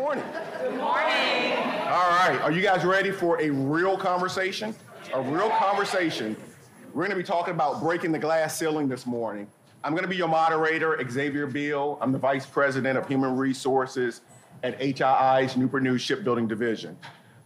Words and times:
morning. 0.00 0.24
Good 0.62 0.76
morning. 0.78 1.52
All 1.82 2.08
right. 2.08 2.38
Are 2.42 2.50
you 2.50 2.62
guys 2.62 2.86
ready 2.86 3.10
for 3.10 3.38
a 3.38 3.50
real 3.50 3.98
conversation? 3.98 4.74
A 5.12 5.20
real 5.20 5.50
conversation. 5.50 6.34
We're 6.94 7.02
going 7.02 7.10
to 7.10 7.16
be 7.16 7.22
talking 7.22 7.52
about 7.52 7.82
breaking 7.82 8.10
the 8.10 8.18
glass 8.18 8.58
ceiling 8.58 8.88
this 8.88 9.06
morning. 9.06 9.46
I'm 9.84 9.92
going 9.92 10.04
to 10.04 10.08
be 10.08 10.16
your 10.16 10.28
moderator, 10.28 10.98
Xavier 11.10 11.46
Beal. 11.46 11.98
I'm 12.00 12.12
the 12.12 12.18
Vice 12.18 12.46
President 12.46 12.96
of 12.96 13.06
Human 13.08 13.36
Resources 13.36 14.22
at 14.62 14.80
HII's 14.80 15.58
Newport 15.58 15.82
News 15.82 16.00
Shipbuilding 16.00 16.48
Division. 16.48 16.96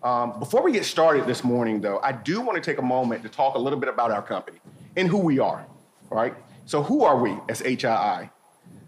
Um, 0.05 0.39
before 0.39 0.63
we 0.63 0.71
get 0.71 0.85
started 0.85 1.27
this 1.27 1.43
morning, 1.43 1.81
though, 1.81 1.99
I 2.05 2.13
do 2.13 2.41
want 2.41 2.55
to 2.55 2.63
take 2.63 2.79
a 2.79 2.87
moment 2.87 3.25
to 3.25 3.29
talk 3.29 3.57
a 3.57 3.59
little 3.59 3.81
bit 3.81 3.89
about 3.89 4.13
our 4.13 4.23
company 4.23 4.61
and 4.97 5.09
who 5.09 5.19
we 5.19 5.41
are, 5.41 5.67
all 6.09 6.17
right? 6.17 6.37
So, 6.67 6.85
who 6.85 7.03
are 7.03 7.19
we 7.19 7.37
as 7.49 7.63
HII? 7.63 8.31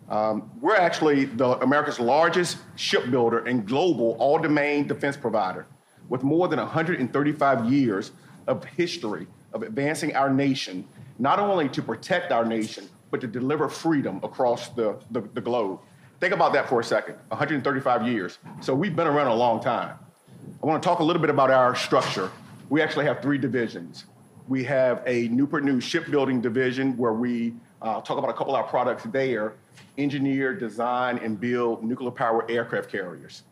Um, 0.09 0.51
we're 0.61 0.77
actually 0.77 1.25
the 1.25 1.59
America's 1.63 1.99
largest 1.99 2.59
shipbuilder 2.77 3.47
and 3.47 3.67
global 3.67 4.17
all-domain 4.19 4.87
defense 4.87 5.17
provider 5.17 5.67
with 6.09 6.23
more 6.23 6.47
than 6.47 6.61
135 6.61 7.71
years 7.71 8.13
of 8.47 8.65
history 8.65 9.27
of 9.53 9.63
advancing 9.63 10.15
our 10.15 10.31
nation, 10.31 10.87
not 11.19 11.41
only 11.41 11.69
to 11.71 11.83
protect 11.83 12.31
our 12.31 12.45
nation, 12.45 12.89
but 13.11 13.21
to 13.21 13.27
deliver 13.27 13.69
freedom 13.69 14.21
across 14.23 14.69
the, 14.71 14.97
the, 15.11 15.23
the 15.35 15.41
globe. 15.41 15.81
Think 16.21 16.33
about 16.33 16.53
that 16.53 16.69
for 16.69 16.81
a 16.81 16.85
second 16.85 17.17
135 17.29 18.07
years. 18.07 18.39
So 18.61 18.75
we've 18.75 18.95
been 18.95 19.07
around 19.07 19.29
a 19.29 19.35
long 19.35 19.61
time. 19.61 19.99
I 20.63 20.67
want 20.67 20.83
to 20.83 20.89
talk 20.89 21.01
a 21.01 21.05
little 21.05 21.21
bit 21.21 21.31
about 21.31 21.51
our 21.51 21.75
structure. 21.75 22.31
We 22.69 22.81
actually 22.81 23.07
have 23.07 23.21
three 23.21 23.39
divisions. 23.39 24.05
We 24.49 24.63
have 24.65 25.03
a 25.07 25.29
Newport 25.29 25.65
News 25.65 25.83
shipbuilding 25.83 26.41
division 26.41 26.97
where 26.97 27.13
we 27.13 27.55
uh, 27.83 28.01
talk 28.01 28.19
about 28.19 28.31
a 28.31 28.35
couple 28.35 28.55
of 28.55 28.63
our 28.63 28.69
products 28.69 29.05
there 29.11 29.55
engineer, 29.99 30.55
design, 30.55 31.19
and 31.19 31.41
build 31.41 31.85
nuclear 31.85 32.11
powered 32.11 32.51
aircraft 32.51 32.91
carriers. 32.91 33.43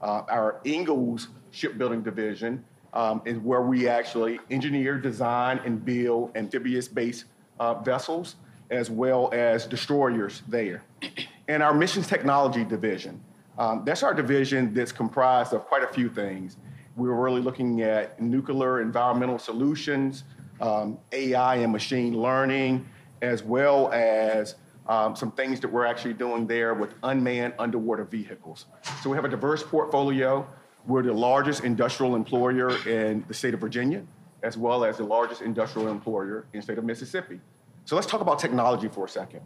Uh, 0.00 0.22
our 0.28 0.60
Ingalls 0.64 1.28
shipbuilding 1.50 2.02
division 2.02 2.64
um, 2.92 3.22
is 3.24 3.38
where 3.38 3.62
we 3.62 3.88
actually 3.88 4.38
engineer, 4.50 4.98
design, 4.98 5.60
and 5.64 5.84
build 5.84 6.36
amphibious 6.36 6.88
based 6.88 7.24
uh, 7.60 7.74
vessels 7.74 8.36
as 8.70 8.90
well 8.90 9.30
as 9.32 9.66
destroyers 9.66 10.42
there. 10.48 10.82
And 11.50 11.62
our 11.62 11.72
missions 11.72 12.06
technology 12.06 12.62
division, 12.62 13.18
um, 13.56 13.82
that's 13.86 14.02
our 14.02 14.12
division 14.12 14.74
that's 14.74 14.92
comprised 14.92 15.54
of 15.54 15.64
quite 15.64 15.82
a 15.82 15.86
few 15.86 16.10
things. 16.10 16.58
We're 16.94 17.14
really 17.14 17.40
looking 17.40 17.80
at 17.80 18.20
nuclear 18.20 18.82
environmental 18.82 19.38
solutions, 19.38 20.24
um, 20.60 20.98
AI 21.10 21.56
and 21.56 21.72
machine 21.72 22.20
learning, 22.20 22.86
as 23.22 23.42
well 23.42 23.90
as 23.92 24.56
um, 24.88 25.14
some 25.14 25.30
things 25.32 25.60
that 25.60 25.68
we're 25.68 25.84
actually 25.84 26.14
doing 26.14 26.46
there 26.46 26.74
with 26.74 26.94
unmanned 27.02 27.54
underwater 27.58 28.04
vehicles. 28.04 28.66
So 29.02 29.10
we 29.10 29.16
have 29.16 29.24
a 29.24 29.28
diverse 29.28 29.62
portfolio. 29.62 30.46
We're 30.86 31.02
the 31.02 31.12
largest 31.12 31.64
industrial 31.64 32.16
employer 32.16 32.70
in 32.88 33.24
the 33.28 33.34
state 33.34 33.54
of 33.54 33.60
Virginia, 33.60 34.02
as 34.42 34.56
well 34.56 34.84
as 34.84 34.96
the 34.96 35.04
largest 35.04 35.42
industrial 35.42 35.88
employer 35.88 36.46
in 36.52 36.60
the 36.60 36.62
state 36.62 36.78
of 36.78 36.84
Mississippi. 36.84 37.40
So 37.84 37.96
let's 37.96 38.06
talk 38.06 38.20
about 38.20 38.38
technology 38.38 38.88
for 38.88 39.04
a 39.04 39.08
second. 39.08 39.40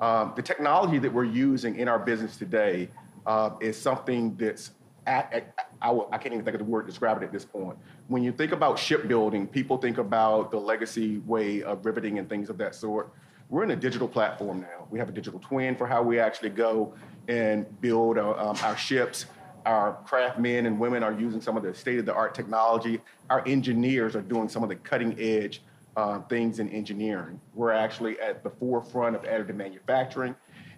Um, 0.00 0.32
the 0.36 0.42
technology 0.42 0.98
that 0.98 1.12
we're 1.12 1.24
using 1.24 1.76
in 1.76 1.88
our 1.88 1.98
business 1.98 2.36
today 2.36 2.88
uh, 3.26 3.50
is 3.60 3.80
something 3.80 4.36
that's 4.36 4.72
at, 5.06 5.32
at, 5.32 5.68
I, 5.80 5.90
I, 6.10 6.18
can't 6.18 6.34
even 6.34 6.44
think 6.44 6.54
of 6.54 6.58
the 6.58 6.64
word 6.64 6.82
to 6.82 6.88
describe 6.88 7.22
it 7.22 7.24
at 7.24 7.32
this 7.32 7.44
point. 7.44 7.78
When 8.08 8.22
you 8.22 8.32
think 8.32 8.52
about 8.52 8.78
shipbuilding, 8.78 9.46
people 9.46 9.78
think 9.78 9.98
about 9.98 10.50
the 10.50 10.58
legacy 10.58 11.18
way 11.18 11.62
of 11.62 11.86
riveting 11.86 12.18
and 12.18 12.28
things 12.28 12.50
of 12.50 12.58
that 12.58 12.74
sort. 12.74 13.12
We're 13.48 13.62
in 13.62 13.70
a 13.70 13.76
digital 13.76 14.08
platform 14.08 14.60
now. 14.60 14.88
We 14.90 14.98
have 14.98 15.08
a 15.08 15.12
digital 15.12 15.38
twin 15.38 15.76
for 15.76 15.86
how 15.86 16.02
we 16.02 16.18
actually 16.18 16.50
go 16.50 16.94
and 17.28 17.64
build 17.80 18.18
uh, 18.18 18.30
um, 18.32 18.56
our 18.62 18.76
ships. 18.76 19.26
Our 19.64 19.94
craft 20.04 20.38
men 20.38 20.66
and 20.66 20.80
women 20.80 21.02
are 21.02 21.12
using 21.12 21.40
some 21.40 21.56
of 21.56 21.62
the 21.62 21.72
state 21.72 21.98
of 21.98 22.06
the 22.06 22.14
art 22.14 22.34
technology. 22.34 23.00
Our 23.30 23.46
engineers 23.46 24.16
are 24.16 24.22
doing 24.22 24.48
some 24.48 24.62
of 24.64 24.68
the 24.68 24.76
cutting 24.76 25.16
edge 25.20 25.62
uh, 25.96 26.20
things 26.22 26.58
in 26.58 26.68
engineering. 26.70 27.40
We're 27.54 27.72
actually 27.72 28.18
at 28.20 28.42
the 28.42 28.50
forefront 28.50 29.14
of 29.14 29.22
additive 29.22 29.54
manufacturing. 29.54 30.34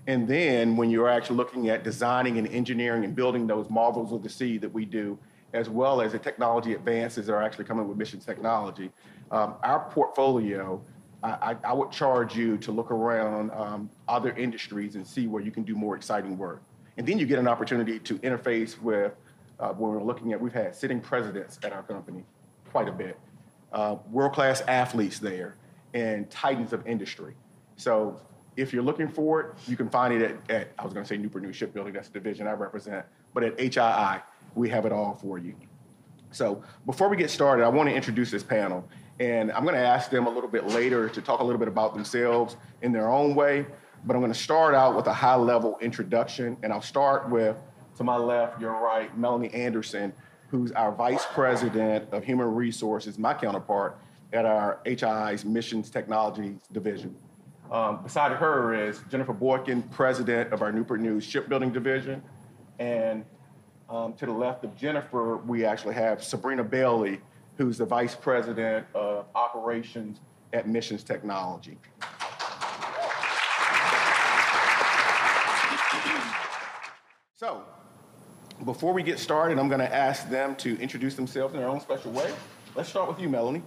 And 0.06 0.28
then 0.28 0.76
when 0.76 0.90
you're 0.90 1.08
actually 1.08 1.36
looking 1.36 1.70
at 1.70 1.84
designing 1.84 2.38
and 2.38 2.46
engineering 2.48 3.04
and 3.04 3.14
building 3.14 3.46
those 3.46 3.68
marvels 3.70 4.12
of 4.12 4.22
the 4.22 4.28
sea 4.28 4.58
that 4.58 4.72
we 4.72 4.84
do, 4.84 5.18
as 5.54 5.70
well 5.70 6.02
as 6.02 6.12
the 6.12 6.18
technology 6.18 6.74
advances 6.74 7.26
that 7.26 7.32
are 7.32 7.42
actually 7.42 7.64
coming 7.64 7.88
with 7.88 7.96
missions 7.96 8.24
technology, 8.24 8.90
um, 9.30 9.54
our 9.62 9.88
portfolio, 9.90 10.82
I, 11.22 11.56
I, 11.64 11.72
would 11.72 11.90
charge 11.90 12.36
you 12.36 12.56
to 12.58 12.70
look 12.70 12.92
around 12.92 13.50
um, 13.50 13.90
other 14.06 14.30
industries 14.36 14.94
and 14.94 15.04
see 15.04 15.26
where 15.26 15.42
you 15.42 15.50
can 15.50 15.64
do 15.64 15.74
more 15.74 15.96
exciting 15.96 16.38
work. 16.38 16.62
And 16.96 17.06
then 17.06 17.18
you 17.18 17.26
get 17.26 17.38
an 17.40 17.48
opportunity 17.48 17.98
to 17.98 18.18
interface 18.18 18.80
with, 18.80 19.12
uh, 19.58 19.70
when 19.70 19.90
we're 19.90 20.02
looking 20.02 20.32
at, 20.32 20.40
we've 20.40 20.52
had 20.52 20.76
sitting 20.76 21.00
presidents 21.00 21.58
at 21.64 21.72
our 21.72 21.82
company 21.82 22.24
quite 22.70 22.88
a 22.88 22.92
bit, 22.92 23.18
uh, 23.72 23.96
world 24.10 24.32
class 24.32 24.60
athletes 24.68 25.18
there, 25.18 25.56
and 25.94 26.30
titans 26.30 26.72
of 26.72 26.86
industry. 26.86 27.34
So 27.76 28.20
if 28.56 28.72
you're 28.72 28.82
looking 28.82 29.08
for 29.08 29.40
it, 29.40 29.46
you 29.66 29.76
can 29.76 29.88
find 29.88 30.14
it 30.14 30.22
at, 30.22 30.50
at 30.50 30.68
I 30.78 30.84
was 30.84 30.92
going 30.92 31.04
to 31.04 31.08
say 31.08 31.16
Newport 31.16 31.52
Shipbuilding, 31.54 31.94
that's 31.94 32.08
the 32.08 32.18
division 32.20 32.46
I 32.46 32.52
represent, 32.52 33.04
but 33.34 33.42
at 33.42 33.56
HII, 33.58 34.22
we 34.54 34.68
have 34.68 34.86
it 34.86 34.92
all 34.92 35.14
for 35.14 35.38
you. 35.38 35.54
So 36.30 36.62
before 36.86 37.08
we 37.08 37.16
get 37.16 37.30
started, 37.30 37.64
I 37.64 37.68
want 37.68 37.88
to 37.88 37.94
introduce 37.94 38.30
this 38.30 38.42
panel, 38.42 38.86
and 39.20 39.50
I'm 39.52 39.64
going 39.64 39.74
to 39.74 39.80
ask 39.80 40.10
them 40.10 40.26
a 40.26 40.30
little 40.30 40.48
bit 40.48 40.66
later 40.68 41.08
to 41.08 41.20
talk 41.20 41.40
a 41.40 41.44
little 41.44 41.58
bit 41.58 41.68
about 41.68 41.94
themselves 41.94 42.56
in 42.82 42.92
their 42.92 43.08
own 43.08 43.34
way, 43.34 43.66
but 44.04 44.14
I'm 44.14 44.20
going 44.20 44.32
to 44.32 44.38
start 44.38 44.74
out 44.74 44.94
with 44.96 45.06
a 45.06 45.12
high 45.12 45.34
level 45.34 45.76
introduction, 45.80 46.56
and 46.62 46.72
I'll 46.72 46.80
start 46.80 47.28
with, 47.28 47.56
to 47.96 48.04
my 48.04 48.16
left, 48.16 48.60
your 48.60 48.72
right, 48.72 49.16
Melanie 49.18 49.52
Anderson, 49.52 50.12
who's 50.48 50.70
our 50.72 50.92
Vice 50.92 51.26
President 51.32 52.08
of 52.12 52.24
Human 52.24 52.54
Resources, 52.54 53.18
my 53.18 53.34
counterpart 53.34 53.98
at 54.32 54.44
our 54.44 54.80
HII's 54.84 55.44
Missions 55.44 55.90
Technologies 55.90 56.56
Division. 56.72 57.14
Um, 57.70 58.02
beside 58.02 58.32
her 58.32 58.74
is 58.74 59.00
Jennifer 59.10 59.34
Boykin, 59.34 59.82
president 59.82 60.52
of 60.52 60.62
our 60.62 60.72
Newport 60.72 61.00
News 61.00 61.24
Shipbuilding 61.24 61.70
Division. 61.70 62.22
And 62.78 63.24
um, 63.90 64.14
to 64.14 64.26
the 64.26 64.32
left 64.32 64.64
of 64.64 64.74
Jennifer, 64.76 65.36
we 65.38 65.64
actually 65.64 65.94
have 65.94 66.22
Sabrina 66.22 66.64
Bailey, 66.64 67.20
who's 67.58 67.76
the 67.76 67.84
vice 67.84 68.14
president 68.14 68.86
of 68.94 69.26
operations 69.34 70.20
at 70.52 70.68
Missions 70.68 71.02
Technology. 71.02 71.76
So, 77.34 77.64
before 78.64 78.92
we 78.92 79.02
get 79.02 79.18
started, 79.18 79.58
I'm 79.58 79.68
going 79.68 79.80
to 79.80 79.94
ask 79.94 80.28
them 80.30 80.54
to 80.56 80.78
introduce 80.80 81.16
themselves 81.16 81.52
in 81.52 81.60
their 81.60 81.68
own 81.68 81.80
special 81.80 82.12
way. 82.12 82.32
Let's 82.74 82.88
start 82.88 83.08
with 83.08 83.20
you, 83.20 83.28
Melanie. 83.28 83.62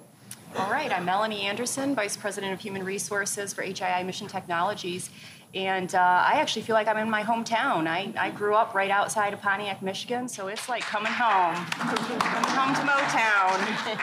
All 0.57 0.69
right, 0.69 0.91
I'm 0.91 1.05
Melanie 1.05 1.41
Anderson, 1.43 1.95
Vice 1.95 2.17
President 2.17 2.51
of 2.51 2.59
Human 2.59 2.83
Resources 2.83 3.53
for 3.53 3.63
HII 3.63 4.05
Mission 4.05 4.27
Technologies. 4.27 5.09
And 5.53 5.93
uh, 5.93 5.99
I 5.99 6.39
actually 6.39 6.61
feel 6.61 6.75
like 6.75 6.87
I'm 6.87 6.97
in 6.97 7.09
my 7.09 7.23
hometown. 7.23 7.85
I, 7.87 8.13
I 8.17 8.29
grew 8.29 8.55
up 8.55 8.73
right 8.73 8.89
outside 8.89 9.33
of 9.33 9.41
Pontiac, 9.41 9.81
Michigan, 9.81 10.29
so 10.29 10.47
it's 10.47 10.69
like 10.69 10.81
coming 10.83 11.11
home, 11.11 11.55
coming 11.65 12.49
home 12.51 12.73
to 12.75 12.81
Motown. 12.81 13.99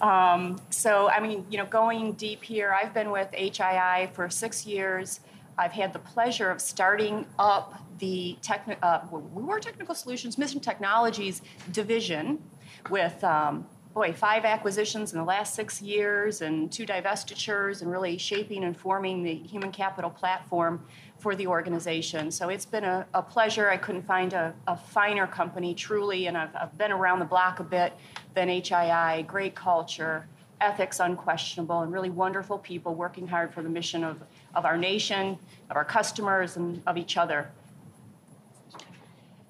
um, 0.00 0.60
so, 0.70 1.10
I 1.10 1.18
mean, 1.18 1.44
you 1.50 1.58
know, 1.58 1.66
going 1.66 2.12
deep 2.12 2.44
here, 2.44 2.72
I've 2.72 2.94
been 2.94 3.10
with 3.10 3.28
HII 3.32 4.12
for 4.12 4.30
six 4.30 4.64
years. 4.66 5.18
I've 5.58 5.72
had 5.72 5.92
the 5.92 5.98
pleasure 5.98 6.48
of 6.48 6.60
starting 6.60 7.26
up 7.40 7.82
the 7.98 8.36
techni- 8.40 8.78
uh, 8.80 9.00
we 9.10 9.42
were 9.42 9.58
Technical 9.58 9.96
Solutions 9.96 10.38
Mission 10.38 10.60
Technologies 10.60 11.42
division 11.72 12.40
with 12.88 13.22
um, 13.24 13.66
boy, 13.98 14.12
five 14.12 14.44
acquisitions 14.44 15.12
in 15.12 15.18
the 15.18 15.24
last 15.24 15.56
six 15.56 15.82
years 15.82 16.40
and 16.40 16.70
two 16.70 16.86
divestitures, 16.86 17.82
and 17.82 17.90
really 17.90 18.16
shaping 18.16 18.62
and 18.62 18.76
forming 18.76 19.24
the 19.24 19.34
human 19.34 19.72
capital 19.72 20.08
platform 20.08 20.80
for 21.18 21.34
the 21.34 21.48
organization. 21.48 22.30
So 22.30 22.48
it's 22.48 22.64
been 22.64 22.84
a, 22.84 23.04
a 23.12 23.20
pleasure. 23.20 23.68
I 23.68 23.76
couldn't 23.76 24.06
find 24.06 24.34
a, 24.34 24.54
a 24.68 24.76
finer 24.76 25.26
company, 25.26 25.74
truly, 25.74 26.28
and 26.28 26.38
I've, 26.38 26.54
I've, 26.54 26.78
been 26.78 26.92
around 26.92 27.18
the 27.18 27.24
block 27.24 27.58
a 27.58 27.64
bit 27.64 27.92
than 28.34 28.46
HII. 28.46 29.26
Great 29.26 29.56
culture, 29.56 30.28
ethics 30.60 31.00
unquestionable, 31.00 31.80
and 31.80 31.92
really 31.92 32.10
wonderful 32.10 32.56
people 32.56 32.94
working 32.94 33.26
hard 33.26 33.52
for 33.52 33.64
the 33.64 33.68
mission 33.68 34.04
of, 34.04 34.22
of 34.54 34.64
our 34.64 34.78
nation, 34.78 35.36
of 35.70 35.76
our 35.76 35.84
customers, 35.84 36.56
and 36.56 36.80
of 36.86 36.96
each 36.96 37.16
other. 37.16 37.50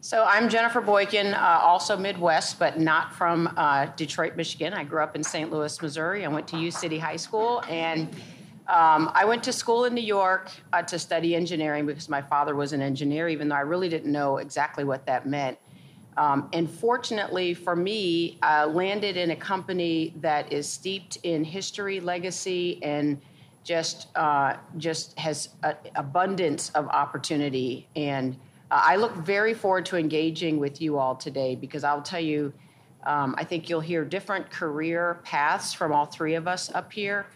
So 0.01 0.25
I'm 0.25 0.49
Jennifer 0.49 0.81
Boykin, 0.81 1.35
uh, 1.35 1.59
also 1.61 1.97
Midwest, 1.97 2.61
but 2.61 2.79
not 2.79 3.13
from 3.13 3.53
uh, 3.57 3.87
Detroit, 3.97 4.37
Michigan. 4.37 4.73
I 4.73 4.85
grew 4.85 5.03
up 5.03 5.17
in 5.17 5.25
St. 5.25 5.51
Louis, 5.51 5.83
Missouri. 5.83 6.25
I 6.25 6.29
went 6.29 6.47
to 6.49 6.57
U 6.57 6.71
City 6.71 7.01
High 7.01 7.17
School, 7.17 7.65
and 7.69 8.09
um, 8.69 9.11
I 9.13 9.25
went 9.25 9.43
to 9.43 9.53
school 9.53 9.87
in 9.87 9.95
New 9.95 10.01
York 10.01 10.53
uh, 10.73 10.83
to 10.83 11.01
study 11.01 11.35
engineering 11.35 11.85
because 11.85 12.09
my 12.09 12.23
father 12.23 12.55
was 12.55 12.73
an 12.73 12.81
engineer, 12.81 13.29
even 13.29 13.49
though 13.49 13.57
I 13.57 13.63
really 13.63 13.89
didn't 13.89 14.13
know 14.13 14.37
exactly 14.37 14.85
what 14.85 15.05
that 15.07 15.27
meant. 15.27 15.59
Um, 16.17 16.49
and 16.53 16.71
fortunately 16.71 17.53
for 17.53 17.75
me, 17.75 18.39
I 18.41 18.67
landed 18.67 19.17
in 19.17 19.33
a 19.33 19.37
company 19.37 20.15
that 20.21 20.53
is 20.53 20.69
steeped 20.69 21.17
in 21.25 21.43
history, 21.43 21.99
legacy, 21.99 22.81
and 22.85 23.21
just 23.65 24.17
uh, 24.17 24.59
just 24.77 25.19
has 25.19 25.49
abundance 25.97 26.71
of 26.71 26.87
opportunity 26.87 27.89
and 27.97 28.37
Uh, 28.71 28.83
I 28.85 28.97
look 28.97 29.15
very 29.15 29.55
forward 29.55 29.87
to 29.87 29.97
engaging 29.97 30.59
with 30.59 30.81
you 30.81 30.99
all 30.99 31.17
today 31.17 31.55
because 31.55 31.85
I'll 31.85 32.03
tell 32.03 32.21
you, 32.21 32.53
um, 33.05 33.35
I 33.39 33.45
think 33.45 33.69
you'll 33.69 33.81
hear 33.81 34.05
different 34.05 34.51
career 34.51 35.21
paths 35.25 35.73
from 35.73 35.93
all 35.93 36.07
three 36.07 36.35
of 36.35 36.47
us 36.47 36.71
up 36.75 36.93
here. 36.93 37.27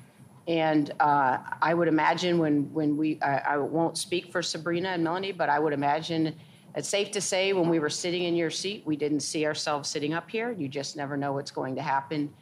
And 0.48 0.90
uh, 1.00 1.38
I 1.62 1.72
would 1.72 1.88
imagine 1.88 2.38
when, 2.38 2.72
when 2.74 2.96
we, 2.96 3.20
I, 3.22 3.38
I 3.38 3.56
won't 3.58 3.96
speak 3.96 4.32
for 4.32 4.42
Sabrina 4.42 4.90
and 4.90 5.04
Melanie, 5.04 5.32
but 5.32 5.48
I 5.48 5.58
would 5.58 5.72
imagine 5.72 6.34
it's 6.74 6.88
safe 6.88 7.10
to 7.12 7.20
say 7.20 7.52
when 7.52 7.68
we 7.68 7.78
were 7.78 7.90
sitting 7.90 8.24
in 8.24 8.34
your 8.34 8.50
seat, 8.50 8.82
we 8.84 8.96
didn't 8.96 9.20
see 9.20 9.46
ourselves 9.46 9.88
sitting 9.88 10.14
up 10.14 10.28
here. 10.28 10.50
You 10.50 10.68
just 10.68 10.96
never 10.96 11.16
know 11.16 11.32
what's 11.32 11.50
going 11.50 11.76
to 11.76 11.82
happen. 11.82 12.32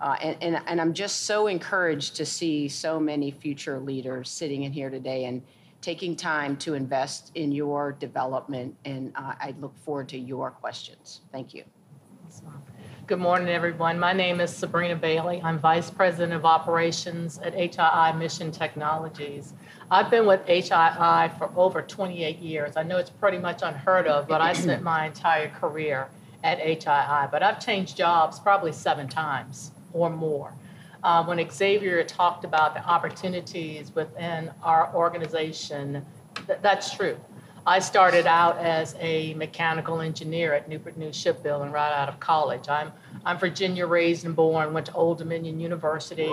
Uh, 0.00 0.16
and, 0.22 0.36
and, 0.40 0.62
and 0.66 0.80
I'm 0.80 0.94
just 0.94 1.22
so 1.22 1.48
encouraged 1.48 2.14
to 2.16 2.24
see 2.24 2.68
so 2.68 3.00
many 3.00 3.32
future 3.32 3.80
leaders 3.80 4.30
sitting 4.30 4.62
in 4.62 4.72
here 4.72 4.90
today 4.90 5.24
and 5.24 5.42
taking 5.80 6.16
time 6.16 6.56
to 6.58 6.74
invest 6.74 7.30
in 7.34 7.52
your 7.52 7.92
development. 7.92 8.76
And 8.84 9.12
uh, 9.14 9.34
I 9.40 9.54
look 9.60 9.76
forward 9.78 10.08
to 10.10 10.18
your 10.18 10.50
questions. 10.50 11.20
Thank 11.32 11.54
you. 11.54 11.64
Good 13.06 13.18
morning, 13.18 13.48
everyone. 13.48 13.98
My 13.98 14.12
name 14.12 14.38
is 14.38 14.54
Sabrina 14.54 14.94
Bailey. 14.94 15.40
I'm 15.42 15.58
Vice 15.58 15.90
President 15.90 16.34
of 16.34 16.44
Operations 16.44 17.38
at 17.38 17.54
HII 17.54 18.18
Mission 18.18 18.52
Technologies. 18.52 19.54
I've 19.90 20.10
been 20.10 20.26
with 20.26 20.44
HII 20.44 21.38
for 21.38 21.50
over 21.56 21.80
28 21.80 22.38
years. 22.38 22.76
I 22.76 22.82
know 22.82 22.98
it's 22.98 23.08
pretty 23.08 23.38
much 23.38 23.60
unheard 23.62 24.06
of, 24.06 24.28
but 24.28 24.42
I 24.42 24.52
spent 24.52 24.82
my 24.82 25.06
entire 25.06 25.48
career 25.48 26.08
at 26.44 26.58
HII. 26.58 27.30
But 27.30 27.42
I've 27.42 27.64
changed 27.64 27.96
jobs 27.96 28.38
probably 28.38 28.72
seven 28.72 29.08
times 29.08 29.72
or 29.94 30.10
more. 30.10 30.52
Uh, 31.02 31.24
when 31.24 31.50
Xavier 31.50 32.02
talked 32.04 32.44
about 32.44 32.74
the 32.74 32.84
opportunities 32.84 33.94
within 33.94 34.50
our 34.62 34.92
organization, 34.94 36.04
th- 36.46 36.58
that's 36.60 36.94
true. 36.94 37.16
I 37.68 37.80
started 37.80 38.26
out 38.26 38.56
as 38.58 38.96
a 38.98 39.34
mechanical 39.34 40.00
engineer 40.00 40.54
at 40.54 40.70
Newport 40.70 40.96
News 40.96 41.14
Shipbuilding 41.14 41.70
right 41.70 41.92
out 41.92 42.08
of 42.08 42.18
college. 42.18 42.66
I'm 42.66 42.92
I'm 43.26 43.38
Virginia 43.38 43.86
raised 43.86 44.24
and 44.24 44.34
born. 44.34 44.72
Went 44.72 44.86
to 44.86 44.94
Old 44.94 45.18
Dominion 45.18 45.60
University. 45.60 46.32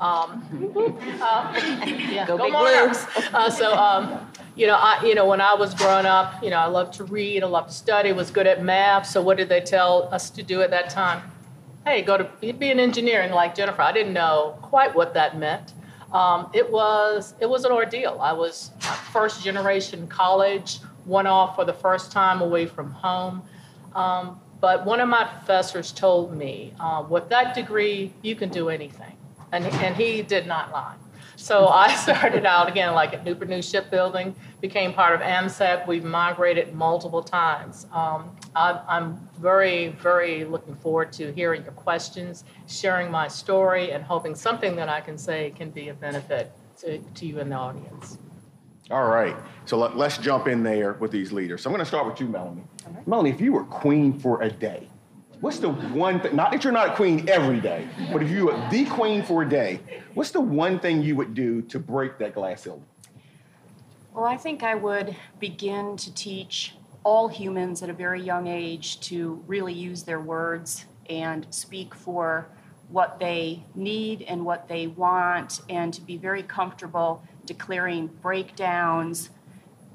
Um, 0.00 0.42
uh, 1.20 1.52
yeah, 1.86 2.26
Go 2.26 2.36
Big 2.36 2.52
Monarchs. 2.52 3.06
Uh, 3.32 3.48
so 3.48 3.72
um, 3.74 4.28
you 4.56 4.66
know, 4.66 4.74
I 4.74 5.04
you 5.04 5.14
know 5.14 5.24
when 5.24 5.40
I 5.40 5.54
was 5.54 5.72
growing 5.72 6.04
up, 6.06 6.42
you 6.42 6.50
know, 6.50 6.58
I 6.58 6.66
loved 6.66 6.94
to 6.94 7.04
read, 7.04 7.44
I 7.44 7.46
loved 7.46 7.68
to 7.68 7.74
study, 7.74 8.12
was 8.12 8.32
good 8.32 8.48
at 8.48 8.64
math. 8.64 9.06
So 9.06 9.22
what 9.22 9.36
did 9.36 9.48
they 9.48 9.60
tell 9.60 10.08
us 10.12 10.30
to 10.30 10.42
do 10.42 10.62
at 10.62 10.70
that 10.70 10.90
time? 10.90 11.22
Hey, 11.84 12.02
go 12.02 12.16
to 12.16 12.52
be 12.52 12.70
an 12.70 12.78
engineer. 12.78 13.22
And 13.22 13.34
like 13.34 13.56
Jennifer, 13.56 13.82
I 13.82 13.90
didn't 13.92 14.12
know 14.12 14.56
quite 14.62 14.94
what 14.94 15.14
that 15.14 15.36
meant. 15.36 15.72
Um, 16.12 16.48
it 16.52 16.70
was 16.70 17.34
it 17.40 17.46
was 17.46 17.64
an 17.64 17.72
ordeal. 17.72 18.18
I 18.20 18.32
was 18.32 18.70
first 19.12 19.42
generation 19.42 20.06
college, 20.06 20.78
went 21.06 21.26
off 21.26 21.56
for 21.56 21.64
the 21.64 21.72
first 21.72 22.12
time 22.12 22.40
away 22.40 22.66
from 22.66 22.92
home. 22.92 23.42
Um, 23.94 24.40
but 24.60 24.86
one 24.86 25.00
of 25.00 25.08
my 25.08 25.24
professors 25.24 25.90
told 25.90 26.36
me, 26.36 26.72
uh, 26.78 27.04
with 27.08 27.28
that 27.30 27.54
degree, 27.54 28.12
you 28.22 28.36
can 28.36 28.48
do 28.48 28.68
anything, 28.68 29.16
and 29.50 29.64
and 29.64 29.96
he 29.96 30.22
did 30.22 30.46
not 30.46 30.70
lie. 30.70 30.94
So 31.42 31.66
I 31.84 31.94
started 31.96 32.46
out 32.46 32.68
again 32.68 32.94
like 32.94 33.12
at 33.12 33.24
Newport 33.24 33.48
News 33.48 33.68
Shipbuilding, 33.68 34.34
became 34.60 34.92
part 34.92 35.14
of 35.14 35.20
AMSEC. 35.20 35.88
We've 35.88 36.04
migrated 36.04 36.72
multiple 36.72 37.22
times. 37.22 37.86
Um, 37.92 38.36
I, 38.54 38.80
I'm 38.86 39.28
very, 39.38 39.88
very 39.88 40.44
looking 40.44 40.76
forward 40.76 41.12
to 41.14 41.32
hearing 41.32 41.64
your 41.64 41.72
questions, 41.72 42.44
sharing 42.68 43.10
my 43.10 43.26
story, 43.26 43.90
and 43.90 44.04
hoping 44.04 44.36
something 44.36 44.76
that 44.76 44.88
I 44.88 45.00
can 45.00 45.18
say 45.18 45.52
can 45.56 45.70
be 45.70 45.88
a 45.88 45.94
benefit 45.94 46.52
to, 46.78 46.98
to 46.98 47.26
you 47.26 47.40
in 47.40 47.48
the 47.48 47.56
audience. 47.56 48.18
All 48.90 49.08
right. 49.08 49.36
So 49.64 49.78
let, 49.78 49.96
us 49.96 50.18
jump 50.18 50.46
in 50.46 50.62
there 50.62 50.94
with 50.94 51.10
these 51.10 51.32
leaders. 51.32 51.62
So 51.62 51.70
I'm 51.70 51.74
going 51.74 51.84
to 51.84 51.88
start 51.88 52.06
with 52.06 52.20
you, 52.20 52.28
Melanie. 52.28 52.62
Right. 52.86 53.08
Melanie, 53.08 53.30
if 53.30 53.40
you 53.40 53.52
were 53.52 53.64
queen 53.64 54.18
for 54.18 54.42
a 54.42 54.50
day, 54.50 54.88
what's 55.42 55.58
the 55.58 55.70
one 55.70 56.20
thing, 56.20 56.36
not 56.36 56.52
that 56.52 56.62
you're 56.62 56.72
not 56.72 56.90
a 56.90 56.94
queen 56.94 57.28
every 57.28 57.60
day, 57.60 57.86
but 58.12 58.22
if 58.22 58.30
you 58.30 58.46
were 58.46 58.68
the 58.70 58.84
queen 58.86 59.24
for 59.24 59.42
a 59.42 59.48
day, 59.48 59.80
what's 60.14 60.30
the 60.30 60.40
one 60.40 60.78
thing 60.78 61.02
you 61.02 61.16
would 61.16 61.34
do 61.34 61.60
to 61.62 61.80
break 61.80 62.16
that 62.16 62.32
glass 62.32 62.62
ceiling? 62.62 62.84
Well, 64.14 64.24
I 64.24 64.36
think 64.36 64.62
I 64.62 64.76
would 64.76 65.16
begin 65.40 65.96
to 65.96 66.14
teach 66.14 66.74
all 67.02 67.26
humans 67.26 67.82
at 67.82 67.90
a 67.90 67.92
very 67.92 68.22
young 68.22 68.46
age 68.46 69.00
to 69.00 69.42
really 69.48 69.72
use 69.72 70.04
their 70.04 70.20
words 70.20 70.84
and 71.10 71.44
speak 71.50 71.92
for 71.92 72.46
what 72.90 73.18
they 73.18 73.64
need 73.74 74.22
and 74.22 74.44
what 74.44 74.68
they 74.68 74.86
want, 74.86 75.62
and 75.68 75.92
to 75.92 76.00
be 76.02 76.16
very 76.16 76.44
comfortable 76.44 77.20
declaring 77.46 78.06
breakdowns, 78.06 79.30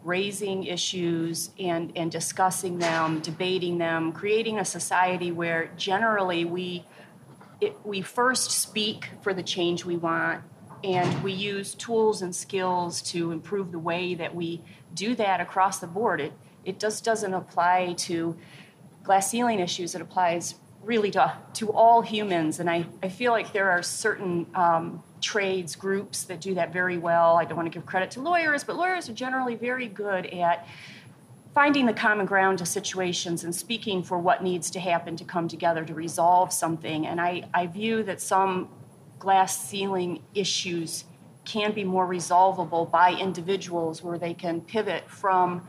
raising 0.07 0.63
issues, 0.63 1.51
and, 1.59 1.91
and 1.97 2.09
discussing 2.09 2.79
them, 2.79 3.19
debating 3.19 3.77
them, 3.77 4.13
creating 4.13 4.57
a 4.57 4.63
society 4.63 5.33
where 5.33 5.69
generally 5.75 6.45
we, 6.45 6.85
it, 7.59 7.75
we 7.83 8.01
first 8.01 8.49
speak 8.51 9.09
for 9.21 9.33
the 9.33 9.43
change 9.43 9.83
we 9.83 9.97
want, 9.97 10.41
and 10.81 11.21
we 11.23 11.33
use 11.33 11.75
tools 11.75 12.21
and 12.21 12.33
skills 12.33 13.01
to 13.01 13.31
improve 13.31 13.73
the 13.73 13.79
way 13.79 14.15
that 14.15 14.33
we 14.33 14.61
do 14.93 15.13
that 15.13 15.41
across 15.41 15.79
the 15.79 15.87
board. 15.87 16.21
It, 16.21 16.31
it 16.63 16.79
just 16.79 17.03
doesn't 17.03 17.33
apply 17.33 17.93
to 17.97 18.37
glass 19.03 19.29
ceiling 19.29 19.59
issues. 19.59 19.93
It 19.93 20.01
applies 20.01 20.55
really 20.83 21.11
to, 21.11 21.33
to 21.53 21.71
all 21.71 22.01
humans. 22.01 22.59
And 22.59 22.69
I, 22.69 22.85
I 23.03 23.09
feel 23.09 23.31
like 23.31 23.51
there 23.51 23.69
are 23.69 23.83
certain 23.83 24.45
um, 24.55 25.03
trades 25.21 25.75
groups 25.75 26.23
that 26.25 26.39
do 26.41 26.53
that 26.55 26.71
very 26.71 26.97
well. 26.97 27.37
I 27.37 27.45
don't 27.45 27.57
want 27.57 27.71
to 27.71 27.77
give 27.77 27.85
credit 27.85 28.11
to 28.11 28.21
lawyers, 28.21 28.63
but 28.63 28.75
lawyers 28.75 29.09
are 29.09 29.13
generally 29.13 29.55
very 29.55 29.87
good 29.87 30.27
at 30.27 30.67
finding 31.53 31.87
the 31.87 31.93
common 31.93 32.25
ground 32.25 32.59
to 32.59 32.65
situations 32.65 33.43
and 33.43 33.53
speaking 33.53 34.03
for 34.03 34.19
what 34.19 34.43
needs 34.43 34.69
to 34.69 34.79
happen 34.79 35.15
to 35.15 35.23
come 35.23 35.47
together 35.47 35.83
to 35.83 35.93
resolve 35.93 36.53
something. 36.53 37.07
And 37.07 37.19
I, 37.19 37.43
I 37.53 37.67
view 37.67 38.03
that 38.03 38.21
some 38.21 38.69
glass 39.17 39.67
ceiling 39.67 40.21
issues 40.35 41.05
can 41.45 41.71
be 41.71 41.83
more 41.83 42.05
resolvable 42.05 42.85
by 42.85 43.13
individuals 43.13 44.03
where 44.03 44.19
they 44.19 44.33
can 44.33 44.61
pivot 44.61 45.09
from 45.09 45.67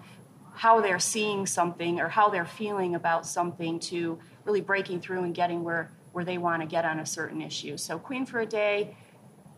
how 0.53 0.81
they're 0.81 0.99
seeing 0.99 1.47
something 1.47 2.01
or 2.01 2.09
how 2.09 2.29
they're 2.29 2.45
feeling 2.45 2.97
about 2.97 3.25
something 3.25 3.79
to 3.79 4.19
really 4.49 4.61
breaking 4.63 4.99
through 4.99 5.25
and 5.25 5.35
getting 5.35 5.63
where, 5.63 5.91
where 6.13 6.25
they 6.25 6.39
want 6.39 6.63
to 6.63 6.67
get 6.67 6.87
on 6.87 7.01
a 7.01 7.07
certain 7.07 7.43
issue. 7.43 7.77
So, 7.77 7.99
Queen 7.99 8.25
for 8.25 8.41
a 8.41 8.47
Day, 8.47 8.97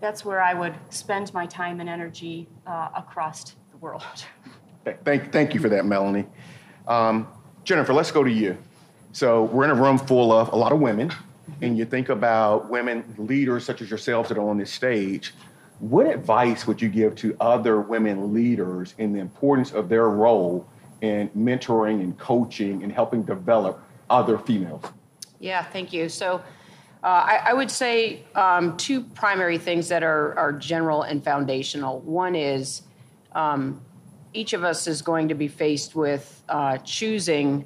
that's 0.00 0.25
where 0.25 0.42
I 0.42 0.52
would 0.52 0.75
spend 0.88 1.32
my 1.32 1.46
time 1.46 1.78
and 1.78 1.88
energy 1.88 2.48
uh, 2.66 2.88
across 2.96 3.54
the 3.70 3.76
world. 3.76 4.02
Thank, 5.04 5.31
thank 5.31 5.54
you 5.54 5.60
for 5.60 5.69
that, 5.69 5.84
Melanie. 5.87 6.26
Um, 6.88 7.28
Jennifer, 7.62 7.92
let's 7.92 8.10
go 8.10 8.25
to 8.25 8.31
you. 8.31 8.58
So, 9.12 9.44
we're 9.44 9.64
in 9.64 9.70
a 9.70 9.81
room 9.81 9.96
full 9.96 10.32
of 10.32 10.52
a 10.52 10.56
lot 10.56 10.73
of 10.73 10.80
women, 10.80 11.12
and 11.62 11.78
you 11.78 11.85
think 11.85 12.09
about 12.09 12.68
women 12.68 13.04
leaders 13.16 13.64
such 13.64 13.82
as 13.82 13.90
yourselves 13.90 14.28
that 14.30 14.38
are 14.38 14.49
on 14.49 14.59
this 14.59 14.73
stage. 14.73 15.35
What 15.78 16.06
advice 16.06 16.66
would 16.66 16.82
you 16.82 16.88
give 16.88 17.14
to 17.16 17.37
other 17.40 17.80
women 17.80 18.35
leaders 18.35 18.94
in 18.99 19.12
the 19.12 19.20
importance 19.20 19.70
of 19.70 19.88
their 19.88 20.09
role 20.09 20.66
and 21.00 21.32
mentoring 21.32 22.00
and 22.00 22.18
coaching 22.18 22.82
and 22.82 22.92
helping 22.92 23.23
develop 23.23 23.80
other 24.11 24.38
females? 24.38 24.85
Yeah, 25.38 25.62
thank 25.62 25.93
you. 25.93 26.09
So 26.09 26.43
uh, 27.02 27.07
I, 27.07 27.40
I, 27.47 27.55
would 27.55 27.71
say 27.71 28.25
um, 28.35 28.76
two 28.76 29.00
primary 29.00 29.57
things 29.57 29.88
that 29.88 30.02
are, 30.02 30.38
are, 30.38 30.52
general 30.52 31.02
and 31.02 31.25
foundational. 31.25 32.00
One 32.00 32.35
is 32.35 32.83
um, 33.33 33.81
each 34.35 34.52
of 34.52 34.64
us 34.64 34.87
is 34.87 35.00
going 35.00 35.29
to 35.29 35.35
be 35.35 35.49
faced 35.49 35.95
with 35.95 36.43
uh, 36.50 36.76
choosing 36.79 37.64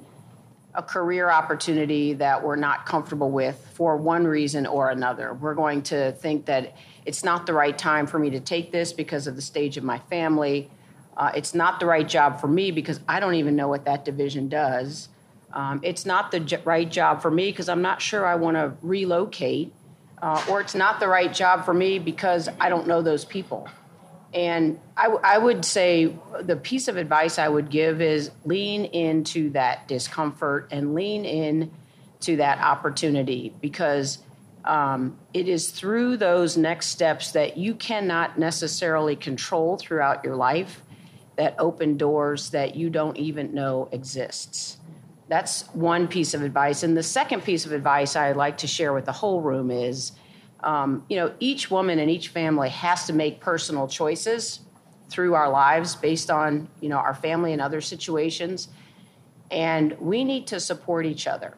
a 0.73 0.81
career 0.81 1.29
opportunity 1.29 2.13
that 2.13 2.41
we're 2.41 2.55
not 2.55 2.85
comfortable 2.85 3.29
with 3.29 3.57
for 3.73 3.97
one 3.97 4.25
reason 4.25 4.65
or 4.65 4.89
another. 4.89 5.33
We're 5.33 5.53
going 5.53 5.81
to 5.83 6.13
think 6.13 6.45
that 6.45 6.77
it's 7.05 7.23
not 7.23 7.45
the 7.45 7.53
right 7.53 7.77
time 7.77 8.07
for 8.07 8.19
me 8.19 8.29
to 8.29 8.39
take 8.39 8.71
this 8.71 8.93
because 8.93 9.27
of 9.27 9.35
the 9.35 9.41
stage 9.41 9.75
of 9.75 9.83
my 9.83 9.99
family 9.99 10.69
uh, 11.17 11.31
it's 11.35 11.55
not 11.55 11.79
the 11.79 11.85
right 11.85 12.07
job 12.07 12.39
for 12.39 12.47
me 12.47 12.71
because 12.71 12.99
I 13.07 13.19
don't 13.19 13.35
even 13.35 13.55
know 13.55 13.67
what 13.67 13.85
that 13.85 14.05
division 14.05 14.49
does. 14.49 15.09
Um, 15.55 15.79
it's 15.83 16.05
not 16.05 16.31
the 16.31 16.41
j- 16.41 16.61
right 16.65 16.89
job 16.89 17.21
for 17.21 17.31
me 17.31 17.49
because 17.49 17.69
I'm 17.69 17.81
not 17.81 18.01
sure 18.01 18.25
I 18.25 18.35
want 18.35 18.57
to 18.57 18.73
relocate. 18.81 19.73
Uh, 20.21 20.43
or 20.49 20.61
it's 20.61 20.75
not 20.75 20.99
the 20.99 21.07
right 21.07 21.33
job 21.33 21.65
for 21.65 21.73
me 21.73 21.99
because 21.99 22.49
I 22.59 22.69
don't 22.69 22.87
know 22.87 23.01
those 23.01 23.25
people. 23.25 23.67
And 24.33 24.79
I, 24.97 25.03
w- 25.03 25.21
I 25.23 25.37
would 25.37 25.63
say 25.63 26.13
the 26.41 26.57
piece 26.57 26.87
of 26.87 26.97
advice 26.97 27.39
I 27.39 27.47
would 27.47 27.69
give 27.69 28.01
is 28.01 28.31
lean 28.43 28.85
into 28.85 29.49
that 29.51 29.87
discomfort 29.87 30.67
and 30.71 30.93
lean 30.93 31.25
in 31.25 31.71
to 32.21 32.37
that 32.37 32.59
opportunity 32.59 33.53
because 33.61 34.19
um, 34.65 35.17
it 35.33 35.47
is 35.47 35.69
through 35.69 36.17
those 36.17 36.57
next 36.57 36.87
steps 36.87 37.31
that 37.31 37.55
you 37.55 37.75
cannot 37.75 38.37
necessarily 38.37 39.15
control 39.15 39.77
throughout 39.77 40.23
your 40.23 40.35
life 40.35 40.81
that 41.37 41.55
open 41.59 41.97
doors 41.97 42.49
that 42.49 42.75
you 42.75 42.89
don't 42.89 43.17
even 43.17 43.53
know 43.53 43.87
exists. 43.91 44.77
That's 45.27 45.63
one 45.73 46.07
piece 46.07 46.33
of 46.33 46.43
advice. 46.43 46.83
And 46.83 46.95
the 46.95 47.03
second 47.03 47.43
piece 47.43 47.65
of 47.65 47.71
advice 47.71 48.15
I'd 48.15 48.35
like 48.35 48.57
to 48.59 48.67
share 48.67 48.93
with 48.93 49.05
the 49.05 49.11
whole 49.11 49.41
room 49.41 49.71
is 49.71 50.11
um, 50.65 51.05
you 51.09 51.15
know, 51.15 51.33
each 51.39 51.69
woman 51.69 51.99
and 51.99 52.09
each 52.09 52.29
family 52.29 52.69
has 52.69 53.05
to 53.05 53.13
make 53.13 53.39
personal 53.39 53.87
choices 53.87 54.61
through 55.09 55.35
our 55.35 55.49
lives 55.49 55.95
based 55.95 56.31
on, 56.31 56.67
you 56.81 56.89
know, 56.89 56.97
our 56.97 57.13
family 57.13 57.53
and 57.53 57.61
other 57.61 57.81
situations. 57.81 58.69
And 59.51 59.95
we 59.99 60.23
need 60.23 60.47
to 60.47 60.59
support 60.59 61.05
each 61.05 61.27
other. 61.27 61.55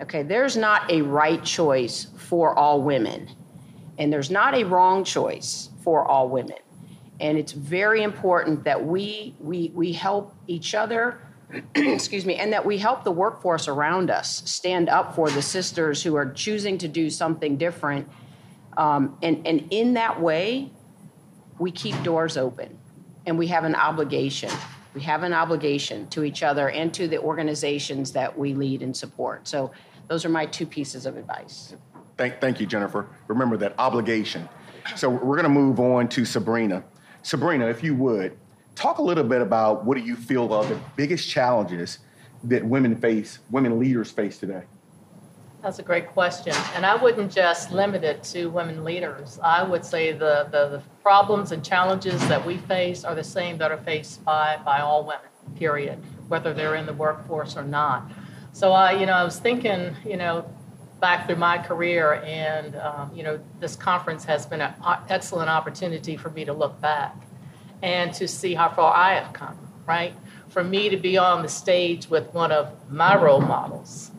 Okay, 0.00 0.22
there's 0.22 0.56
not 0.56 0.88
a 0.90 1.02
right 1.02 1.42
choice 1.42 2.06
for 2.16 2.56
all 2.56 2.80
women, 2.80 3.28
and 3.98 4.12
there's 4.12 4.30
not 4.30 4.54
a 4.54 4.62
wrong 4.62 5.02
choice 5.02 5.70
for 5.82 6.04
all 6.04 6.28
women. 6.28 6.58
And 7.18 7.36
it's 7.36 7.50
very 7.50 8.04
important 8.04 8.62
that 8.62 8.86
we 8.86 9.34
we 9.40 9.72
we 9.74 9.92
help 9.92 10.36
each 10.46 10.76
other, 10.76 11.20
excuse 11.74 12.26
me, 12.26 12.36
and 12.36 12.52
that 12.52 12.64
we 12.64 12.78
help 12.78 13.04
the 13.04 13.12
workforce 13.12 13.68
around 13.68 14.10
us 14.10 14.42
stand 14.50 14.88
up 14.88 15.14
for 15.14 15.30
the 15.30 15.42
sisters 15.42 16.02
who 16.02 16.14
are 16.14 16.30
choosing 16.30 16.78
to 16.78 16.88
do 16.88 17.10
something 17.10 17.56
different. 17.56 18.08
Um, 18.76 19.16
and 19.22 19.46
and 19.46 19.66
in 19.70 19.94
that 19.94 20.20
way, 20.20 20.70
we 21.58 21.70
keep 21.70 22.00
doors 22.02 22.36
open, 22.36 22.78
and 23.26 23.38
we 23.38 23.46
have 23.48 23.64
an 23.64 23.74
obligation. 23.74 24.50
We 24.94 25.02
have 25.02 25.22
an 25.22 25.32
obligation 25.32 26.08
to 26.08 26.24
each 26.24 26.42
other 26.42 26.70
and 26.70 26.92
to 26.94 27.08
the 27.08 27.18
organizations 27.18 28.12
that 28.12 28.36
we 28.36 28.54
lead 28.54 28.82
and 28.82 28.96
support. 28.96 29.46
So 29.46 29.70
those 30.08 30.24
are 30.24 30.28
my 30.28 30.46
two 30.46 30.66
pieces 30.66 31.06
of 31.06 31.16
advice. 31.16 31.76
Thank, 32.16 32.40
thank 32.40 32.58
you, 32.58 32.66
Jennifer. 32.66 33.06
Remember 33.28 33.56
that 33.58 33.74
obligation. 33.78 34.48
So 34.96 35.08
we're 35.08 35.36
going 35.36 35.44
to 35.44 35.48
move 35.48 35.78
on 35.78 36.08
to 36.08 36.24
Sabrina. 36.24 36.82
Sabrina, 37.22 37.68
if 37.68 37.84
you 37.84 37.94
would, 37.94 38.36
talk 38.78 38.98
a 38.98 39.02
little 39.02 39.24
bit 39.24 39.42
about 39.42 39.84
what 39.84 39.98
do 39.98 40.04
you 40.04 40.14
feel 40.14 40.52
are 40.52 40.64
the 40.64 40.78
biggest 40.94 41.28
challenges 41.28 41.98
that 42.44 42.64
women 42.64 42.94
face, 42.96 43.40
women 43.50 43.78
leaders 43.78 44.10
face 44.10 44.38
today? 44.38 44.62
That's 45.62 45.80
a 45.80 45.82
great 45.82 46.06
question. 46.06 46.54
And 46.76 46.86
I 46.86 46.94
wouldn't 46.94 47.32
just 47.32 47.72
limit 47.72 48.04
it 48.04 48.22
to 48.24 48.46
women 48.46 48.84
leaders. 48.84 49.40
I 49.42 49.64
would 49.64 49.84
say 49.84 50.12
the, 50.12 50.48
the, 50.52 50.68
the 50.68 50.82
problems 51.02 51.50
and 51.50 51.64
challenges 51.64 52.26
that 52.28 52.44
we 52.46 52.58
face 52.58 53.02
are 53.02 53.16
the 53.16 53.24
same 53.24 53.58
that 53.58 53.72
are 53.72 53.78
faced 53.78 54.24
by, 54.24 54.60
by 54.64 54.78
all 54.78 55.02
women, 55.02 55.26
period, 55.56 55.98
whether 56.28 56.54
they're 56.54 56.76
in 56.76 56.86
the 56.86 56.92
workforce 56.92 57.56
or 57.56 57.64
not. 57.64 58.08
So 58.52 58.70
I, 58.70 58.92
you 58.92 59.06
know, 59.06 59.14
I 59.14 59.24
was 59.24 59.40
thinking, 59.40 59.96
you 60.06 60.16
know, 60.16 60.48
back 61.00 61.26
through 61.26 61.36
my 61.36 61.58
career, 61.58 62.22
and 62.24 62.76
um, 62.76 63.10
you 63.14 63.22
know, 63.22 63.38
this 63.60 63.76
conference 63.76 64.24
has 64.24 64.46
been 64.46 64.60
an 64.60 64.74
excellent 65.08 65.48
opportunity 65.48 66.16
for 66.16 66.30
me 66.30 66.44
to 66.44 66.52
look 66.52 66.80
back 66.80 67.14
and 67.82 68.12
to 68.14 68.28
see 68.28 68.54
how 68.54 68.68
far 68.68 68.94
I 68.94 69.14
have 69.14 69.32
come. 69.32 69.56
Right, 69.86 70.12
for 70.48 70.64
me 70.64 70.88
to 70.88 70.96
be 70.96 71.16
on 71.16 71.42
the 71.42 71.48
stage 71.48 72.08
with 72.08 72.32
one 72.34 72.52
of 72.52 72.90
my 72.90 73.16
role 73.16 73.40
models, 73.40 74.10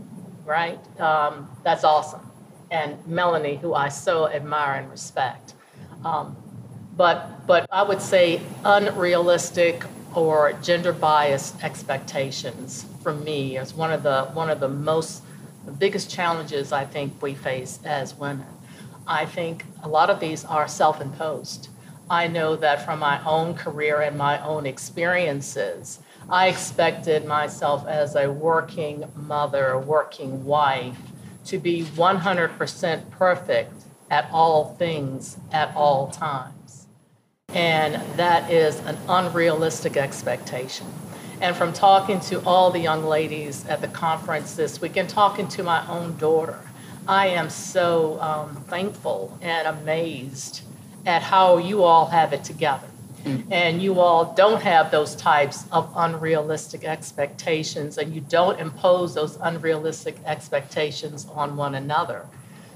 right? 0.46 0.80
Um, 1.00 1.50
that's 1.64 1.84
awesome. 1.84 2.22
And 2.72 3.06
Melanie, 3.08 3.58
who 3.58 3.74
I 3.74 3.90
so 3.90 4.28
admire 4.28 4.76
and 4.76 4.90
respect. 4.90 5.54
Um, 6.06 6.38
but, 6.96 7.48
but 7.48 7.68
I 7.72 7.84
would 7.84 8.02
say 8.02 8.42
unrealistic 8.64 9.84
or 10.16 10.54
gender 10.62 10.92
biased 10.94 11.64
expectations 11.64 12.86
for 13.02 13.14
me 13.14 13.58
is 13.58 13.74
one 13.74 13.92
of 13.92 14.04
the, 14.04 14.26
one 14.34 14.50
of 14.50 14.60
the 14.60 14.70
most, 14.70 15.24
the 15.66 15.72
biggest 15.72 16.10
challenges 16.10 16.72
I 16.72 16.86
think 16.86 17.22
we 17.22 17.34
face 17.34 17.80
as 17.86 18.16
women. 18.16 18.48
I 19.08 19.26
think 19.26 19.66
a 19.82 19.88
lot 19.88 20.10
of 20.10 20.20
these 20.20 20.46
are 20.46 20.68
self 20.68 21.02
imposed. 21.02 21.70
I 22.10 22.28
know 22.28 22.56
that 22.56 22.84
from 22.86 23.00
my 23.00 23.24
own 23.24 23.54
career 23.54 24.02
and 24.02 24.18
my 24.18 24.44
own 24.44 24.66
experiences, 24.66 26.00
I 26.28 26.48
expected 26.48 27.26
myself 27.26 27.86
as 27.88 28.16
a 28.16 28.32
working 28.32 29.06
mother, 29.16 29.78
working 29.78 30.44
wife, 30.44 30.98
to 31.46 31.60
be 31.60 31.84
100% 31.84 33.12
perfect 33.12 33.84
at 34.10 34.30
all 34.32 34.76
things 34.76 35.38
at 35.52 35.76
all 35.76 36.08
times. 36.10 36.88
And 37.50 37.96
that 38.18 38.52
is 38.52 38.80
an 38.82 38.98
unrealistic 39.08 39.98
expectation. 39.98 40.88
And 41.42 41.56
from 41.56 41.74
talking 41.74 42.20
to 42.22 42.44
all 42.44 42.70
the 42.72 42.80
young 42.80 43.06
ladies 43.06 43.66
at 43.68 43.82
the 43.82 43.88
conference 43.88 44.56
this 44.56 44.82
week 44.82 44.98
and 44.98 45.08
talking 45.08 45.48
to 45.50 45.64
my 45.64 45.88
own 45.88 46.18
daughter, 46.18 46.60
I 47.08 47.28
am 47.28 47.50
so 47.50 48.20
um, 48.22 48.56
thankful 48.68 49.38
and 49.42 49.68
amazed 49.68 50.62
at 51.10 51.24
how 51.24 51.58
you 51.58 51.84
all 51.84 52.06
have 52.06 52.32
it 52.34 52.44
together. 52.44 52.88
And 53.52 53.82
you 53.82 54.00
all 54.00 54.34
don't 54.34 54.62
have 54.62 54.92
those 54.92 55.14
types 55.16 55.66
of 55.72 55.92
unrealistic 55.96 56.86
expectations 56.86 57.98
and 57.98 58.16
you 58.16 58.22
don't 58.22 58.58
impose 58.60 59.14
those 59.14 59.36
unrealistic 59.42 60.16
expectations 60.26 61.28
on 61.34 61.58
one 61.58 61.76
another. 61.76 62.26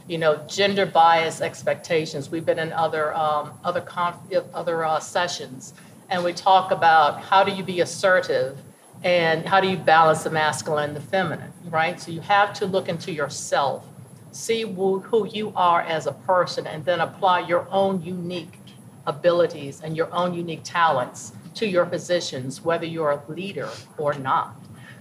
You 0.06 0.18
know 0.18 0.36
gender 0.48 0.86
bias 0.86 1.40
expectations 1.40 2.30
we've 2.30 2.46
been 2.46 2.60
in 2.60 2.74
other 2.74 3.16
um, 3.16 3.52
other 3.64 3.80
conf- 3.80 4.18
other 4.54 4.84
uh, 4.84 5.00
sessions 5.00 5.74
and 6.10 6.22
we 6.26 6.34
talk 6.34 6.72
about 6.72 7.22
how 7.22 7.46
do 7.46 7.54
you 7.54 7.64
be 7.64 7.80
assertive 7.80 8.58
and 9.02 9.46
how 9.46 9.62
do 9.62 9.70
you 9.70 9.78
balance 9.78 10.24
the 10.24 10.30
masculine 10.30 10.90
and 10.90 10.98
the 10.98 11.08
feminine 11.16 11.54
right? 11.70 12.02
So 12.02 12.12
you 12.12 12.20
have 12.20 12.54
to 12.56 12.66
look 12.66 12.90
into 12.90 13.14
yourself 13.14 13.88
see 14.34 14.62
who, 14.64 15.28
you 15.32 15.54
are 15.56 15.82
as 15.82 16.08
a 16.08 16.12
person 16.12 16.68
and 16.68 16.84
then 16.86 17.00
apply 17.00 17.42
your 17.42 17.68
own 17.70 18.02
unique 18.02 18.60
abilities 19.06 19.82
and 19.82 19.96
your 19.96 20.14
own 20.14 20.34
unique 20.34 20.62
talents 20.64 21.34
to 21.56 21.68
your 21.68 21.86
positions, 21.86 22.62
whether 22.62 22.86
you're 22.86 23.12
a 23.12 23.32
leader 23.32 23.70
or 23.98 24.14
not. 24.16 24.56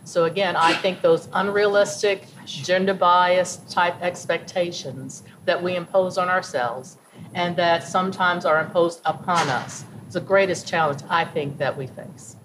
So, 0.04 0.24
again, 0.24 0.56
I 0.56 0.74
think 0.74 1.00
those 1.00 1.28
unrealistic, 1.32 2.26
gender 2.44 2.94
biased 2.94 3.70
type 3.70 3.94
expectations 4.02 5.22
that 5.44 5.62
we 5.62 5.76
impose 5.76 6.18
on 6.18 6.28
ourselves 6.28 6.98
and 7.34 7.56
that 7.56 7.84
sometimes 7.84 8.44
are 8.44 8.60
imposed 8.60 9.00
upon 9.04 9.48
us 9.48 9.84
is 10.08 10.14
the 10.14 10.20
greatest 10.20 10.66
challenge 10.66 11.00
I 11.08 11.24
think 11.24 11.58
that 11.58 11.76
we 11.76 11.86
face. 11.86 12.36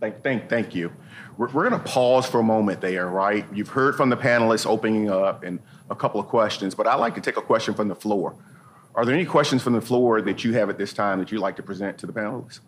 Thank, 0.00 0.22
thank, 0.22 0.48
thank 0.48 0.74
you. 0.74 0.90
We're, 1.36 1.48
we're 1.48 1.68
going 1.68 1.80
to 1.80 1.88
pause 1.88 2.26
for 2.26 2.40
a 2.40 2.44
moment 2.44 2.80
there, 2.80 3.06
right? 3.06 3.46
You've 3.52 3.68
heard 3.68 3.94
from 3.94 4.08
the 4.08 4.16
panelists 4.16 4.66
opening 4.66 5.10
up 5.10 5.44
and 5.44 5.60
a 5.92 5.96
couple 5.96 6.18
of 6.18 6.26
questions, 6.26 6.74
but 6.74 6.86
I'd 6.86 6.96
like 6.96 7.14
to 7.14 7.20
take 7.20 7.36
a 7.36 7.42
question 7.42 7.74
from 7.74 7.88
the 7.88 7.94
floor. 7.94 8.34
Are 8.94 9.04
there 9.04 9.14
any 9.14 9.24
questions 9.24 9.62
from 9.62 9.74
the 9.74 9.80
floor 9.80 10.20
that 10.22 10.42
you 10.42 10.54
have 10.54 10.68
at 10.68 10.78
this 10.78 10.92
time 10.92 11.18
that 11.20 11.30
you'd 11.30 11.40
like 11.40 11.56
to 11.56 11.62
present 11.62 11.98
to 11.98 12.06
the 12.06 12.12
panelists? 12.12 12.60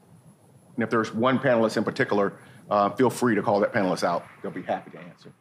And 0.76 0.84
if 0.84 0.90
there's 0.90 1.12
one 1.12 1.38
panelist 1.38 1.76
in 1.76 1.84
particular, 1.84 2.34
uh, 2.70 2.90
feel 2.90 3.10
free 3.10 3.34
to 3.34 3.42
call 3.42 3.60
that 3.60 3.72
panelist 3.72 4.04
out. 4.04 4.24
They'll 4.42 4.50
be 4.50 4.62
happy 4.62 4.90
to 4.92 4.98
answer. 4.98 5.32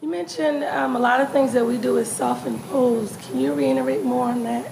You 0.00 0.08
mentioned 0.08 0.62
um, 0.64 0.94
a 0.94 0.98
lot 0.98 1.20
of 1.20 1.32
things 1.32 1.52
that 1.54 1.64
we 1.64 1.76
do 1.76 1.96
is 1.96 2.08
self-imposed. 2.08 3.20
Can 3.22 3.40
you 3.40 3.52
reiterate 3.52 4.04
more 4.04 4.28
on 4.28 4.44
that? 4.44 4.70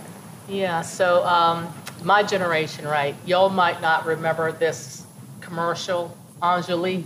Yeah, 0.48 0.82
so 0.82 1.24
um, 1.26 1.72
my 2.04 2.22
generation, 2.22 2.86
right? 2.86 3.16
Y'all 3.26 3.50
might 3.50 3.80
not 3.80 4.06
remember 4.06 4.52
this 4.52 5.04
commercial, 5.40 6.16
Enjoli, 6.40 7.04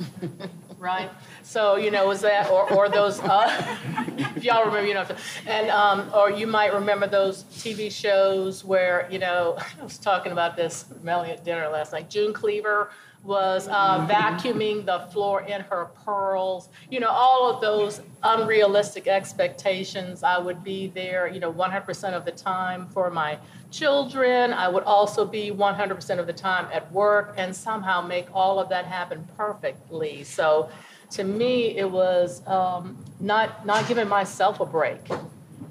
right? 0.78 1.10
So, 1.52 1.76
you 1.76 1.90
know, 1.90 2.08
was 2.08 2.22
that, 2.22 2.50
or, 2.50 2.72
or 2.72 2.88
those, 2.88 3.20
uh, 3.20 3.76
if 4.36 4.42
y'all 4.42 4.64
remember, 4.64 4.86
you 4.86 4.94
know, 4.94 5.06
and, 5.46 5.68
um, 5.68 6.10
or 6.14 6.30
you 6.30 6.46
might 6.46 6.72
remember 6.72 7.06
those 7.06 7.44
TV 7.44 7.92
shows 7.92 8.64
where, 8.64 9.06
you 9.10 9.18
know, 9.18 9.58
I 9.80 9.84
was 9.84 9.98
talking 9.98 10.32
about 10.32 10.56
this, 10.56 10.86
Melanie 11.02 11.32
at 11.32 11.44
dinner 11.44 11.68
last 11.68 11.92
night, 11.92 12.08
June 12.08 12.32
Cleaver 12.32 12.88
was 13.22 13.68
uh, 13.68 14.06
vacuuming 14.10 14.86
the 14.86 15.00
floor 15.12 15.42
in 15.42 15.60
her 15.60 15.90
pearls. 16.06 16.70
You 16.90 17.00
know, 17.00 17.10
all 17.10 17.54
of 17.54 17.60
those 17.60 18.00
unrealistic 18.22 19.06
expectations. 19.06 20.22
I 20.22 20.38
would 20.38 20.64
be 20.64 20.88
there, 20.88 21.28
you 21.28 21.38
know, 21.38 21.52
100% 21.52 22.14
of 22.14 22.24
the 22.24 22.32
time 22.32 22.88
for 22.88 23.10
my 23.10 23.38
children. 23.70 24.54
I 24.54 24.68
would 24.68 24.84
also 24.84 25.26
be 25.26 25.50
100% 25.50 26.18
of 26.18 26.26
the 26.26 26.32
time 26.32 26.66
at 26.72 26.90
work 26.90 27.34
and 27.36 27.54
somehow 27.54 28.00
make 28.00 28.26
all 28.32 28.58
of 28.58 28.70
that 28.70 28.86
happen 28.86 29.28
perfectly. 29.36 30.24
So, 30.24 30.70
to 31.12 31.24
me, 31.24 31.76
it 31.76 31.90
was 31.90 32.46
um, 32.46 32.96
not 33.20 33.66
not 33.66 33.86
giving 33.86 34.08
myself 34.08 34.60
a 34.60 34.66
break 34.66 35.00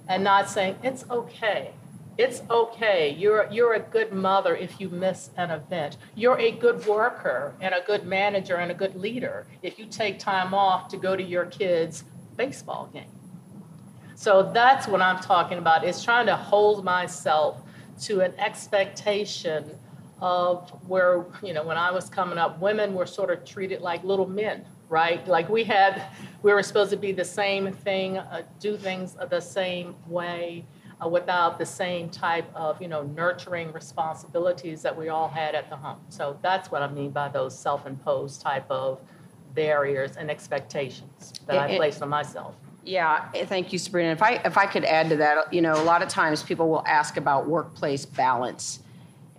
and 0.08 0.24
not 0.24 0.50
saying 0.50 0.76
it's 0.84 1.04
okay. 1.10 1.72
It's 2.18 2.44
okay. 2.50 3.16
You're 3.18 3.48
you're 3.52 3.74
a 3.74 3.80
good 3.80 4.14
mother 4.14 4.56
if 4.56 4.80
you 4.80 4.90
miss 4.90 5.32
an 5.38 5.50
event. 5.50 5.98
You're 6.16 6.38
a 6.38 6.52
good 6.52 6.86
worker 6.86 7.56
and 7.60 7.74
a 7.74 7.82
good 7.86 8.06
manager 8.06 8.58
and 8.58 8.72
a 8.72 8.76
good 8.76 8.96
leader 8.96 9.48
if 9.64 9.80
you 9.80 9.86
take 9.86 10.20
time 10.20 10.54
off 10.54 10.90
to 10.90 10.98
go 10.98 11.16
to 11.16 11.24
your 11.24 11.46
kids' 11.46 12.04
baseball 12.38 12.90
game. 12.94 13.12
So 14.16 14.52
that's 14.54 14.88
what 14.88 15.02
I'm 15.02 15.20
talking 15.22 15.58
about. 15.58 15.84
Is 15.84 16.04
trying 16.04 16.28
to 16.28 16.36
hold 16.36 16.84
myself 16.84 17.62
to 18.02 18.22
an 18.22 18.34
expectation 18.38 19.72
of 20.20 20.70
where, 20.88 21.26
you 21.42 21.54
know, 21.54 21.64
when 21.64 21.78
I 21.78 21.90
was 21.90 22.10
coming 22.10 22.38
up, 22.38 22.62
women 22.62 22.94
were 22.94 23.08
sort 23.08 23.32
of 23.32 23.44
treated 23.44 23.82
like 23.82 24.04
little 24.04 24.28
men 24.28 24.66
right? 24.92 25.26
Like 25.26 25.48
we 25.50 25.64
had, 25.64 26.10
we 26.44 26.52
were 26.54 26.62
supposed 26.62 26.92
to 26.92 26.98
be 26.98 27.14
the 27.14 27.26
same 27.26 27.72
thing, 27.72 28.18
uh, 28.18 28.42
do 28.60 28.76
things 28.76 29.16
the 29.30 29.40
same 29.40 29.96
way, 30.06 30.66
uh, 31.04 31.08
without 31.08 31.58
the 31.58 31.66
same 31.66 32.10
type 32.10 32.46
of, 32.54 32.80
you 32.82 32.90
know, 32.90 33.04
nurturing 33.04 33.72
responsibilities 33.72 34.82
that 34.82 34.96
we 34.96 35.08
all 35.08 35.30
had 35.30 35.56
at 35.56 35.70
the 35.70 35.78
home. 35.78 36.02
So 36.10 36.38
that's 36.42 36.70
what 36.70 36.82
I 36.84 36.90
mean 36.92 37.12
by 37.12 37.30
those 37.30 37.58
self-imposed 37.58 38.42
type 38.42 38.70
of 38.70 39.00
barriers 39.56 40.18
and 40.18 40.30
expectations 40.30 41.34
that 41.48 41.58
I 41.58 41.68
It- 41.68 41.72
it- 41.72 41.78
placed 41.78 42.02
on 42.04 42.10
myself. 42.10 42.56
Yeah, 42.84 43.30
eh, 43.34 43.46
thank 43.46 43.72
you, 43.72 43.80
Sabrina. 43.80 44.10
If 44.10 44.22
I, 44.22 44.42
if 44.44 44.58
I 44.58 44.66
could 44.66 44.84
add 44.84 45.10
to 45.10 45.16
that, 45.18 45.54
you 45.54 45.62
know, 45.62 45.74
a 45.74 45.86
lot 45.86 46.02
of 46.02 46.10
times 46.10 46.44
people 46.44 46.68
will 46.68 46.84
ask 46.86 47.16
about 47.16 47.48
workplace 47.48 48.06
balance. 48.06 48.80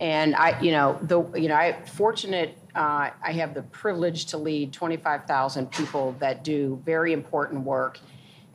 And 0.00 0.34
I, 0.36 0.58
you 0.60 0.70
know, 0.72 0.98
the, 1.02 1.22
you 1.38 1.48
know, 1.48 1.56
I 1.56 1.76
fortunate, 1.84 2.56
uh, 2.74 3.10
I 3.22 3.32
have 3.32 3.54
the 3.54 3.62
privilege 3.62 4.26
to 4.26 4.38
lead 4.38 4.72
25,000 4.72 5.70
people 5.70 6.16
that 6.20 6.42
do 6.42 6.80
very 6.84 7.12
important 7.12 7.64
work. 7.64 7.98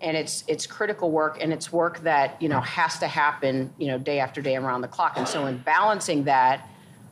And 0.02 0.16
it's, 0.16 0.44
it's 0.48 0.68
critical 0.68 1.12
work 1.12 1.38
and 1.42 1.52
it's 1.52 1.72
work 1.72 2.00
that, 2.00 2.42
you 2.42 2.50
know, 2.50 2.62
has 2.62 3.00
to 3.00 3.08
happen, 3.08 3.74
you 3.78 3.88
know, 3.88 3.98
day 3.98 4.20
after 4.20 4.42
day 4.42 4.56
around 4.56 4.82
the 4.82 4.88
clock. 4.88 5.18
And 5.18 5.28
so 5.28 5.46
in 5.46 5.58
balancing 5.60 6.26
that 6.26 6.70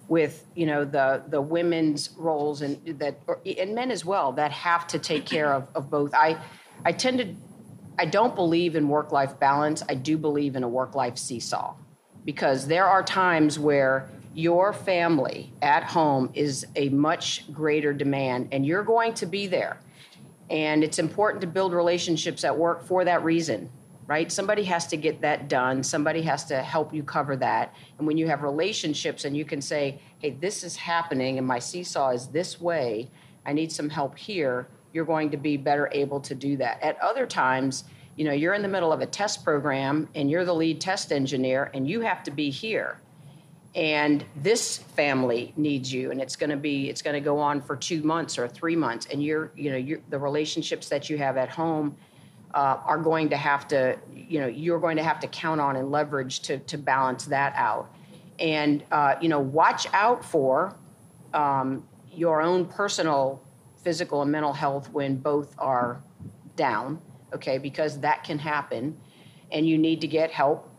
with, 0.08 0.46
you 0.56 0.66
know, 0.66 0.86
the, 0.86 1.24
the 1.28 1.42
women's 1.42 2.12
roles 2.18 2.62
and 2.62 3.00
that, 3.00 3.20
and 3.58 3.74
men 3.74 3.92
as 3.92 4.06
well, 4.06 4.32
that 4.34 4.52
have 4.52 4.86
to 4.88 5.00
take 5.00 5.26
care 5.26 5.52
of, 5.52 5.68
of 5.74 5.90
both. 5.90 6.14
I, 6.14 6.40
I 6.84 6.92
tend 6.92 7.18
to, 7.20 7.36
I 7.98 8.06
don't 8.06 8.36
believe 8.36 8.76
in 8.76 8.88
work-life 8.88 9.40
balance. 9.40 9.82
I 9.90 9.96
do 9.96 10.18
believe 10.18 10.56
in 10.56 10.64
a 10.64 10.70
work-life 10.70 11.18
seesaw 11.18 11.76
because 12.24 12.68
there 12.68 12.86
are 12.86 13.04
times 13.04 13.58
where 13.58 14.10
your 14.36 14.74
family 14.74 15.54
at 15.62 15.82
home 15.82 16.30
is 16.34 16.68
a 16.76 16.90
much 16.90 17.52
greater 17.54 17.94
demand 17.94 18.50
and 18.52 18.66
you're 18.66 18.84
going 18.84 19.14
to 19.14 19.26
be 19.26 19.48
there. 19.48 19.80
And 20.50 20.84
it's 20.84 21.00
important 21.00 21.40
to 21.42 21.48
build 21.48 21.74
relationships 21.74 22.44
at 22.44 22.56
work 22.56 22.86
for 22.86 23.06
that 23.06 23.24
reason, 23.24 23.70
right? 24.08 24.30
Somebody 24.30 24.66
has 24.66 24.88
to 24.88 24.98
get 24.98 25.22
that 25.22 25.48
done. 25.48 25.82
Somebody 25.82 26.22
has 26.24 26.44
to 26.46 26.62
help 26.62 26.94
you 26.94 27.02
cover 27.02 27.38
that. 27.38 27.74
And 27.98 28.06
when 28.06 28.18
you 28.18 28.28
have 28.28 28.44
relationships 28.44 29.24
and 29.24 29.38
you 29.38 29.46
can 29.46 29.62
say, 29.62 30.02
hey, 30.20 30.32
this 30.32 30.66
is 30.66 30.76
happening 30.76 31.38
and 31.38 31.48
my 31.48 31.58
seesaw 31.58 32.10
is 32.10 32.28
this 32.28 32.60
way, 32.60 33.10
I 33.46 33.54
need 33.54 33.72
some 33.72 33.90
help 33.90 34.18
here, 34.18 34.68
you're 34.92 35.06
going 35.06 35.32
to 35.32 35.38
be 35.38 35.56
better 35.56 35.90
able 35.94 36.20
to 36.20 36.36
do 36.36 36.58
that. 36.58 36.84
At 36.84 37.02
other 37.02 37.26
times, 37.26 37.86
you 38.18 38.26
know, 38.26 38.34
you're 38.34 38.54
in 38.54 38.62
the 38.62 38.68
middle 38.68 38.92
of 38.92 39.00
a 39.00 39.06
test 39.06 39.46
program 39.46 40.10
and 40.14 40.30
you're 40.30 40.46
the 40.46 40.54
lead 40.54 40.82
test 40.82 41.14
engineer 41.14 41.72
and 41.74 41.90
you 41.90 42.02
have 42.02 42.22
to 42.24 42.32
be 42.32 42.50
here 42.50 43.00
and 43.76 44.24
this 44.38 44.78
family 44.78 45.54
needs 45.58 45.92
you 45.92 46.10
and 46.10 46.22
it's 46.22 46.38
going 46.38 46.50
to 46.50 46.56
be 46.56 46.90
it's 46.90 47.02
going 47.02 47.14
to 47.14 47.20
go 47.20 47.38
on 47.38 47.62
for 47.62 47.76
two 47.76 48.02
months 48.04 48.38
or 48.38 48.48
three 48.48 48.76
months 48.76 49.06
and 49.12 49.22
you're 49.22 49.52
you 49.56 49.70
know 49.70 49.78
you're, 49.78 50.00
the 50.10 50.18
relationships 50.18 50.88
that 50.88 51.10
you 51.10 51.18
have 51.18 51.36
at 51.36 51.50
home 51.50 51.96
uh, 52.56 52.80
are 52.86 52.98
going 52.98 53.30
to 53.30 53.36
have 53.36 53.68
to 53.68 53.98
you 54.14 54.40
know 54.40 54.48
you're 54.48 54.80
going 54.80 54.96
to 54.96 55.04
have 55.04 55.20
to 55.20 55.28
count 55.28 55.60
on 55.60 55.76
and 55.76 55.92
leverage 55.92 56.40
to 56.40 56.58
to 56.60 56.78
balance 56.78 57.26
that 57.26 57.54
out. 57.56 57.94
And 58.40 58.84
uh, 58.92 59.16
you 59.22 59.30
know 59.30 59.40
watch 59.40 59.88
out 59.94 60.24
for 60.24 60.76
um, 61.34 61.86
your 62.12 62.42
own 62.42 62.66
personal 62.66 63.42
physical 63.84 64.22
and 64.22 64.32
mental 64.32 64.54
health 64.54 64.90
when 64.92 65.18
both 65.18 65.54
are 65.60 66.02
down 66.56 67.00
okay 67.34 67.58
because 67.58 68.00
that 68.00 68.24
can 68.24 68.40
happen 68.40 68.98
and 69.52 69.68
you 69.68 69.78
need 69.78 70.02
to 70.02 70.08
get 70.08 70.32
help 70.32 70.72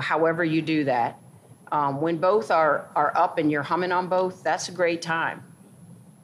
however 0.00 0.44
you 0.44 0.60
do 0.60 0.84
that 0.84 1.18
um, 1.74 2.00
when 2.00 2.18
both 2.18 2.52
are, 2.52 2.88
are 2.94 3.12
up 3.16 3.36
and 3.36 3.50
you're 3.50 3.64
humming 3.64 3.90
on 3.90 4.06
both, 4.06 4.44
that's 4.44 4.68
a 4.68 4.72
great 4.72 5.02
time. 5.02 5.42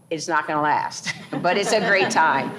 It's 0.09 0.28
not 0.28 0.47
going 0.47 0.57
to 0.57 0.62
last, 0.62 1.12
but 1.42 1.59
it's 1.59 1.73
a 1.73 1.80
great 1.80 2.09
time. 2.09 2.54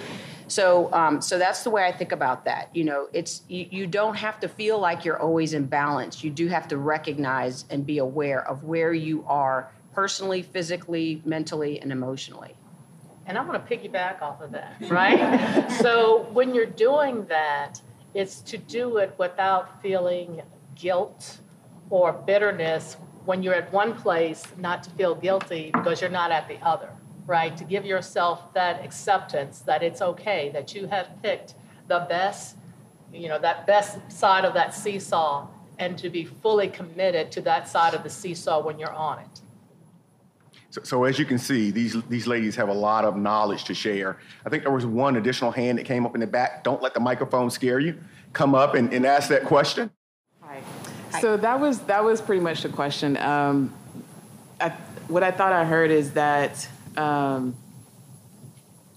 So, 0.48 0.92
um, 0.92 1.22
so 1.22 1.40
that's 1.40 1.64
the 1.64 1.70
way 1.70 1.86
I 1.86 1.94
think 1.94 2.12
about 2.12 2.44
that. 2.44 2.70
You 2.76 2.84
know, 2.84 3.08
it's 3.14 3.44
you, 3.48 3.66
you 3.72 3.88
don't 3.88 4.16
have 4.16 4.42
to 4.42 4.50
feel 4.50 4.78
like 4.78 5.06
you're 5.06 5.22
always 5.22 5.54
in 5.54 5.68
balance. 5.68 6.22
You 6.22 6.32
do 6.32 6.50
have 6.50 6.68
to 6.68 6.78
recognize 6.78 7.64
and 7.70 7.86
be 7.86 8.00
aware 8.00 8.46
of 8.46 8.66
where 8.66 8.92
you 8.92 9.24
are 9.26 9.72
personally, 9.94 10.42
physically, 10.42 11.22
mentally, 11.24 11.80
and 11.80 11.94
emotionally. 11.94 12.58
And 13.26 13.38
I 13.38 13.46
want 13.46 13.66
to 13.66 13.78
piggyback 13.78 14.22
off 14.22 14.42
of 14.42 14.52
that, 14.52 14.76
right? 14.90 15.72
so 15.80 16.28
when 16.34 16.54
you're 16.54 16.66
doing 16.66 17.24
that, 17.28 17.82
it's 18.14 18.42
to 18.42 18.58
do 18.58 18.98
it 18.98 19.16
without 19.18 19.82
feeling 19.82 20.42
guilt 20.76 21.41
or 21.92 22.14
bitterness 22.14 22.98
when 23.26 23.44
you're 23.44 23.54
at 23.54 23.72
one 23.72 23.94
place, 23.94 24.44
not 24.58 24.82
to 24.82 24.90
feel 24.92 25.14
guilty 25.14 25.70
because 25.74 26.02
you're 26.02 26.10
not 26.10 26.32
at 26.32 26.48
the 26.48 26.58
other, 26.66 26.90
right? 27.28 27.56
To 27.58 27.64
give 27.64 27.86
yourself 27.86 28.52
that 28.56 28.84
acceptance 28.84 29.60
that 29.60 29.84
it's 29.84 30.02
okay, 30.02 30.50
that 30.54 30.74
you 30.74 30.88
have 30.88 31.10
picked 31.22 31.54
the 31.88 32.06
best, 32.10 32.58
you 33.14 33.28
know, 33.28 33.38
that 33.38 33.68
best 33.68 34.00
side 34.12 34.46
of 34.46 34.56
that 34.56 34.74
seesaw, 34.74 35.48
and 35.77 35.98
to 35.98 36.10
be 36.10 36.25
fully 36.25 36.68
committed 36.68 37.32
to 37.34 37.42
that 37.42 37.68
side 37.68 37.94
of 37.94 38.04
the 38.04 38.10
seesaw 38.10 38.64
when 38.64 38.80
you're 38.80 38.94
on 38.94 39.20
it. 39.20 39.42
So, 40.70 40.82
so 40.84 41.04
as 41.04 41.20
you 41.20 41.25
can 41.25 41.38
see, 41.38 41.70
these, 41.70 42.01
these 42.04 42.27
ladies 42.27 42.56
have 42.56 42.70
a 42.70 42.74
lot 42.74 43.04
of 43.04 43.18
knowledge 43.18 43.66
to 43.66 43.74
share. 43.74 44.18
I 44.46 44.50
think 44.50 44.64
there 44.64 44.72
was 44.72 44.86
one 44.86 45.18
additional 45.18 45.51
hand 45.51 45.77
that 45.77 45.86
came 45.86 46.06
up 46.06 46.16
in 46.16 46.22
the 46.22 46.27
back. 46.27 46.64
Don't 46.64 46.82
let 46.82 46.94
the 46.94 47.01
microphone 47.01 47.50
scare 47.50 47.80
you. 47.80 47.98
Come 48.32 48.56
up 48.56 48.75
and, 48.75 48.94
and 48.94 49.06
ask 49.06 49.27
that 49.30 49.44
question. 49.44 49.92
So 51.20 51.38
that 51.38 51.60
was 51.60 51.80
that 51.82 52.04
was 52.04 52.22
pretty 52.22 52.42
much 52.42 52.64
the 52.64 52.70
question. 52.70 53.18
Um, 53.18 53.74
I, 54.60 54.70
what 55.08 55.24
I 55.24 55.32
thought 55.32 55.52
I 55.52 55.66
heard 55.66 55.92
is 55.92 56.12
that 56.12 56.68
um, 56.96 57.56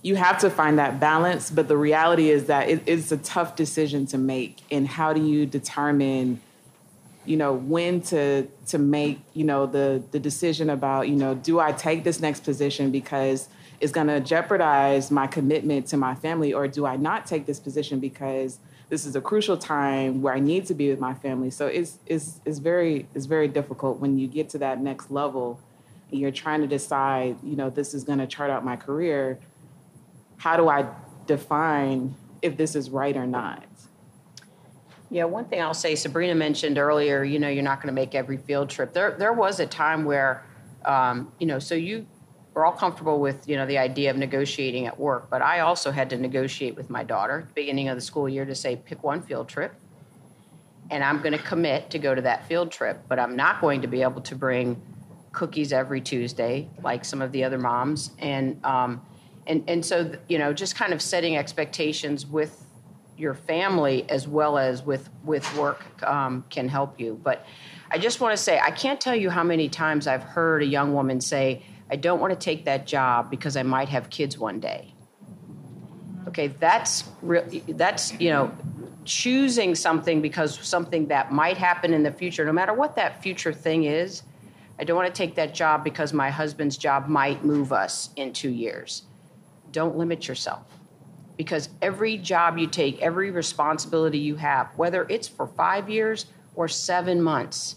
you 0.03 0.17
have 0.17 0.39
to 0.39 0.51
find 0.51 0.79
that 0.79 1.01
balance, 1.01 1.51
but 1.51 1.67
the 1.67 1.77
reality 1.77 2.31
is 2.31 2.47
that 2.47 2.69
it, 2.69 2.83
it's 2.87 3.11
a 3.11 3.17
tough 3.17 3.57
decision 3.57 4.07
to 4.07 4.19
make. 4.19 4.59
And 4.71 4.87
how 4.87 5.13
do 5.13 5.25
you 5.25 5.47
determine, 5.47 6.41
you 7.25 7.37
know, 7.37 7.55
when 7.55 8.03
to 8.03 8.47
to 8.67 8.79
make, 8.79 9.21
you 9.33 9.45
know, 9.45 9.67
the 9.67 10.03
the 10.11 10.21
decision 10.21 10.71
about, 10.71 11.09
you 11.09 11.17
know, 11.17 11.35
do 11.35 11.59
I 11.59 11.73
take 11.73 12.05
this 12.05 12.21
next 12.21 12.45
position 12.45 12.91
because 12.91 13.49
it's 13.81 13.93
going 13.93 14.07
to 14.07 14.21
jeopardize 14.21 15.11
my 15.11 15.27
commitment 15.27 15.89
to 15.89 15.97
my 15.97 16.15
family, 16.15 16.53
or 16.53 16.69
do 16.69 16.87
I 16.87 16.97
not 16.97 17.27
take 17.27 17.47
this 17.47 17.59
position 17.59 17.99
because 17.99 18.59
this 18.95 19.07
is 19.07 19.17
a 19.17 19.21
crucial 19.21 19.57
time 19.57 20.23
where 20.23 20.33
I 20.33 20.39
need 20.39 20.67
to 20.67 20.75
be 20.75 20.89
with 20.89 21.01
my 21.01 21.15
family. 21.15 21.51
So 21.51 21.67
it's 21.67 21.99
it's 22.07 22.41
it's 22.45 22.61
very 22.61 23.09
it's 23.13 23.27
very 23.27 23.49
difficult 23.49 23.99
when 23.99 24.21
you 24.21 24.29
get 24.29 24.49
to 24.51 24.59
that 24.59 24.81
next 24.81 25.11
level 25.11 25.59
and 26.13 26.21
you're 26.21 26.31
trying 26.31 26.61
to 26.61 26.69
decide, 26.69 27.37
you 27.43 27.57
know, 27.57 27.71
this 27.71 27.93
is 27.93 28.05
going 28.05 28.21
to 28.21 28.27
chart 28.29 28.51
out 28.53 28.65
my 28.65 28.77
career. 28.77 29.41
How 30.37 30.57
do 30.57 30.69
I 30.69 30.87
define 31.27 32.15
if 32.41 32.57
this 32.57 32.77
is 32.77 32.89
right 32.89 33.17
or 33.17 33.27
not? 33.27 33.65
Yeah, 35.11 35.25
one 35.25 35.47
thing 35.47 35.61
I'll 35.61 35.75
say, 35.75 35.97
Sabrina 35.97 36.37
mentioned 36.37 36.79
earlier, 36.79 37.25
you 37.25 37.41
know, 37.41 37.49
you're 37.49 37.65
not 37.65 37.83
going 37.83 37.93
to 37.93 38.01
make 38.01 38.15
every 38.15 38.37
field 38.37 38.71
trip. 38.71 38.93
There, 38.93 39.17
there 39.19 39.33
was 39.33 39.59
a 39.59 39.67
time 39.67 40.05
where, 40.05 40.45
um, 40.85 41.33
you 41.41 41.49
know, 41.49 41.59
so 41.59 41.75
you 41.75 42.07
we're 42.55 42.65
all 42.65 42.73
comfortable 42.73 43.21
with 43.21 43.49
you 43.49 43.57
know 43.57 43.67
the 43.67 43.79
idea 43.79 44.11
of 44.11 44.17
negotiating 44.17 44.87
at 44.87 44.99
work 44.99 45.29
but 45.29 45.43
i 45.43 45.61
also 45.61 45.91
had 45.91 46.09
to 46.09 46.17
negotiate 46.17 46.77
with 46.77 46.89
my 46.89 47.03
daughter 47.03 47.41
at 47.41 47.49
the 47.49 47.55
beginning 47.55 47.89
of 47.89 47.97
the 47.97 48.03
school 48.03 48.29
year 48.29 48.45
to 48.45 48.55
say 48.55 48.77
pick 48.77 49.03
one 49.03 49.21
field 49.21 49.49
trip 49.49 49.75
and 50.91 51.03
i'm 51.03 51.19
going 51.19 51.33
to 51.33 51.39
commit 51.39 51.91
to 51.91 51.99
go 51.99 52.15
to 52.15 52.23
that 52.23 52.47
field 52.47 52.71
trip 52.71 53.03
but 53.09 53.19
i'm 53.19 53.37
not 53.37 53.61
going 53.61 53.83
to 53.83 53.89
be 53.89 54.03
able 54.03 54.21
to 54.21 54.35
bring 54.35 54.81
cookies 55.35 55.73
every 55.73 56.01
tuesday 56.01 56.67
like 56.83 57.05
some 57.05 57.21
of 57.21 57.33
the 57.33 57.45
other 57.45 57.59
moms. 57.59 58.13
And 58.19 58.65
um, 58.65 59.03
and 59.47 59.65
and 59.69 59.85
so 59.85 60.13
you 60.29 60.39
know 60.39 60.55
just 60.55 60.77
kind 60.77 60.95
of 60.95 61.03
setting 61.03 61.37
expectations 61.37 62.25
with 62.25 62.65
your 63.19 63.35
family 63.35 64.09
as 64.09 64.27
well 64.27 64.57
as 64.57 64.83
with 64.83 65.11
with 65.25 65.45
work 65.57 65.85
um, 66.05 66.45
can 66.49 66.69
help 66.69 66.99
you. 66.99 67.21
But 67.23 67.45
i 67.91 67.99
just 67.99 68.19
want 68.19 68.35
to 68.35 68.43
say 68.43 68.59
i 68.59 68.71
can't 68.71 68.99
tell 68.99 69.15
you 69.15 69.29
how 69.29 69.45
many 69.45 69.69
times 69.69 70.07
i've 70.07 70.23
heard 70.23 70.63
a 70.63 70.67
young 70.67 70.95
woman 70.95 71.21
say 71.21 71.63
I 71.95 71.97
don't 71.97 72.19
want 72.19 72.33
to 72.33 72.39
take 72.39 72.65
that 72.65 72.89
job 72.89 73.31
because 73.31 73.57
I 73.57 73.63
might 73.63 73.89
have 73.89 74.11
kids 74.11 74.37
one 74.37 74.59
day. 74.59 74.93
Okay, 76.27 76.49
that's 76.49 77.05
re- 77.23 77.63
that's 77.69 78.19
you 78.21 78.31
know 78.31 78.51
choosing 79.05 79.77
something 79.77 80.21
because 80.21 80.59
something 80.67 81.07
that 81.07 81.31
might 81.31 81.57
happen 81.57 81.95
in 81.95 82.03
the 82.03 82.11
future, 82.11 82.45
no 82.45 82.51
matter 82.53 82.75
what 82.75 82.97
that 82.97 83.23
future 83.23 83.53
thing 83.53 83.85
is. 83.85 84.25
I 84.77 84.83
don't 84.83 84.97
want 84.97 85.07
to 85.07 85.17
take 85.17 85.37
that 85.37 85.55
job 85.55 85.85
because 85.85 86.13
my 86.13 86.31
husband's 86.31 86.77
job 86.77 87.07
might 87.07 87.45
move 87.45 87.73
us 87.73 88.11
in 88.17 88.33
two 88.33 88.51
years. 88.51 89.05
Don't 89.71 89.97
limit 89.97 90.27
yourself 90.27 90.67
because 91.37 91.69
every 91.81 92.19
job 92.19 92.59
you 92.59 92.67
take, 92.67 93.01
every 93.01 93.31
responsibility 93.31 94.19
you 94.19 94.35
have, 94.35 94.67
whether 94.75 95.07
it's 95.09 95.29
for 95.29 95.47
five 95.47 95.89
years 95.89 96.27
or 96.57 96.67
seven 96.67 97.23
months, 97.23 97.77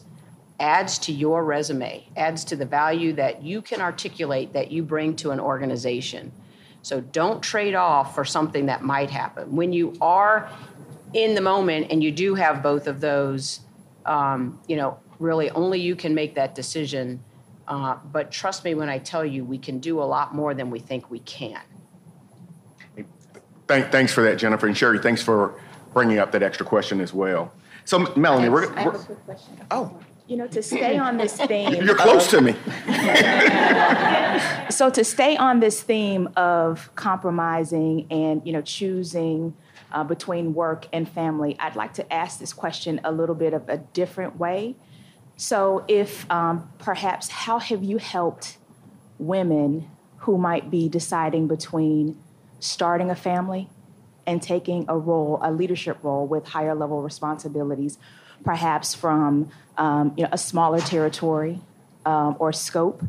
adds 0.60 0.98
to 1.00 1.12
your 1.12 1.44
resume, 1.44 2.08
adds 2.16 2.44
to 2.46 2.56
the 2.56 2.66
value 2.66 3.14
that 3.14 3.44
you 3.44 3.62
can 3.62 3.82
articulate 3.82 4.54
that 4.54 4.72
you 4.72 4.84
bring 4.84 5.16
to 5.18 5.32
an 5.32 5.40
organization. 5.40 6.32
So 6.82 7.02
don't 7.02 7.42
trade 7.44 7.76
off 7.76 8.16
for 8.16 8.26
something 8.26 8.68
that 8.68 8.82
might 8.82 9.10
happen. 9.10 9.56
When 9.56 9.74
you 9.74 9.96
are 10.02 10.50
in 11.14 11.36
the 11.36 11.42
moment 11.42 11.88
and 11.92 12.04
you 12.04 12.12
do 12.12 12.36
have 12.36 12.64
both 12.64 12.88
of 12.88 13.02
those, 13.02 13.62
um, 14.06 14.60
you 14.68 14.76
know, 14.76 15.00
really 15.20 15.50
only 15.52 15.80
you 15.80 15.96
can 15.96 16.16
make 16.16 16.36
that 16.36 16.56
decision. 16.56 17.24
Uh, 17.68 17.98
but 18.12 18.32
trust 18.32 18.64
me 18.64 18.74
when 18.74 18.90
I 18.90 18.98
tell 19.00 19.26
you, 19.26 19.44
we 19.44 19.58
can 19.58 19.80
do 19.80 20.02
a 20.02 20.06
lot 20.06 20.34
more 20.34 20.54
than 20.54 20.70
we 20.70 20.80
think 20.80 21.12
we 21.12 21.20
can. 21.20 21.60
Thank, 23.68 23.92
thanks 23.92 24.14
for 24.14 24.24
that, 24.24 24.38
Jennifer. 24.38 24.66
And 24.66 24.78
Sherry, 24.78 25.00
thanks 25.00 25.22
for 25.22 25.60
bringing 25.94 26.20
up 26.20 26.32
that 26.32 26.42
extra 26.42 26.66
question 26.66 27.02
as 27.02 27.14
well. 27.14 27.52
So, 27.84 28.00
Melanie, 28.16 28.50
we're. 28.50 28.74
I 28.76 28.82
have 28.82 28.94
we're 28.94 29.00
a 29.00 29.04
quick 29.04 29.26
question. 29.26 29.66
oh, 29.72 30.00
You 30.28 30.38
know, 30.38 30.48
to 30.48 30.62
stay 30.62 30.98
on 30.98 31.18
this 31.18 31.38
theme. 31.50 31.74
you're 31.84 31.96
close 31.96 32.26
of- 32.34 32.40
to 32.40 32.42
me. 32.42 32.56
So 34.70 34.90
to 34.92 35.04
stay 35.04 35.36
on 35.38 35.60
this 35.60 35.82
theme 35.82 36.30
of 36.36 36.94
compromising 36.94 38.06
and, 38.12 38.46
you 38.46 38.54
know, 38.54 38.62
choosing 38.62 39.56
uh, 39.92 40.04
between 40.04 40.54
work 40.54 40.88
and 40.94 41.08
family, 41.10 41.56
I'd 41.60 41.76
like 41.76 41.94
to 41.96 42.14
ask 42.14 42.40
this 42.40 42.54
question 42.54 43.00
a 43.04 43.12
little 43.12 43.34
bit 43.34 43.54
of 43.54 43.68
a 43.70 43.78
different 43.78 44.38
way. 44.38 44.76
So, 45.38 45.86
if 45.88 46.30
um, 46.30 46.70
perhaps, 46.80 47.30
how 47.30 47.60
have 47.60 47.84
you 47.84 47.98
helped 47.98 48.58
women 49.18 49.90
who 50.18 50.38
might 50.38 50.70
be 50.70 50.90
deciding 50.90 51.48
between 51.48 52.18
starting 52.60 53.10
a 53.10 53.16
family 53.16 53.70
and 54.26 54.42
taking 54.44 54.86
a 54.88 54.98
role, 54.98 55.40
a 55.42 55.52
leadership 55.52 55.98
role 56.04 56.28
with 56.28 56.46
higher 56.46 56.76
level 56.76 57.02
responsibilities, 57.02 57.98
perhaps 58.44 58.94
from 58.94 59.50
um, 59.78 60.14
you 60.18 60.24
know, 60.24 60.30
a 60.32 60.38
smaller 60.38 60.80
territory 60.80 61.60
um, 62.06 62.36
or 62.40 62.52
scope 62.52 63.04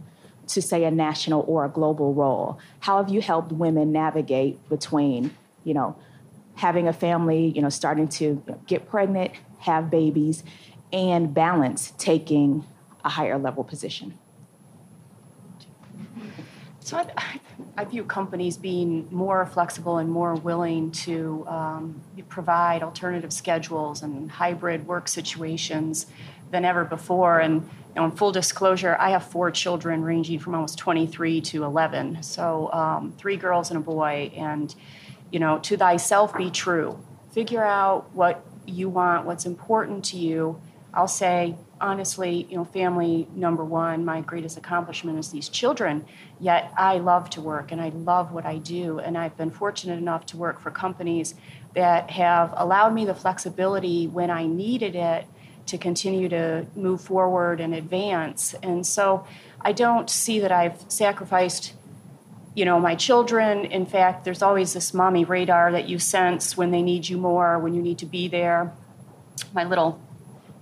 to 0.49 0.63
say 0.63 0.85
a 0.85 0.91
national 0.91 1.45
or 1.47 1.65
a 1.65 1.69
global 1.69 2.15
role? 2.15 2.59
How 2.81 3.03
have 3.03 3.09
you 3.09 3.21
helped 3.21 3.53
women 3.53 3.93
navigate 3.93 4.67
between, 4.69 5.31
you 5.65 5.75
know, 5.75 5.97
having 6.55 6.89
a 6.89 6.93
family, 6.93 7.53
you 7.55 7.63
know, 7.63 7.69
starting 7.69 8.09
to 8.09 8.43
get 8.67 8.89
pregnant, 8.89 9.33
have 9.61 9.91
babies, 9.91 10.43
and 10.93 11.33
balance 11.33 11.93
taking 11.99 12.65
a 13.05 13.09
higher 13.09 13.39
level 13.39 13.65
position? 13.65 14.19
So 16.89 16.97
I, 16.97 17.41
I 17.77 17.85
view 17.85 18.03
companies 18.03 18.57
being 18.57 19.09
more 19.11 19.45
flexible 19.45 19.99
and 19.99 20.11
more 20.11 20.35
willing 20.35 20.91
to 20.93 21.45
um, 21.47 22.01
provide 22.31 22.83
alternative 22.83 23.31
schedules 23.31 24.03
and 24.03 24.31
hybrid 24.31 24.87
work 24.87 25.07
situations 25.07 26.07
than 26.51 26.65
ever 26.65 26.87
before. 26.87 27.41
And 27.41 27.57
you 27.89 27.95
know, 27.97 28.07
in 28.07 28.13
full 28.13 28.33
disclosure, 28.33 28.97
I 28.99 29.11
have 29.11 29.23
four 29.23 29.51
children 29.51 30.01
ranging 30.01 30.39
from 30.39 30.55
almost 30.55 30.79
23 30.79 31.43
to 31.43 31.65
11. 31.65 32.23
So 32.23 32.73
um, 32.73 33.13
three 33.19 33.37
girls 33.37 33.71
and 33.71 33.77
a 33.77 33.83
boy. 33.83 34.33
And, 34.35 34.75
you 35.31 35.41
know, 35.41 35.59
to 35.59 35.77
thyself 35.77 36.35
be 36.39 36.51
true. 36.51 36.99
Figure 37.33 37.63
out 37.63 38.15
what 38.15 38.43
you 38.65 38.89
want, 38.89 39.27
what's 39.27 39.45
important 39.45 40.07
to 40.07 40.17
you. 40.17 40.59
I'll 40.95 41.07
say, 41.07 41.55
honestly, 41.81 42.47
you 42.51 42.57
know, 42.57 42.65
family 42.65 43.29
number 43.35 43.65
one, 43.65 44.05
my 44.05 44.21
greatest 44.21 44.57
accomplishment 44.57 45.19
is 45.19 45.31
these 45.31 45.49
children. 45.49 46.05
Yet 46.41 46.73
I 46.77 46.99
love 46.99 47.31
to 47.31 47.41
work 47.41 47.73
and 47.73 47.81
I 47.81 47.91
love 47.91 48.33
what 48.33 48.45
I 48.45 48.59
do. 48.59 48.99
And 48.99 49.17
I've 49.17 49.37
been 49.37 49.51
fortunate 49.51 49.99
enough 49.99 50.27
to 50.27 50.37
work 50.37 50.61
for 50.61 50.71
companies 50.71 51.35
that 51.75 52.11
have 52.11 52.53
allowed 52.57 52.95
me 52.95 53.05
the 53.05 53.15
flexibility 53.15 54.07
when 54.07 54.31
I 54.31 54.47
needed 54.47 54.95
it 54.95 55.27
to 55.67 55.79
continue 55.79 56.29
to 56.29 56.67
move 56.75 57.01
forward 57.01 57.61
and 57.61 57.75
advance. 57.75 58.55
And 58.63 58.87
so 58.87 59.27
I 59.61 59.73
don't 59.73 60.09
see 60.09 60.41
that 60.41 60.53
I've 60.53 60.85
sacrificed 60.89 61.75
you 62.55 62.65
know 62.65 62.81
my 62.81 62.97
children 62.97 63.67
in 63.67 63.87
fact 63.87 64.25
there's 64.25 64.43
always 64.43 64.73
this 64.73 64.93
mommy 64.93 65.25
radar 65.25 65.71
that 65.71 65.89
you 65.89 65.97
sense 65.99 66.57
when 66.57 66.73
they 66.73 66.83
need 66.83 67.09
you 67.09 67.17
more 67.17 67.57
when 67.57 67.73
you 67.73 67.81
need 67.81 67.99
to 67.99 68.07
be 68.07 68.27
there 68.27 68.73
my 69.55 69.63
little 69.63 70.01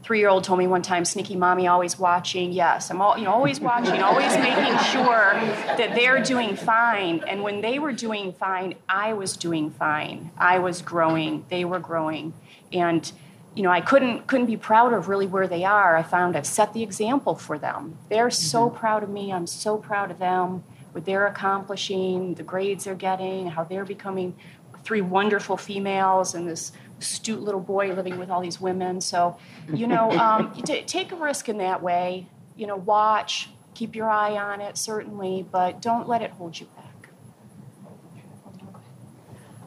three 0.07 0.21
year 0.21 0.29
old 0.29 0.45
told 0.45 0.61
me 0.61 0.69
one 0.69 0.83
time, 0.83 1.05
sneaky 1.05 1.35
mommy, 1.35 1.67
always 1.67 1.99
watching. 1.99 2.53
Yes, 2.53 2.93
I'm 2.93 3.03
all, 3.03 3.19
you 3.19 3.25
know, 3.25 3.33
always 3.33 3.59
watching, 3.59 4.01
always 4.03 4.33
making 4.37 4.79
sure 4.93 5.35
that 5.77 5.97
they're 5.97 6.23
doing 6.23 6.55
fine. 6.55 7.25
And 7.27 7.43
when 7.43 7.61
they 7.61 7.81
were 7.81 7.91
doing 7.91 8.33
fine, 8.33 8.77
I 8.89 9.15
was 9.15 9.37
doing 9.37 9.73
fine. 9.73 10.31
I 10.39 10.61
was 10.61 10.81
growing, 10.81 11.45
they 11.49 11.65
were 11.65 11.81
growing. 11.81 12.35
And 12.73 13.11
you 13.57 13.63
know, 13.65 13.71
I 13.71 13.81
couldn't 13.81 14.29
couldn't 14.29 14.47
be 14.47 14.57
prouder 14.57 14.97
of 14.97 15.09
really 15.09 15.27
where 15.27 15.49
they 15.49 15.65
are. 15.65 15.97
I 15.97 16.05
found 16.05 16.37
I've 16.37 16.47
set 16.47 16.73
the 16.73 16.85
example 16.85 17.35
for 17.35 17.59
them. 17.59 17.99
They're 18.09 18.31
so 18.31 18.69
mm-hmm. 18.69 18.79
proud 18.79 19.03
of 19.03 19.09
me. 19.09 19.33
I'm 19.33 19.49
so 19.49 19.77
proud 19.77 20.13
of 20.13 20.21
them. 20.21 20.63
What 20.93 21.05
they're 21.05 21.27
accomplishing, 21.27 22.35
the 22.35 22.45
grades 22.45 22.85
they're 22.85 22.95
getting, 22.95 23.49
how 23.49 23.65
they're 23.65 23.85
becoming 23.85 24.37
three 24.85 25.01
wonderful 25.01 25.57
females 25.57 26.35
and 26.35 26.47
this 26.47 26.71
astute 27.01 27.43
little 27.43 27.61
boy 27.61 27.93
living 27.93 28.19
with 28.19 28.31
all 28.31 28.41
these 28.41 28.61
women. 28.61 29.01
So, 29.01 29.37
you 29.73 29.87
know, 29.87 30.11
um, 30.13 30.53
t- 30.65 30.83
take 30.83 31.13
a 31.13 31.17
risk 31.17 31.49
in 31.49 31.59
that 31.59 31.83
way. 31.83 32.27
You 32.57 32.67
know, 32.67 32.77
watch, 32.77 33.51
keep 33.75 33.95
your 33.95 34.09
eye 34.09 34.37
on 34.37 34.61
it, 34.61 34.79
certainly, 34.79 35.47
but 35.51 35.83
don't 35.83 36.09
let 36.09 36.23
it 36.23 36.31
hold 36.33 36.59
you 36.59 36.67
back. 36.77 36.83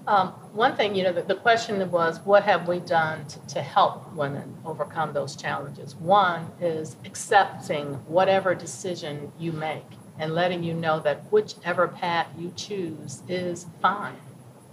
Um, 0.08 0.30
one 0.54 0.76
thing, 0.76 0.96
you 0.96 1.04
know, 1.04 1.14
the, 1.14 1.22
the, 1.22 1.36
question 1.36 1.92
was, 1.92 2.20
what 2.22 2.42
have 2.42 2.68
we 2.68 2.80
done 2.80 3.28
to, 3.28 3.40
to 3.54 3.62
help 3.62 4.12
women 4.16 4.58
overcome 4.66 5.14
those 5.14 5.36
challenges? 5.36 5.96
One 5.96 6.52
is 6.60 6.96
accepting 7.06 7.94
whatever 8.08 8.56
decision 8.56 9.32
you 9.38 9.52
make 9.52 9.86
and 10.18 10.34
letting 10.34 10.64
you 10.64 10.74
know 10.74 11.00
that 11.02 11.32
whichever 11.32 11.88
path 11.88 12.28
you 12.40 12.52
choose 12.56 13.22
is 13.28 13.68
fine 13.84 14.18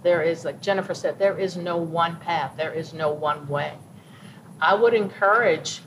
there 0.03 0.21
is, 0.21 0.45
like 0.45 0.61
Jennifer 0.61 0.93
said, 0.93 1.19
there 1.19 1.37
is 1.37 1.57
no 1.57 1.77
one 1.77 2.17
path, 2.17 2.53
there 2.57 2.73
is 2.73 2.93
no 2.93 3.11
one 3.11 3.47
way. 3.47 3.73
I 4.61 4.73
would 4.75 4.93
encourage, 4.93 5.81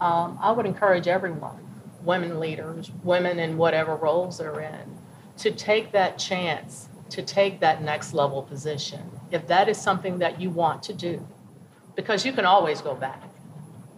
um, 0.00 0.38
I 0.40 0.52
would 0.52 0.66
encourage 0.66 1.08
everyone, 1.08 1.58
women 2.02 2.40
leaders, 2.40 2.90
women 3.02 3.38
in 3.38 3.56
whatever 3.56 3.96
roles 3.96 4.38
they're 4.38 4.60
in, 4.60 4.98
to 5.38 5.50
take 5.50 5.92
that 5.92 6.18
chance, 6.18 6.88
to 7.10 7.22
take 7.22 7.60
that 7.60 7.82
next 7.82 8.12
level 8.12 8.42
position, 8.42 9.10
if 9.30 9.46
that 9.46 9.68
is 9.68 9.78
something 9.78 10.18
that 10.18 10.40
you 10.40 10.50
want 10.50 10.82
to 10.84 10.92
do, 10.92 11.26
because 11.96 12.26
you 12.26 12.32
can 12.32 12.44
always 12.44 12.80
go 12.80 12.94
back, 12.94 13.22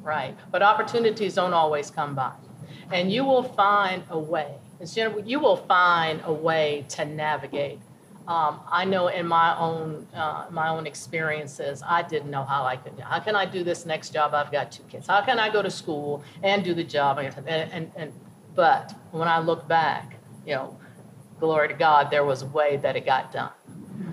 right? 0.03 0.37
But 0.51 0.63
opportunities 0.63 1.35
don't 1.35 1.55
always 1.55 1.91
come 1.91 2.15
by, 2.15 2.33
and 2.93 3.11
you 3.11 3.25
will 3.25 3.43
find 3.43 4.03
a 4.11 4.19
way. 4.19 4.55
You 5.25 5.41
will 5.41 5.57
find 5.57 6.21
a 6.25 6.33
way 6.33 6.85
to 6.91 7.05
navigate 7.07 7.81
um, 8.29 8.61
I 8.71 8.85
know 8.85 9.07
in 9.07 9.27
my 9.27 9.57
own 9.57 10.07
uh, 10.13 10.47
my 10.51 10.69
own 10.69 10.87
experiences, 10.87 11.83
I 11.87 12.03
didn't 12.03 12.31
know 12.31 12.45
how 12.45 12.65
I 12.65 12.77
could. 12.77 12.99
How 12.99 13.21
can 13.21 13.37
I 13.37 13.47
do 13.47 13.63
this 13.63 13.87
next 13.87 14.11
job? 14.11 14.35
I've 14.35 14.51
got 14.51 14.73
two 14.73 14.83
kids. 14.85 15.07
How 15.07 15.23
can 15.23 15.39
I 15.39 15.49
go 15.49 15.63
to 15.63 15.71
school 15.71 16.25
and 16.43 16.65
do 16.65 16.75
the 16.75 16.83
job? 16.83 17.19
And, 17.19 17.49
and, 17.49 17.93
and 17.95 18.13
but 18.55 18.95
when 19.13 19.29
I 19.29 19.39
look 19.39 19.69
back, 19.69 20.17
you 20.45 20.55
know, 20.55 20.77
glory 21.39 21.69
to 21.69 21.75
God, 21.75 22.11
there 22.11 22.25
was 22.25 22.43
a 22.43 22.47
way 22.47 22.79
that 22.79 22.97
it 22.97 23.07
got 23.07 23.31
done. 23.31 23.53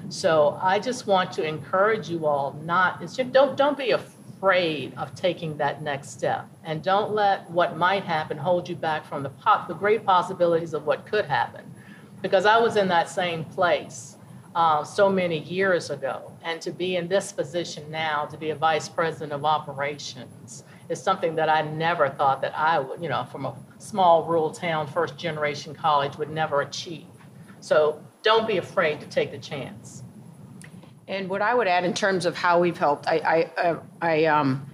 So 0.10 0.60
I 0.62 0.78
just 0.78 1.08
want 1.08 1.32
to 1.34 1.44
encourage 1.44 2.08
you 2.08 2.28
all 2.28 2.54
not 2.64 3.02
don't 3.32 3.58
don't 3.58 3.78
be 3.78 3.92
afraid 3.92 4.94
of 4.96 5.16
taking 5.16 5.58
that 5.58 5.82
next 5.82 6.12
step, 6.12 6.46
and 6.64 6.84
don't 6.84 7.16
let 7.16 7.50
what 7.50 7.78
might 7.78 8.04
happen 8.04 8.38
hold 8.38 8.70
you 8.70 8.76
back 8.76 9.06
from 9.06 9.24
the 9.24 9.30
po- 9.30 9.66
the 9.68 9.74
great 9.74 10.06
possibilities 10.06 10.76
of 10.76 10.86
what 10.86 11.08
could 11.08 11.26
happen 11.26 11.66
because 12.24 12.46
I 12.46 12.58
was 12.58 12.78
in 12.78 12.88
that 12.88 13.10
same 13.10 13.44
place 13.44 14.16
uh, 14.56 14.84
so 14.84 15.10
many 15.10 15.40
years 15.40 15.90
ago. 15.90 16.32
And 16.42 16.62
to 16.62 16.72
be 16.72 16.96
in 16.96 17.08
this 17.08 17.34
position 17.34 17.92
now, 17.92 18.26
to 18.26 18.38
be 18.38 18.52
a 18.52 18.56
vice 18.56 18.88
president 18.88 19.34
of 19.34 19.46
operations, 19.46 20.64
is 20.90 21.02
something 21.02 21.36
that 21.36 21.50
I 21.50 21.62
never 21.62 22.10
thought 22.10 22.42
that 22.42 22.58
I 22.58 22.80
would, 22.80 23.04
you 23.04 23.10
know, 23.10 23.26
from 23.26 23.46
a 23.46 23.56
small 23.78 24.24
rural 24.24 24.52
town, 24.52 24.88
first 24.88 25.18
generation 25.18 25.76
college, 25.76 26.18
would 26.18 26.30
never 26.30 26.62
achieve. 26.62 27.08
So 27.60 28.02
don't 28.24 28.48
be 28.48 28.58
afraid 28.58 29.02
to 29.02 29.08
take 29.08 29.32
the 29.32 29.38
chance. 29.38 30.04
And 31.10 31.30
what 31.30 31.42
I 31.42 31.54
would 31.54 31.68
add 31.68 31.84
in 31.84 31.94
terms 31.94 32.26
of 32.26 32.38
how 32.38 32.60
we've 32.60 32.78
helped, 32.78 33.06
I, 33.08 33.50
I, 33.58 33.62
uh, 33.62 33.80
I 34.02 34.26
um, 34.26 34.66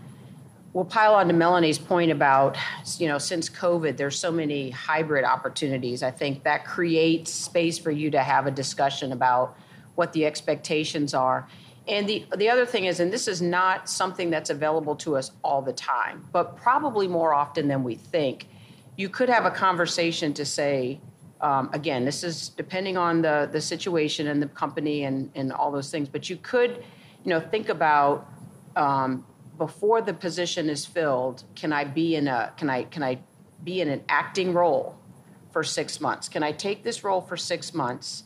we'll 0.73 0.85
pile 0.85 1.15
on 1.15 1.27
to 1.27 1.33
Melanie's 1.33 1.79
point 1.79 2.11
about, 2.11 2.57
you 2.97 3.07
know, 3.07 3.17
since 3.17 3.49
COVID, 3.49 3.97
there's 3.97 4.17
so 4.17 4.31
many 4.31 4.69
hybrid 4.69 5.25
opportunities. 5.25 6.03
I 6.03 6.11
think 6.11 6.43
that 6.43 6.65
creates 6.65 7.31
space 7.31 7.79
for 7.79 7.91
you 7.91 8.11
to 8.11 8.21
have 8.21 8.45
a 8.45 8.51
discussion 8.51 9.11
about 9.11 9.57
what 9.95 10.13
the 10.13 10.25
expectations 10.25 11.13
are. 11.13 11.47
And 11.87 12.07
the, 12.07 12.25
the 12.37 12.49
other 12.49 12.67
thing 12.67 12.85
is, 12.85 12.99
and 12.99 13.11
this 13.11 13.27
is 13.27 13.41
not 13.41 13.89
something 13.89 14.29
that's 14.29 14.51
available 14.51 14.95
to 14.97 15.17
us 15.17 15.31
all 15.43 15.61
the 15.61 15.73
time, 15.73 16.27
but 16.31 16.55
probably 16.55 17.07
more 17.07 17.33
often 17.33 17.67
than 17.67 17.83
we 17.83 17.95
think, 17.95 18.47
you 18.95 19.09
could 19.09 19.29
have 19.29 19.45
a 19.45 19.51
conversation 19.51 20.33
to 20.35 20.45
say, 20.45 20.99
um, 21.41 21.69
again, 21.73 22.05
this 22.05 22.23
is 22.23 22.49
depending 22.49 22.95
on 22.95 23.21
the, 23.21 23.49
the 23.51 23.61
situation 23.61 24.27
and 24.27 24.41
the 24.41 24.47
company 24.47 25.05
and, 25.05 25.31
and 25.33 25.51
all 25.51 25.71
those 25.71 25.89
things, 25.89 26.07
but 26.09 26.29
you 26.29 26.35
could, 26.35 26.83
you 27.23 27.29
know, 27.29 27.39
think 27.39 27.69
about 27.69 28.29
um, 28.75 29.25
before 29.59 30.01
the 30.01 30.13
position 30.13 30.69
is 30.69 30.85
filled, 30.85 31.43
can 31.53 31.71
I 31.71 31.83
be 31.83 32.15
in 32.15 32.27
a 32.27 32.51
can 32.57 32.69
I 32.69 32.83
can 32.83 33.03
I 33.03 33.19
be 33.63 33.81
in 33.81 33.89
an 33.89 34.03
acting 34.09 34.53
role 34.53 34.97
for 35.51 35.63
six 35.63 35.99
months? 35.99 36.29
Can 36.29 36.41
I 36.41 36.53
take 36.53 36.83
this 36.83 37.03
role 37.03 37.21
for 37.21 37.37
six 37.37 37.73
months 37.73 38.23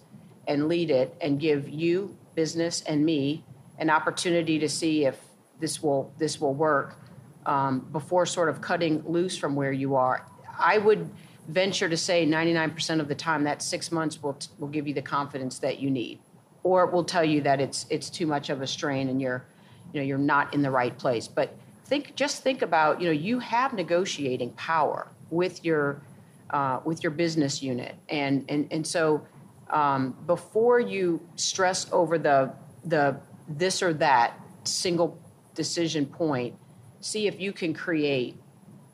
and 0.47 0.67
lead 0.67 0.91
it 0.91 1.17
and 1.19 1.39
give 1.39 1.67
you 1.67 2.15
business 2.35 2.81
and 2.81 3.03
me 3.03 3.43
an 3.79 3.89
opportunity 3.89 4.59
to 4.59 4.69
see 4.69 5.05
if 5.05 5.19
this 5.59 5.81
will 5.81 6.13
this 6.19 6.39
will 6.39 6.53
work 6.53 6.99
um, 7.47 7.79
before 7.91 8.25
sort 8.25 8.47
of 8.47 8.61
cutting 8.61 9.03
loose 9.05 9.35
from 9.35 9.55
where 9.55 9.73
you 9.73 9.95
are? 9.95 10.27
I 10.57 10.77
would 10.77 11.09
venture 11.47 11.89
to 11.89 11.97
say 11.97 12.25
99% 12.25 12.99
of 12.99 13.07
the 13.07 13.15
time 13.15 13.43
that 13.45 13.61
six 13.63 13.91
months 13.91 14.21
will 14.21 14.37
will 14.59 14.67
give 14.67 14.87
you 14.87 14.93
the 14.93 15.01
confidence 15.01 15.57
that 15.59 15.79
you 15.79 15.89
need, 15.89 16.19
or 16.61 16.83
it 16.83 16.93
will 16.93 17.03
tell 17.03 17.25
you 17.25 17.41
that 17.41 17.59
it's 17.59 17.87
it's 17.89 18.11
too 18.11 18.27
much 18.27 18.51
of 18.51 18.61
a 18.61 18.67
strain 18.67 19.09
and 19.09 19.19
you're 19.19 19.43
you 19.93 20.01
know 20.01 20.05
you're 20.05 20.17
not 20.17 20.53
in 20.53 20.61
the 20.61 20.71
right 20.71 20.97
place 20.97 21.27
but 21.27 21.55
think 21.85 22.15
just 22.15 22.43
think 22.43 22.61
about 22.61 22.99
you 22.99 23.07
know 23.07 23.13
you 23.13 23.39
have 23.39 23.73
negotiating 23.73 24.49
power 24.51 25.07
with 25.29 25.63
your 25.63 26.01
uh, 26.49 26.79
with 26.83 27.01
your 27.03 27.11
business 27.11 27.63
unit 27.63 27.95
and 28.09 28.45
and 28.49 28.67
and 28.71 28.85
so 28.85 29.25
um, 29.69 30.15
before 30.27 30.79
you 30.79 31.21
stress 31.35 31.87
over 31.91 32.17
the 32.17 32.51
the 32.85 33.15
this 33.47 33.81
or 33.81 33.93
that 33.93 34.39
single 34.63 35.17
decision 35.55 36.05
point 36.05 36.55
see 36.99 37.27
if 37.27 37.39
you 37.39 37.51
can 37.51 37.73
create 37.73 38.35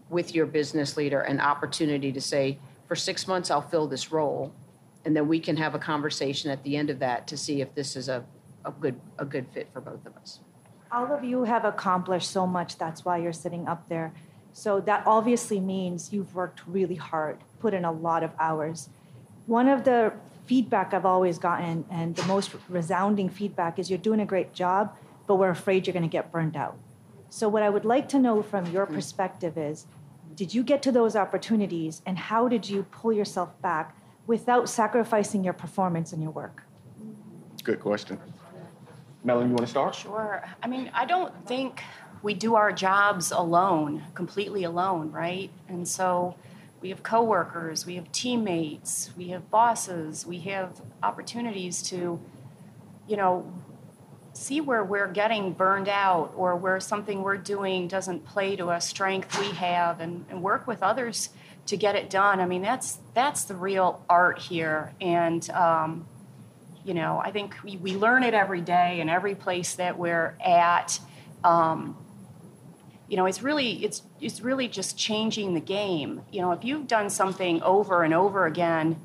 with 0.09 0.33
your 0.33 0.45
business 0.45 0.97
leader 0.97 1.21
an 1.21 1.39
opportunity 1.39 2.12
to 2.12 2.21
say, 2.21 2.57
for 2.88 2.95
six 2.95 3.27
months, 3.27 3.51
I'll 3.51 3.62
fill 3.62 3.88
this 3.88 4.12
role. 4.12 4.53
And 5.05 5.15
then 5.15 5.27
we 5.27 5.39
can 5.39 5.55
have 5.57 5.75
a 5.75 5.79
conversation 5.79 6.51
at 6.51 6.63
the 6.63 6.75
end 6.75 6.89
of 6.89 6.99
that 6.99 7.27
to 7.27 7.38
see 7.38 7.62
if 7.62 7.73
this 7.75 7.95
is 7.95 8.09
a, 8.09 8.25
a 8.65 8.71
good, 8.71 8.99
a 9.17 9.25
good 9.25 9.47
fit 9.53 9.69
for 9.71 9.81
both 9.81 10.05
of 10.05 10.15
us. 10.17 10.39
All 10.91 11.13
of 11.13 11.23
you 11.23 11.43
have 11.43 11.65
accomplished 11.65 12.32
so 12.32 12.47
much. 12.47 12.78
That's 12.78 13.06
why 13.06 13.17
you're 13.17 13.34
sitting 13.34 13.67
up 13.67 13.88
there. 13.89 14.12
So 14.54 14.80
that 14.82 15.04
obviously 15.06 15.60
means 15.60 16.12
you've 16.12 16.34
worked 16.34 16.62
really 16.65 16.95
hard, 16.95 17.38
put 17.60 17.73
in 17.73 17.86
a 17.86 17.91
lot 17.91 18.23
of 18.23 18.32
hours. 18.39 18.89
One 19.45 19.67
of 19.67 19.84
the 19.84 20.13
feedback 20.45 20.93
I've 20.93 21.06
always 21.06 21.38
gotten, 21.38 21.86
and 21.91 22.15
the 22.15 22.25
most 22.25 22.56
resounding 22.67 23.30
feedback, 23.30 23.78
is 23.78 23.89
you're 23.89 23.99
doing 23.99 24.19
a 24.19 24.25
great 24.25 24.54
job, 24.54 24.95
but 25.28 25.36
we're 25.36 25.52
afraid 25.52 25.86
you're 25.86 25.93
going 25.93 26.02
to 26.04 26.10
get 26.10 26.32
burned 26.32 26.56
out. 26.56 26.78
So, 27.30 27.47
what 27.47 27.62
I 27.62 27.69
would 27.69 27.86
like 27.86 28.10
to 28.10 28.19
know 28.19 28.41
from 28.41 28.65
your 28.71 28.88
mm. 28.88 28.93
perspective 28.93 29.58
is 29.58 29.86
did 30.36 30.54
you 30.54 30.63
get 30.63 30.82
to 30.84 30.91
those 30.91 31.15
opportunities, 31.15 32.02
and 32.06 32.17
how 32.17 32.47
did 32.47 32.67
you 32.67 32.84
pull 32.91 33.13
yourself 33.13 33.49
back 33.62 33.95
without 34.25 34.69
sacrificing 34.69 35.43
your 35.43 35.54
performance 35.54 36.13
and 36.13 36.21
your 36.21 36.32
work? 36.32 36.63
Good 37.63 37.80
question. 37.80 38.19
Melanie, 39.23 39.49
you 39.49 39.55
want 39.55 39.65
to 39.65 39.71
start? 39.71 39.95
Sure. 39.95 40.43
I 40.63 40.67
mean, 40.67 40.89
I 40.93 41.05
don't 41.05 41.34
think 41.45 41.84
we 42.21 42.34
do 42.34 42.55
our 42.55 42.71
jobs 42.71 43.32
alone, 43.32 44.03
completely 44.13 44.63
alone, 44.63 45.12
right? 45.12 45.49
And 45.67 45.88
so 45.88 46.36
we 46.82 46.89
have 46.89 47.03
coworkers, 47.03 47.86
we 47.86 47.95
have 47.95 48.12
teammates, 48.12 49.12
we 49.17 49.29
have 49.29 49.49
bosses, 49.49 50.25
we 50.25 50.39
have 50.39 50.82
opportunities 51.03 51.82
to, 51.84 52.19
you 53.08 53.17
know, 53.17 53.51
see 54.34 54.62
where 54.62 54.84
we're 54.84 55.12
getting 55.12 55.51
burned 55.51 55.89
out 55.89 56.32
or 56.38 56.55
where 56.55 56.79
something 56.79 57.23
we're 57.23 57.38
doing 57.38 57.88
doesn't 57.88 58.25
play 58.25 58.55
to 58.55 58.69
a 58.69 58.79
strength 58.79 59.38
we 59.39 59.49
have 59.51 59.99
and, 59.99 60.25
and 60.29 60.41
work 60.41 60.65
with 60.65 60.82
others 60.82 61.29
to 61.65 61.75
get 61.75 61.95
it 61.95 62.10
done. 62.10 62.39
I 62.39 62.45
mean, 62.45 62.62
that's 62.62 62.99
that's 63.13 63.43
the 63.43 63.55
real 63.55 64.03
art 64.10 64.39
here. 64.39 64.93
And 65.01 65.47
um, 65.49 66.08
you 66.89 66.95
know, 66.95 67.21
I 67.23 67.30
think 67.30 67.56
we, 67.63 67.78
we 67.78 67.95
learn 67.95 68.23
it 68.23 68.34
every 68.34 68.62
day 68.62 68.99
in 68.99 69.10
every 69.10 69.36
place 69.36 69.75
that 69.75 69.99
we're 69.99 70.36
at. 70.43 70.99
Um, 71.43 71.95
you 73.08 73.15
know, 73.15 73.28
it's 73.28 73.43
really 73.43 73.86
it's 73.86 74.02
it's 74.19 74.41
really 74.41 74.67
just 74.67 74.97
changing 74.97 75.54
the 75.54 75.60
game. 75.60 76.23
You 76.32 76.41
know, 76.41 76.52
if 76.52 76.65
you've 76.65 76.88
done 76.88 77.12
something 77.12 77.62
over 77.62 78.02
and 78.02 78.12
over 78.12 78.47
again, 78.47 78.99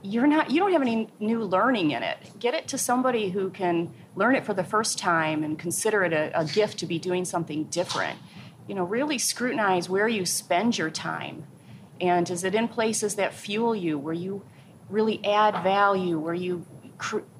you're 0.00 0.26
not 0.26 0.50
you 0.50 0.58
don't 0.58 0.72
have 0.72 0.80
any 0.80 1.10
new 1.20 1.44
learning 1.44 1.90
in 1.90 2.02
it. 2.02 2.16
Get 2.38 2.54
it 2.54 2.66
to 2.68 2.78
somebody 2.78 3.28
who 3.28 3.50
can 3.50 3.92
learn 4.16 4.34
it 4.34 4.46
for 4.46 4.54
the 4.54 4.64
first 4.64 4.98
time 4.98 5.44
and 5.44 5.58
consider 5.58 6.04
it 6.04 6.14
a, 6.14 6.40
a 6.40 6.46
gift 6.46 6.78
to 6.78 6.86
be 6.86 6.98
doing 6.98 7.26
something 7.26 7.64
different. 7.64 8.18
You 8.66 8.74
know, 8.74 8.84
really 8.84 9.18
scrutinize 9.18 9.86
where 9.86 10.08
you 10.08 10.24
spend 10.24 10.78
your 10.78 10.88
time. 10.88 11.44
And 12.00 12.30
is 12.30 12.42
it 12.42 12.54
in 12.54 12.68
places 12.68 13.16
that 13.16 13.34
fuel 13.34 13.76
you, 13.76 13.98
where 13.98 14.14
you 14.14 14.46
really 14.88 15.22
add 15.26 15.62
value, 15.62 16.18
where 16.18 16.32
you 16.32 16.64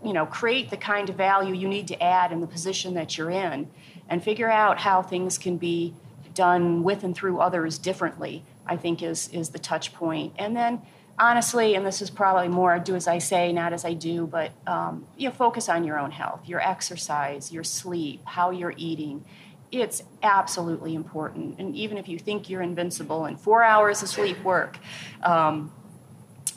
you 0.04 0.12
know 0.12 0.26
create 0.26 0.70
the 0.70 0.76
kind 0.76 1.08
of 1.08 1.16
value 1.16 1.54
you 1.54 1.68
need 1.68 1.88
to 1.88 2.02
add 2.02 2.32
in 2.32 2.40
the 2.40 2.46
position 2.46 2.94
that 2.94 3.16
you're 3.16 3.30
in 3.30 3.68
and 4.08 4.22
figure 4.22 4.50
out 4.50 4.78
how 4.78 5.02
things 5.02 5.38
can 5.38 5.56
be 5.56 5.94
done 6.34 6.82
with 6.82 7.04
and 7.04 7.14
through 7.14 7.38
others 7.38 7.78
differently 7.78 8.44
i 8.66 8.76
think 8.76 9.02
is 9.02 9.28
is 9.28 9.50
the 9.50 9.58
touch 9.58 9.92
point. 9.92 10.32
point 10.32 10.44
and 10.44 10.56
then 10.56 10.80
honestly 11.18 11.74
and 11.74 11.86
this 11.86 12.00
is 12.00 12.10
probably 12.10 12.48
more 12.48 12.78
do 12.78 12.94
as 12.94 13.06
i 13.06 13.18
say 13.18 13.52
not 13.52 13.72
as 13.72 13.84
i 13.84 13.92
do 13.92 14.26
but 14.26 14.50
um, 14.66 15.06
you 15.16 15.28
know 15.28 15.34
focus 15.34 15.68
on 15.68 15.84
your 15.84 15.98
own 15.98 16.10
health 16.10 16.40
your 16.46 16.60
exercise 16.60 17.52
your 17.52 17.64
sleep 17.64 18.20
how 18.24 18.50
you're 18.50 18.74
eating 18.76 19.24
it's 19.70 20.02
absolutely 20.22 20.94
important 20.94 21.58
and 21.58 21.74
even 21.74 21.96
if 21.96 22.08
you 22.08 22.18
think 22.18 22.50
you're 22.50 22.62
invincible 22.62 23.24
and 23.24 23.40
four 23.40 23.62
hours 23.62 24.02
of 24.02 24.08
sleep 24.08 24.42
work 24.42 24.78
um, 25.22 25.72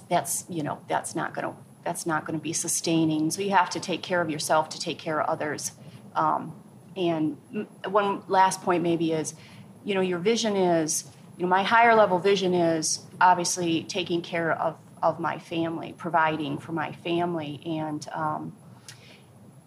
that's 0.10 0.46
you 0.50 0.64
know 0.64 0.80
that's 0.88 1.16
not 1.16 1.34
going 1.34 1.48
to 1.48 1.65
that's 1.86 2.06
not 2.06 2.26
going 2.26 2.38
to 2.38 2.44
be 2.44 2.52
sustaining. 2.52 3.32
So 3.32 3.42
you 3.42 3.52
have 3.52 3.70
to 3.70 3.80
take 3.80 4.02
care 4.02 4.20
of 4.20 4.30
yourself 4.30 4.70
to 4.70 4.80
take 4.80 4.98
care 4.98 5.22
of 5.22 5.30
others. 5.30 5.72
Um, 6.16 6.54
and 6.98 7.38
one 7.88 8.24
last 8.28 8.62
point 8.62 8.84
maybe 8.84 9.14
is, 9.14 9.36
you 9.84 9.94
know, 9.94 10.02
your 10.02 10.20
vision 10.20 10.56
is, 10.56 11.06
you 11.38 11.44
know, 11.44 11.50
my 11.50 11.64
higher 11.64 11.94
level 11.94 12.20
vision 12.20 12.54
is 12.54 13.06
obviously 13.22 13.84
taking 13.84 14.22
care 14.22 14.52
of, 14.52 14.78
of 15.04 15.20
my 15.20 15.38
family, 15.38 15.94
providing 15.98 16.58
for 16.58 16.72
my 16.72 16.92
family, 16.92 17.62
and 17.66 18.08
um, 18.14 18.56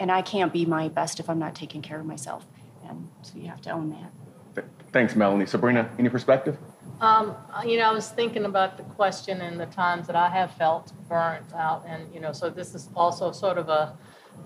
and 0.00 0.10
I 0.10 0.22
can't 0.22 0.52
be 0.52 0.64
my 0.64 0.88
best 0.88 1.20
if 1.20 1.28
I'm 1.28 1.38
not 1.38 1.54
taking 1.54 1.82
care 1.82 2.00
of 2.00 2.06
myself. 2.06 2.46
And 2.88 3.08
so 3.22 3.36
you 3.36 3.48
have 3.48 3.60
to 3.62 3.70
own 3.70 3.90
that. 3.90 4.64
Thanks, 4.92 5.14
Melanie. 5.14 5.46
Sabrina, 5.46 5.90
any 5.98 6.08
perspective? 6.08 6.56
Um, 7.00 7.36
you 7.64 7.78
know, 7.78 7.84
I 7.84 7.92
was 7.92 8.08
thinking 8.10 8.44
about 8.44 8.76
the 8.76 8.82
question 8.82 9.40
and 9.40 9.58
the 9.58 9.66
times 9.66 10.06
that 10.08 10.16
I 10.16 10.28
have 10.28 10.52
felt 10.52 10.92
burnt 11.08 11.54
out, 11.54 11.84
and 11.86 12.12
you 12.12 12.20
know, 12.20 12.32
so 12.32 12.50
this 12.50 12.74
is 12.74 12.88
also 12.96 13.30
sort 13.30 13.56
of 13.56 13.68
a 13.68 13.96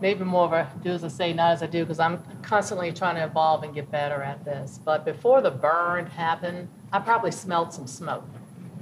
maybe 0.00 0.24
more 0.24 0.44
of 0.44 0.52
a 0.52 0.70
do 0.82 0.90
as 0.90 1.04
I 1.04 1.08
say, 1.08 1.32
not 1.32 1.52
as 1.52 1.62
I 1.62 1.66
do, 1.66 1.84
because 1.84 2.00
I'm 2.00 2.22
constantly 2.42 2.92
trying 2.92 3.16
to 3.16 3.24
evolve 3.24 3.62
and 3.62 3.74
get 3.74 3.90
better 3.90 4.22
at 4.22 4.44
this. 4.44 4.78
But 4.84 5.04
before 5.04 5.40
the 5.40 5.50
burn 5.50 6.06
happened, 6.06 6.68
I 6.92 6.98
probably 6.98 7.30
smelled 7.30 7.72
some 7.72 7.86
smoke. 7.86 8.24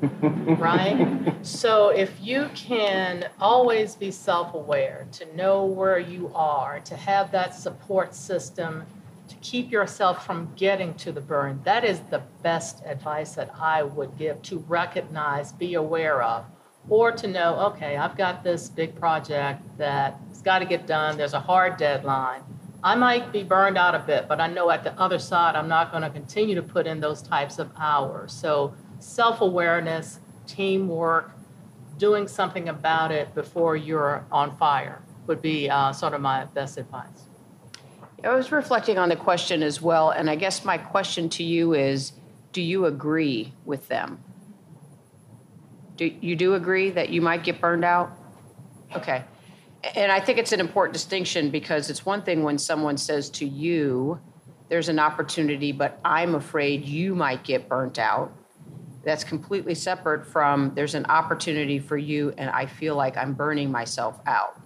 right? 0.22 1.34
So 1.42 1.90
if 1.90 2.18
you 2.20 2.48
can 2.54 3.28
always 3.38 3.94
be 3.94 4.10
self 4.10 4.54
aware, 4.54 5.06
to 5.12 5.36
know 5.36 5.64
where 5.64 5.98
you 5.98 6.32
are, 6.34 6.80
to 6.80 6.96
have 6.96 7.30
that 7.32 7.54
support 7.54 8.14
system 8.14 8.84
to 9.30 9.36
keep 9.36 9.70
yourself 9.70 10.26
from 10.26 10.52
getting 10.56 10.92
to 10.94 11.12
the 11.12 11.20
burn. 11.20 11.60
That 11.64 11.84
is 11.84 12.00
the 12.10 12.22
best 12.42 12.82
advice 12.84 13.34
that 13.36 13.50
I 13.58 13.82
would 13.82 14.18
give 14.18 14.42
to 14.42 14.58
recognize, 14.68 15.52
be 15.52 15.74
aware 15.74 16.22
of, 16.22 16.44
or 16.88 17.12
to 17.12 17.28
know, 17.28 17.58
okay, 17.72 17.96
I've 17.96 18.16
got 18.16 18.42
this 18.42 18.68
big 18.68 18.94
project 18.96 19.62
that's 19.78 20.42
got 20.42 20.58
to 20.58 20.64
get 20.64 20.86
done. 20.86 21.16
There's 21.16 21.34
a 21.34 21.40
hard 21.40 21.76
deadline. 21.76 22.42
I 22.82 22.96
might 22.96 23.32
be 23.32 23.42
burned 23.42 23.78
out 23.78 23.94
a 23.94 24.00
bit, 24.00 24.26
but 24.26 24.40
I 24.40 24.46
know 24.46 24.70
at 24.70 24.82
the 24.82 24.98
other 24.98 25.18
side, 25.18 25.54
I'm 25.54 25.68
not 25.68 25.90
going 25.90 26.02
to 26.02 26.10
continue 26.10 26.54
to 26.54 26.62
put 26.62 26.86
in 26.86 26.98
those 26.98 27.22
types 27.22 27.58
of 27.58 27.70
hours. 27.78 28.32
So, 28.32 28.74
self 28.98 29.42
awareness, 29.42 30.18
teamwork, 30.46 31.32
doing 31.98 32.26
something 32.26 32.68
about 32.68 33.12
it 33.12 33.34
before 33.34 33.76
you're 33.76 34.24
on 34.32 34.56
fire 34.56 35.02
would 35.26 35.42
be 35.42 35.68
uh, 35.68 35.92
sort 35.92 36.14
of 36.14 36.20
my 36.20 36.46
best 36.46 36.78
advice. 36.78 37.29
I 38.22 38.34
was 38.34 38.52
reflecting 38.52 38.98
on 38.98 39.08
the 39.08 39.16
question 39.16 39.62
as 39.62 39.80
well, 39.80 40.10
and 40.10 40.28
I 40.28 40.36
guess 40.36 40.64
my 40.64 40.76
question 40.76 41.28
to 41.30 41.42
you 41.42 41.74
is 41.74 42.12
do 42.52 42.60
you 42.60 42.84
agree 42.84 43.54
with 43.64 43.88
them? 43.88 44.22
Do 45.96 46.06
you 46.20 46.36
do 46.36 46.54
agree 46.54 46.90
that 46.90 47.10
you 47.10 47.22
might 47.22 47.44
get 47.44 47.60
burned 47.60 47.84
out? 47.84 48.10
Okay. 48.94 49.24
And 49.94 50.12
I 50.12 50.20
think 50.20 50.38
it's 50.38 50.52
an 50.52 50.60
important 50.60 50.92
distinction 50.92 51.50
because 51.50 51.88
it's 51.88 52.04
one 52.04 52.22
thing 52.22 52.42
when 52.42 52.58
someone 52.58 52.98
says 52.98 53.30
to 53.30 53.46
you, 53.46 54.20
there's 54.68 54.88
an 54.88 54.98
opportunity, 54.98 55.72
but 55.72 55.98
I'm 56.04 56.34
afraid 56.34 56.84
you 56.84 57.14
might 57.14 57.42
get 57.44 57.68
burnt 57.68 57.98
out. 57.98 58.32
That's 59.02 59.24
completely 59.24 59.74
separate 59.74 60.26
from 60.26 60.72
there's 60.74 60.94
an 60.94 61.06
opportunity 61.06 61.78
for 61.78 61.96
you, 61.96 62.34
and 62.36 62.50
I 62.50 62.66
feel 62.66 62.96
like 62.96 63.16
I'm 63.16 63.32
burning 63.32 63.70
myself 63.70 64.20
out 64.26 64.60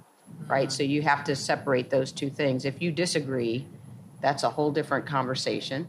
right? 0.46 0.70
So 0.70 0.82
you 0.82 1.02
have 1.02 1.24
to 1.24 1.36
separate 1.36 1.90
those 1.90 2.12
two 2.12 2.30
things. 2.30 2.64
If 2.64 2.80
you 2.80 2.90
disagree, 2.90 3.66
that's 4.20 4.42
a 4.42 4.50
whole 4.50 4.70
different 4.70 5.06
conversation. 5.06 5.86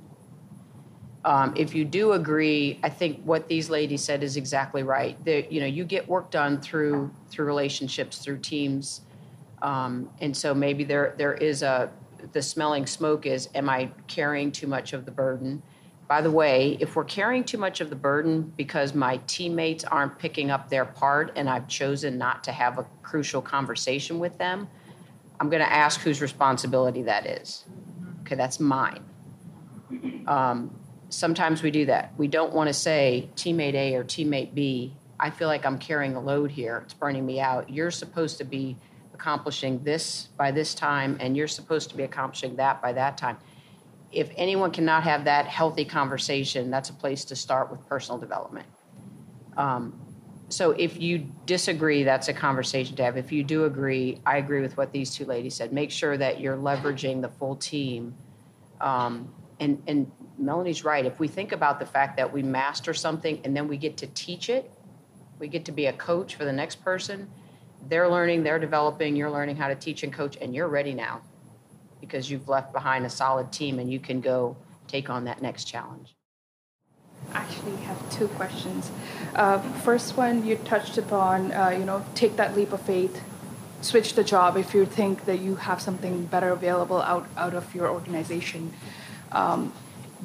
Um, 1.23 1.53
if 1.57 1.73
you 1.73 1.85
do 1.85 2.11
agree, 2.11 2.79
I 2.83 2.89
think 2.89 3.23
what 3.23 3.47
these 3.47 3.69
ladies 3.69 4.03
said 4.03 4.21
is 4.21 4.37
exactly 4.37 4.83
right. 4.83 5.23
That 5.25 5.51
you 5.51 5.59
know, 5.59 5.65
you 5.65 5.83
get 5.83 6.07
work 6.07 6.29
done 6.29 6.61
through 6.61 7.09
through 7.29 7.45
relationships, 7.45 8.19
through 8.19 8.39
teams, 8.39 9.01
um, 9.63 10.09
and 10.21 10.37
so 10.37 10.53
maybe 10.53 10.83
there 10.83 11.15
there 11.17 11.33
is 11.33 11.63
a 11.63 11.91
the 12.31 12.41
smelling 12.41 12.85
smoke 12.85 13.25
is, 13.25 13.49
am 13.55 13.69
I 13.69 13.89
carrying 14.07 14.51
too 14.51 14.67
much 14.67 14.93
of 14.93 15.05
the 15.05 15.11
burden? 15.11 15.61
By 16.07 16.21
the 16.21 16.29
way, 16.29 16.77
if 16.79 16.95
we're 16.95 17.03
carrying 17.03 17.43
too 17.43 17.57
much 17.57 17.81
of 17.81 17.89
the 17.89 17.95
burden 17.95 18.53
because 18.55 18.93
my 18.93 19.17
teammates 19.25 19.83
aren't 19.83 20.19
picking 20.19 20.51
up 20.51 20.69
their 20.69 20.85
part 20.85 21.33
and 21.35 21.49
I've 21.49 21.67
chosen 21.67 22.17
not 22.17 22.43
to 22.43 22.51
have 22.51 22.77
a 22.77 22.85
crucial 23.01 23.41
conversation 23.41 24.19
with 24.19 24.37
them, 24.37 24.67
I'm 25.39 25.49
going 25.49 25.63
to 25.63 25.71
ask 25.71 25.99
whose 26.01 26.21
responsibility 26.21 27.01
that 27.03 27.25
is. 27.25 27.65
Okay, 28.21 28.35
that's 28.35 28.59
mine. 28.59 29.03
Um, 30.27 30.75
sometimes 31.09 31.63
we 31.63 31.71
do 31.71 31.85
that. 31.87 32.13
We 32.17 32.27
don't 32.27 32.53
want 32.53 32.67
to 32.67 32.73
say 32.73 33.29
teammate 33.35 33.73
A 33.73 33.95
or 33.95 34.03
teammate 34.03 34.53
B, 34.53 34.95
I 35.19 35.29
feel 35.29 35.47
like 35.47 35.65
I'm 35.65 35.77
carrying 35.77 36.15
a 36.15 36.19
load 36.19 36.51
here. 36.51 36.81
It's 36.83 36.93
burning 36.93 37.25
me 37.25 37.39
out. 37.39 37.69
You're 37.69 37.91
supposed 37.91 38.37
to 38.39 38.43
be 38.43 38.75
accomplishing 39.13 39.81
this 39.83 40.29
by 40.37 40.51
this 40.51 40.75
time, 40.75 41.17
and 41.21 41.37
you're 41.37 41.47
supposed 41.47 41.89
to 41.91 41.97
be 41.97 42.03
accomplishing 42.03 42.57
that 42.57 42.81
by 42.81 42.91
that 42.93 43.17
time 43.17 43.37
if 44.15 44.31
anyone 44.37 44.71
cannot 44.71 45.03
have 45.03 45.25
that 45.25 45.45
healthy 45.45 45.83
conversation, 45.83 46.71
that's 46.71 46.89
a 46.89 46.93
place 46.93 47.25
to 47.25 47.35
start 47.35 47.69
with 47.69 47.85
personal 47.85 48.17
development. 48.17 48.65
Um, 49.57 49.99
so 50.47 50.71
if 50.71 51.01
you 51.01 51.29
disagree, 51.45 52.03
that's 52.03 52.29
a 52.29 52.33
conversation 52.33 52.95
to 52.95 53.03
have. 53.03 53.17
If 53.17 53.31
you 53.31 53.43
do 53.43 53.65
agree, 53.65 54.21
I 54.25 54.37
agree 54.37 54.61
with 54.61 54.77
what 54.77 54.93
these 54.93 55.13
two 55.13 55.25
ladies 55.25 55.55
said. 55.55 55.73
Make 55.73 55.91
sure 55.91 56.17
that 56.17 56.39
you're 56.39 56.55
leveraging 56.55 57.21
the 57.21 57.27
full 57.27 57.57
team 57.57 58.15
um, 58.79 59.33
and, 59.59 59.81
and 59.87 60.09
Melanie's 60.37 60.85
right. 60.85 61.05
If 61.05 61.19
we 61.19 61.27
think 61.27 61.51
about 61.51 61.79
the 61.79 61.85
fact 61.85 62.15
that 62.17 62.31
we 62.31 62.41
master 62.41 62.93
something 62.93 63.41
and 63.43 63.55
then 63.55 63.67
we 63.67 63.75
get 63.75 63.97
to 63.97 64.07
teach 64.07 64.49
it, 64.49 64.71
we 65.39 65.49
get 65.49 65.65
to 65.65 65.71
be 65.73 65.87
a 65.87 65.93
coach 65.93 66.35
for 66.35 66.45
the 66.45 66.53
next 66.53 66.83
person. 66.83 67.29
They're 67.89 68.09
learning, 68.09 68.43
they're 68.43 68.59
developing, 68.59 69.15
you're 69.15 69.31
learning 69.31 69.57
how 69.57 69.67
to 69.67 69.75
teach 69.75 70.03
and 70.03 70.13
coach, 70.13 70.37
and 70.39 70.55
you're 70.55 70.69
ready 70.69 70.93
now 70.93 71.21
because 72.05 72.29
you've 72.29 72.47
left 72.47 72.71
behind 72.73 73.05
a 73.05 73.09
solid 73.09 73.51
team 73.51 73.79
and 73.79 73.91
you 73.91 73.99
can 73.99 74.21
go 74.21 74.55
take 74.87 75.09
on 75.09 75.25
that 75.25 75.41
next 75.41 75.65
challenge. 75.65 76.15
I 77.33 77.39
actually 77.39 77.77
have 77.77 77.99
two 78.11 78.27
questions. 78.29 78.91
Uh, 79.33 79.59
first 79.81 80.15
one, 80.15 80.45
you 80.45 80.55
touched 80.57 80.97
upon, 80.97 81.51
uh, 81.51 81.69
you 81.69 81.85
know, 81.85 82.05
take 82.13 82.35
that 82.37 82.55
leap 82.55 82.71
of 82.71 82.81
faith, 82.81 83.23
switch 83.81 84.13
the 84.13 84.23
job 84.23 84.57
if 84.57 84.73
you 84.73 84.85
think 84.85 85.25
that 85.25 85.39
you 85.39 85.55
have 85.55 85.81
something 85.81 86.25
better 86.25 86.49
available 86.49 87.01
out, 87.01 87.27
out 87.35 87.53
of 87.53 87.73
your 87.73 87.89
organization. 87.89 88.73
Um, 89.31 89.73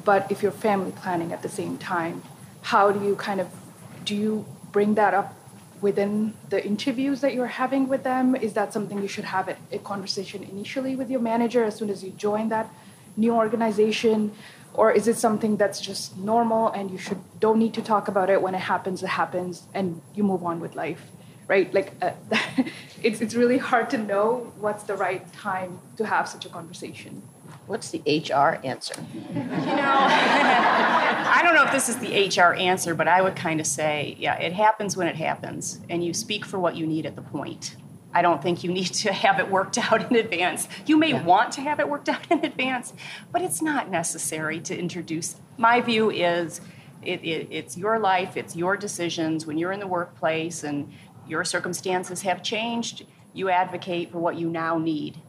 but 0.05 0.31
if 0.31 0.41
you're 0.41 0.51
family 0.51 0.91
planning 0.91 1.33
at 1.33 1.41
the 1.41 1.49
same 1.49 1.77
time, 1.77 2.23
how 2.61 2.91
do 2.91 3.03
you 3.05 3.15
kind 3.15 3.41
of, 3.41 3.49
do 4.05 4.15
you 4.15 4.45
bring 4.71 4.95
that 4.95 5.13
up 5.13 5.35
within 5.81 6.33
the 6.49 6.63
interviews 6.65 7.21
that 7.21 7.33
you're 7.33 7.47
having 7.47 7.87
with 7.87 8.03
them? 8.03 8.35
Is 8.35 8.53
that 8.53 8.71
something 8.73 9.01
you 9.01 9.07
should 9.07 9.25
have 9.25 9.47
a, 9.47 9.57
a 9.71 9.79
conversation 9.79 10.43
initially 10.43 10.95
with 10.95 11.09
your 11.09 11.19
manager 11.19 11.63
as 11.63 11.75
soon 11.75 11.89
as 11.89 12.03
you 12.03 12.11
join 12.11 12.49
that 12.49 12.69
new 13.17 13.33
organization? 13.33 14.31
or 14.73 14.91
is 14.91 15.07
it 15.07 15.17
something 15.17 15.57
that's 15.57 15.81
just 15.81 16.17
normal 16.17 16.69
and 16.69 16.91
you 16.91 16.97
should 16.97 17.19
don't 17.39 17.59
need 17.59 17.73
to 17.73 17.81
talk 17.81 18.07
about 18.07 18.29
it 18.29 18.41
when 18.41 18.55
it 18.55 18.59
happens 18.59 19.03
it 19.03 19.07
happens 19.07 19.63
and 19.73 20.01
you 20.15 20.23
move 20.23 20.43
on 20.43 20.59
with 20.59 20.75
life 20.75 21.03
right 21.47 21.73
like 21.73 21.93
uh, 22.01 22.11
it's, 23.03 23.21
it's 23.21 23.35
really 23.35 23.57
hard 23.57 23.89
to 23.89 23.97
know 23.97 24.51
what's 24.59 24.83
the 24.83 24.95
right 24.95 25.31
time 25.33 25.79
to 25.97 26.05
have 26.05 26.27
such 26.27 26.45
a 26.45 26.49
conversation 26.49 27.21
what's 27.71 27.89
the 27.91 27.99
hr 28.29 28.59
answer 28.65 28.93
you 29.13 29.31
know 29.31 29.45
i 29.55 31.39
don't 31.41 31.55
know 31.55 31.63
if 31.63 31.71
this 31.71 31.87
is 31.87 31.97
the 31.99 32.27
hr 32.37 32.53
answer 32.55 32.93
but 32.93 33.07
i 33.07 33.21
would 33.21 33.33
kind 33.33 33.61
of 33.61 33.65
say 33.65 34.13
yeah 34.19 34.37
it 34.39 34.51
happens 34.51 34.97
when 34.97 35.07
it 35.07 35.15
happens 35.15 35.79
and 35.89 36.03
you 36.03 36.13
speak 36.13 36.43
for 36.43 36.59
what 36.59 36.75
you 36.75 36.85
need 36.85 37.05
at 37.05 37.15
the 37.15 37.21
point 37.21 37.77
I 38.13 38.21
don't 38.21 38.43
think 38.43 38.61
you 38.61 38.73
need 38.73 38.93
to 39.05 39.13
have 39.13 39.39
it 39.39 39.49
worked 39.49 39.77
out 39.91 40.11
in 40.11 40.17
advance. 40.17 40.67
You 40.85 40.97
may 40.97 41.11
yeah. 41.11 41.23
want 41.23 41.53
to 41.53 41.61
have 41.61 41.79
it 41.79 41.87
worked 41.87 42.09
out 42.09 42.27
in 42.29 42.43
advance, 42.43 42.91
but 43.31 43.41
it's 43.41 43.61
not 43.61 43.89
necessary 43.89 44.59
to 44.59 44.77
introduce. 44.77 45.37
My 45.57 45.79
view 45.79 46.09
is 46.09 46.59
it, 47.01 47.23
it, 47.23 47.47
it's 47.49 47.77
your 47.77 47.99
life, 47.99 48.35
it's 48.35 48.53
your 48.53 48.75
decisions. 48.75 49.45
When 49.45 49.57
you're 49.57 49.71
in 49.71 49.79
the 49.79 49.87
workplace 49.87 50.65
and 50.65 50.91
your 51.25 51.45
circumstances 51.45 52.23
have 52.23 52.43
changed, 52.43 53.05
you 53.33 53.49
advocate 53.49 54.11
for 54.11 54.19
what 54.19 54.35
you 54.35 54.49
now 54.49 54.77
need. 54.77 55.21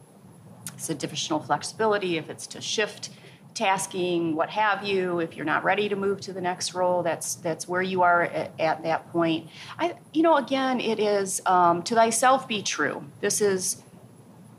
It's 0.73 0.89
additional 0.89 1.39
flexibility 1.39 2.17
if 2.17 2.29
it's 2.29 2.47
to 2.47 2.61
shift 2.61 3.09
tasking, 3.53 4.35
what 4.35 4.49
have 4.49 4.83
you. 4.83 5.19
If 5.19 5.35
you're 5.35 5.45
not 5.45 5.63
ready 5.63 5.89
to 5.89 5.95
move 5.95 6.21
to 6.21 6.33
the 6.33 6.41
next 6.41 6.73
role, 6.73 7.03
that's 7.03 7.35
that's 7.35 7.67
where 7.67 7.81
you 7.81 8.01
are 8.01 8.23
at, 8.23 8.51
at 8.59 8.83
that 8.83 9.11
point. 9.11 9.49
I, 9.77 9.95
you 10.11 10.23
know, 10.23 10.37
again, 10.37 10.79
it 10.79 10.99
is 10.99 11.41
um, 11.45 11.83
to 11.83 11.95
thyself 11.95 12.47
be 12.47 12.61
true. 12.61 13.03
This 13.21 13.41
is 13.41 13.81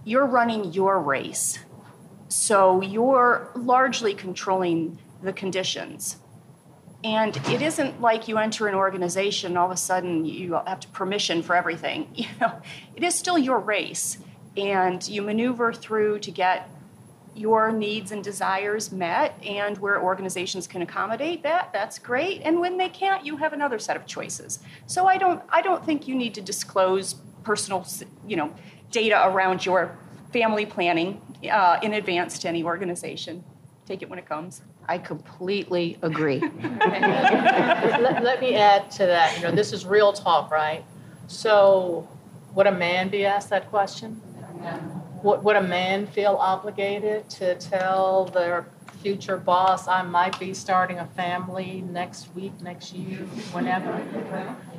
you're 0.04 0.26
running 0.26 0.72
your 0.72 1.00
race, 1.00 1.58
so 2.28 2.80
you're 2.80 3.50
largely 3.54 4.14
controlling 4.14 4.98
the 5.22 5.32
conditions. 5.32 6.16
And 7.02 7.36
it 7.48 7.60
isn't 7.60 8.00
like 8.00 8.28
you 8.28 8.38
enter 8.38 8.66
an 8.66 8.74
organization 8.74 9.58
all 9.58 9.66
of 9.66 9.72
a 9.72 9.76
sudden 9.76 10.24
you 10.24 10.54
have 10.66 10.80
to 10.80 10.88
permission 10.88 11.42
for 11.42 11.54
everything. 11.54 12.08
You 12.14 12.26
know, 12.40 12.62
it 12.96 13.02
is 13.02 13.14
still 13.14 13.36
your 13.36 13.58
race, 13.58 14.16
and 14.56 15.06
you 15.08 15.22
maneuver 15.22 15.72
through 15.72 16.18
to 16.20 16.30
get 16.30 16.68
your 17.34 17.72
needs 17.72 18.12
and 18.12 18.22
desires 18.22 18.92
met 18.92 19.36
and 19.44 19.76
where 19.78 20.00
organizations 20.00 20.68
can 20.68 20.82
accommodate 20.82 21.42
that 21.42 21.72
that's 21.72 21.98
great 21.98 22.40
and 22.44 22.60
when 22.60 22.76
they 22.76 22.88
can't 22.88 23.26
you 23.26 23.36
have 23.36 23.52
another 23.52 23.78
set 23.78 23.96
of 23.96 24.06
choices 24.06 24.60
so 24.86 25.06
i 25.06 25.18
don't 25.18 25.42
i 25.48 25.60
don't 25.60 25.84
think 25.84 26.06
you 26.06 26.14
need 26.14 26.32
to 26.32 26.40
disclose 26.40 27.14
personal 27.42 27.84
you 28.26 28.36
know 28.36 28.54
data 28.92 29.26
around 29.26 29.66
your 29.66 29.98
family 30.32 30.64
planning 30.64 31.20
uh, 31.50 31.78
in 31.82 31.94
advance 31.94 32.38
to 32.38 32.48
any 32.48 32.62
organization 32.62 33.42
take 33.84 34.00
it 34.00 34.08
when 34.08 34.18
it 34.18 34.26
comes 34.26 34.62
I 34.88 34.98
completely 34.98 35.98
agree. 36.02 36.40
let, 36.62 38.22
let, 38.22 38.40
me 38.40 38.54
add 38.54 38.90
to 38.92 39.06
that. 39.06 39.36
You 39.36 39.44
know, 39.44 39.52
this 39.52 39.72
is 39.72 39.86
real 39.86 40.12
talk, 40.12 40.50
right? 40.50 40.84
So, 41.26 42.08
would 42.54 42.66
a 42.66 42.72
man 42.72 43.08
be 43.08 43.24
asked 43.24 43.50
that 43.50 43.70
question? 43.70 44.20
Would, 45.22 45.42
would 45.42 45.56
a 45.56 45.62
man 45.62 46.06
feel 46.06 46.36
obligated 46.36 47.28
to 47.30 47.54
tell 47.56 48.26
their 48.26 48.66
future 49.02 49.36
boss, 49.36 49.86
I 49.86 50.02
might 50.02 50.38
be 50.40 50.54
starting 50.54 50.98
a 50.98 51.06
family 51.06 51.84
next 51.90 52.34
week, 52.34 52.58
next 52.62 52.94
year, 52.94 53.18
whenever? 53.52 54.02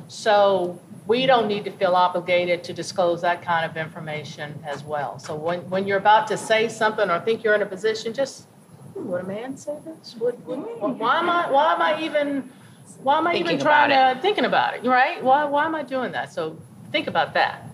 So 0.08 0.80
we 1.06 1.26
don't 1.26 1.46
need 1.46 1.64
to 1.64 1.70
feel 1.70 1.94
obligated 1.94 2.64
to 2.64 2.72
disclose 2.72 3.22
that 3.22 3.42
kind 3.42 3.68
of 3.68 3.76
information 3.76 4.58
as 4.64 4.82
well. 4.84 5.18
So 5.18 5.34
when, 5.36 5.60
when 5.70 5.86
you're 5.86 5.98
about 5.98 6.26
to 6.28 6.36
say 6.36 6.68
something 6.68 7.08
or 7.08 7.20
think 7.20 7.44
you're 7.44 7.54
in 7.54 7.62
a 7.62 7.66
position, 7.66 8.12
just 8.12 8.46
would 8.96 9.22
a 9.22 9.26
man 9.26 9.56
say 9.56 9.76
this? 9.84 10.16
Would, 10.16 10.44
would, 10.46 10.58
why 10.98 11.18
am 11.18 11.28
I 11.28 11.50
why 11.50 11.74
am 11.74 11.82
I 11.82 12.02
even 12.02 12.50
why 13.02 13.18
am 13.18 13.26
I 13.26 13.32
thinking 13.32 13.52
even 13.52 13.64
trying 13.64 13.90
to 13.90 14.20
thinking 14.22 14.46
about 14.46 14.74
it? 14.74 14.84
Right? 14.84 15.22
Why 15.22 15.44
why 15.44 15.66
am 15.66 15.74
I 15.74 15.82
doing 15.82 16.12
that? 16.12 16.32
So 16.32 16.58
think 16.90 17.06
about 17.06 17.34
that. 17.34 17.68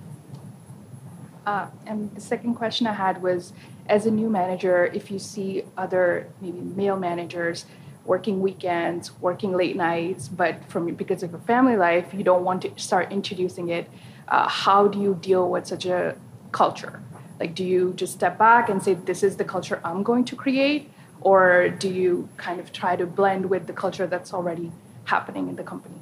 Uh, 1.47 1.67
and 1.87 2.15
the 2.15 2.21
second 2.21 2.55
question 2.55 2.87
I 2.87 2.93
had 2.93 3.23
was 3.23 3.53
as 3.89 4.07
a 4.07 4.11
new 4.11 4.31
manager, 4.31 4.87
if 4.87 5.11
you 5.11 5.19
see 5.19 5.65
other 5.77 6.29
maybe 6.41 6.61
male 6.61 6.97
managers 6.97 7.67
working 8.05 8.41
weekends, 8.41 9.13
working 9.21 9.53
late 9.53 9.77
nights, 9.77 10.29
but 10.29 10.65
from 10.69 10.93
because 10.95 11.23
of 11.23 11.31
your 11.31 11.41
family 11.41 11.77
life, 11.77 12.13
you 12.13 12.25
don't 12.25 12.45
want 12.45 12.63
to 12.63 12.71
start 12.77 13.13
introducing 13.13 13.69
it. 13.69 13.89
Uh, 14.29 14.49
how 14.49 14.89
do 14.89 15.01
you 15.01 15.15
deal 15.21 15.49
with 15.49 15.67
such 15.67 15.87
a 15.87 16.17
culture? 16.53 17.03
Like, 17.39 17.55
do 17.55 17.65
you 17.65 17.93
just 17.95 18.13
step 18.13 18.39
back 18.39 18.69
and 18.69 18.83
say, 18.83 18.95
"This 18.95 19.23
is 19.23 19.37
the 19.37 19.45
culture 19.45 19.81
I'm 19.85 20.03
going 20.03 20.25
to 20.27 20.37
create," 20.37 20.91
or 21.21 21.69
do 21.69 21.89
you 21.89 22.29
kind 22.37 22.61
of 22.61 22.73
try 22.73 22.97
to 22.97 23.07
blend 23.07 23.47
with 23.47 23.67
the 23.67 23.73
culture 23.73 24.07
that's 24.07 24.33
already 24.33 24.71
happening 25.05 25.49
in 25.49 25.57
the 25.57 25.65
company? 25.65 25.97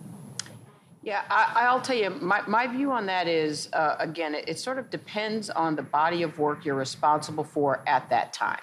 Yeah, 1.02 1.22
I, 1.30 1.72
will 1.72 1.80
tell 1.80 1.96
you, 1.96 2.10
my, 2.10 2.42
my 2.46 2.66
view 2.66 2.92
on 2.92 3.06
that 3.06 3.26
is 3.26 3.70
uh, 3.72 3.96
again, 3.98 4.34
it, 4.34 4.44
it, 4.46 4.58
sort 4.58 4.78
of 4.78 4.90
depends 4.90 5.48
on 5.48 5.74
the 5.74 5.82
body 5.82 6.22
of 6.22 6.38
work 6.38 6.66
you're 6.66 6.74
responsible 6.74 7.44
for 7.44 7.82
at 7.86 8.10
that 8.10 8.34
time. 8.34 8.60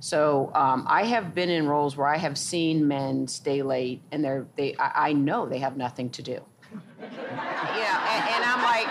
So 0.00 0.50
um, 0.54 0.86
I 0.88 1.04
have 1.04 1.34
been 1.34 1.50
in 1.50 1.66
roles 1.68 1.94
where 1.94 2.08
I 2.08 2.16
have 2.16 2.38
seen 2.38 2.88
men 2.88 3.28
stay 3.28 3.62
late, 3.62 4.00
and 4.10 4.24
they're 4.24 4.46
they 4.56 4.74
I, 4.76 5.10
I 5.10 5.12
know 5.12 5.46
they 5.46 5.58
have 5.58 5.76
nothing 5.76 6.10
to 6.10 6.22
do. 6.22 6.40
yeah, 7.00 8.00
and, 8.10 8.28
and, 8.34 8.44
I'm 8.44 8.62
like, 8.62 8.88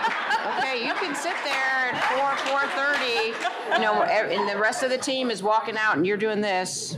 okay, 0.58 0.86
you 0.86 0.94
can 0.94 1.14
sit 1.14 1.34
there 1.44 1.92
at 1.92 1.98
four 2.14 2.36
four 2.46 2.60
thirty, 2.68 3.36
you 3.72 3.80
know, 3.80 4.02
and 4.04 4.48
the 4.48 4.58
rest 4.58 4.82
of 4.84 4.90
the 4.90 4.96
team 4.96 5.30
is 5.30 5.42
walking 5.42 5.76
out, 5.76 5.96
and 5.96 6.06
you're 6.06 6.16
doing 6.16 6.40
this. 6.40 6.96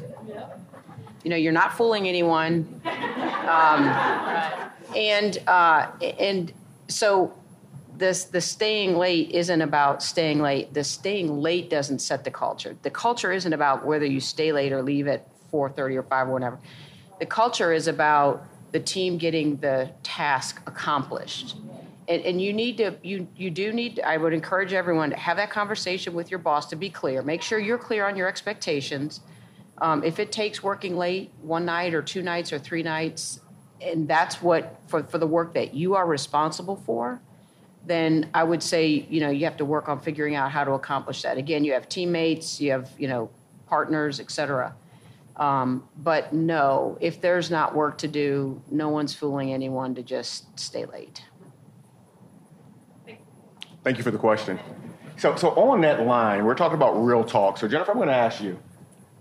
You 1.25 1.31
know, 1.31 1.37
you're 1.37 1.53
not 1.53 1.77
fooling 1.77 2.07
anyone. 2.07 2.83
Um, 3.49 4.71
and 4.95 5.39
uh, 5.47 5.91
and 6.19 6.53
so 6.89 7.33
this 7.97 8.25
the 8.25 8.41
staying 8.41 8.97
late 8.97 9.31
isn't 9.31 9.63
about 9.63 10.03
staying 10.03 10.41
late. 10.41 10.75
The 10.75 10.85
staying 10.85 11.41
late 11.41 11.71
doesn't 11.71 12.01
set 12.01 12.25
the 12.25 12.31
culture. 12.31 12.77
The 12.83 12.91
culture 12.91 13.33
isn't 13.33 13.53
about 13.53 13.85
whether 13.85 14.07
you 14.07 14.21
stay 14.21 14.53
late 14.53 14.73
or 14.73 14.83
leave 14.83 15.07
at 15.07 15.27
4:30 15.51 15.97
or 15.97 16.03
5 16.03 16.29
or 16.29 16.33
whatever. 16.33 16.59
The 17.21 17.27
culture 17.27 17.73
is 17.73 17.87
about 17.87 18.47
the 18.73 18.81
team 18.81 19.19
getting 19.19 19.57
the 19.59 19.91
task 20.03 20.61
accomplished. 20.67 21.57
And, 22.09 22.23
and 22.23 22.43
you 22.43 22.53
need 22.53 22.77
to 22.79 22.97
you 23.03 23.29
you 23.37 23.51
do 23.51 23.73
need 23.73 24.01
I 24.01 24.17
would 24.17 24.33
encourage 24.33 24.73
everyone 24.73 25.11
to 25.11 25.17
have 25.17 25.37
that 25.37 25.51
conversation 25.51 26.13
with 26.15 26.31
your 26.31 26.41
boss 26.41 26.67
to 26.67 26.77
be 26.77 26.91
clear. 26.91 27.23
Make 27.23 27.43
sure 27.43 27.59
you're 27.59 27.79
clear 27.79 28.07
on 28.07 28.17
your 28.17 28.29
expectations. 28.29 29.21
Um, 29.79 30.05
if 30.05 30.19
it 30.19 30.31
takes 30.31 30.63
working 30.63 30.97
late 30.97 31.33
one 31.41 31.65
night 31.65 31.95
or 31.95 32.03
two 32.03 32.23
nights 32.23 32.53
or 32.53 32.59
three 32.59 32.83
nights, 32.83 33.41
and 33.85 34.09
that's 34.09 34.43
what 34.43 34.81
for, 34.87 35.03
for 35.05 35.19
the 35.19 35.27
work 35.27 35.55
that 35.55 35.75
you 35.75 35.95
are 35.95 36.07
responsible 36.07 36.77
for 36.77 37.21
then 37.87 38.29
i 38.35 38.43
would 38.43 38.63
say 38.63 38.87
you 38.87 39.21
know 39.21 39.31
you 39.31 39.45
have 39.45 39.57
to 39.57 39.65
work 39.65 39.89
on 39.89 40.01
figuring 40.01 40.35
out 40.35 40.51
how 40.51 40.65
to 40.65 40.73
accomplish 40.73 41.23
that. 41.23 41.37
Again 41.37 41.65
you 41.65 41.73
have 41.73 41.89
teammates 41.89 42.61
you 42.61 42.71
have 42.71 42.91
you 42.99 43.09
know 43.09 43.31
partners 43.67 44.21
etc 44.21 44.75
um, 45.37 45.89
but 45.99 46.33
no 46.33 46.97
if 47.01 47.21
there's 47.21 47.51
not 47.51 47.75
work 47.75 47.99
to 47.99 48.09
do 48.09 48.61
no 48.71 48.89
one's 48.89 49.15
fooling 49.15 49.53
anyone 49.53 49.95
to 49.97 50.03
just 50.03 50.59
stay 50.59 50.85
late. 50.85 51.23
Thank 53.83 53.99
you 53.99 54.05
for 54.05 54.13
the 54.13 54.19
question. 54.19 54.59
So, 55.19 55.37
so 55.37 55.51
on 55.51 55.81
that 55.83 56.07
line 56.07 56.45
we're 56.45 56.55
talking 56.55 56.77
about 56.77 56.93
real 56.95 57.25
talk. 57.25 57.59
So 57.59 57.69
jennifer 57.69 57.91
i'm 57.91 57.99
going 57.99 58.09
to 58.09 58.15
ask 58.15 58.41
you 58.41 58.59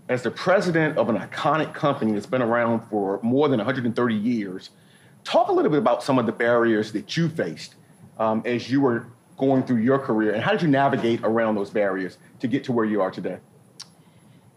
as 0.08 0.22
the 0.22 0.30
president 0.30 0.98
of 0.98 1.08
an 1.08 1.16
iconic 1.16 1.72
company 1.72 2.12
that's 2.12 2.26
been 2.26 2.42
around 2.42 2.80
for 2.88 3.20
more 3.22 3.48
than 3.48 3.58
130 3.58 4.14
years, 4.14 4.70
talk 5.24 5.48
a 5.48 5.52
little 5.52 5.70
bit 5.70 5.78
about 5.78 6.02
some 6.02 6.18
of 6.18 6.26
the 6.26 6.32
barriers 6.32 6.92
that 6.92 7.16
you 7.16 7.28
faced 7.28 7.74
um, 8.18 8.42
as 8.44 8.70
you 8.70 8.80
were 8.80 9.06
going 9.36 9.62
through 9.62 9.78
your 9.78 9.98
career, 9.98 10.32
and 10.32 10.42
how 10.42 10.52
did 10.52 10.62
you 10.62 10.68
navigate 10.68 11.20
around 11.24 11.56
those 11.56 11.70
barriers 11.70 12.18
to 12.40 12.46
get 12.46 12.62
to 12.64 12.72
where 12.72 12.84
you 12.84 13.00
are 13.00 13.10
today? 13.10 13.38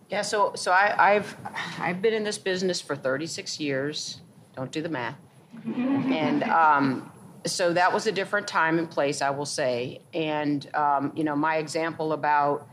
Yeah, 0.09 0.21
so 0.21 0.53
so 0.55 0.71
I, 0.71 1.15
I've 1.15 1.35
I've 1.79 2.01
been 2.01 2.13
in 2.13 2.23
this 2.23 2.37
business 2.37 2.79
for 2.79 2.95
36 2.95 3.59
years. 3.59 4.21
Don't 4.55 4.71
do 4.71 4.81
the 4.81 4.89
math. 4.89 5.17
and 5.65 6.43
um, 6.43 7.11
so 7.45 7.73
that 7.73 7.91
was 7.91 8.07
a 8.07 8.11
different 8.11 8.47
time 8.47 8.79
and 8.79 8.89
place, 8.89 9.21
I 9.21 9.31
will 9.31 9.45
say. 9.45 10.01
And 10.13 10.69
um, 10.75 11.11
you 11.15 11.23
know, 11.23 11.35
my 11.35 11.57
example 11.57 12.13
about 12.13 12.67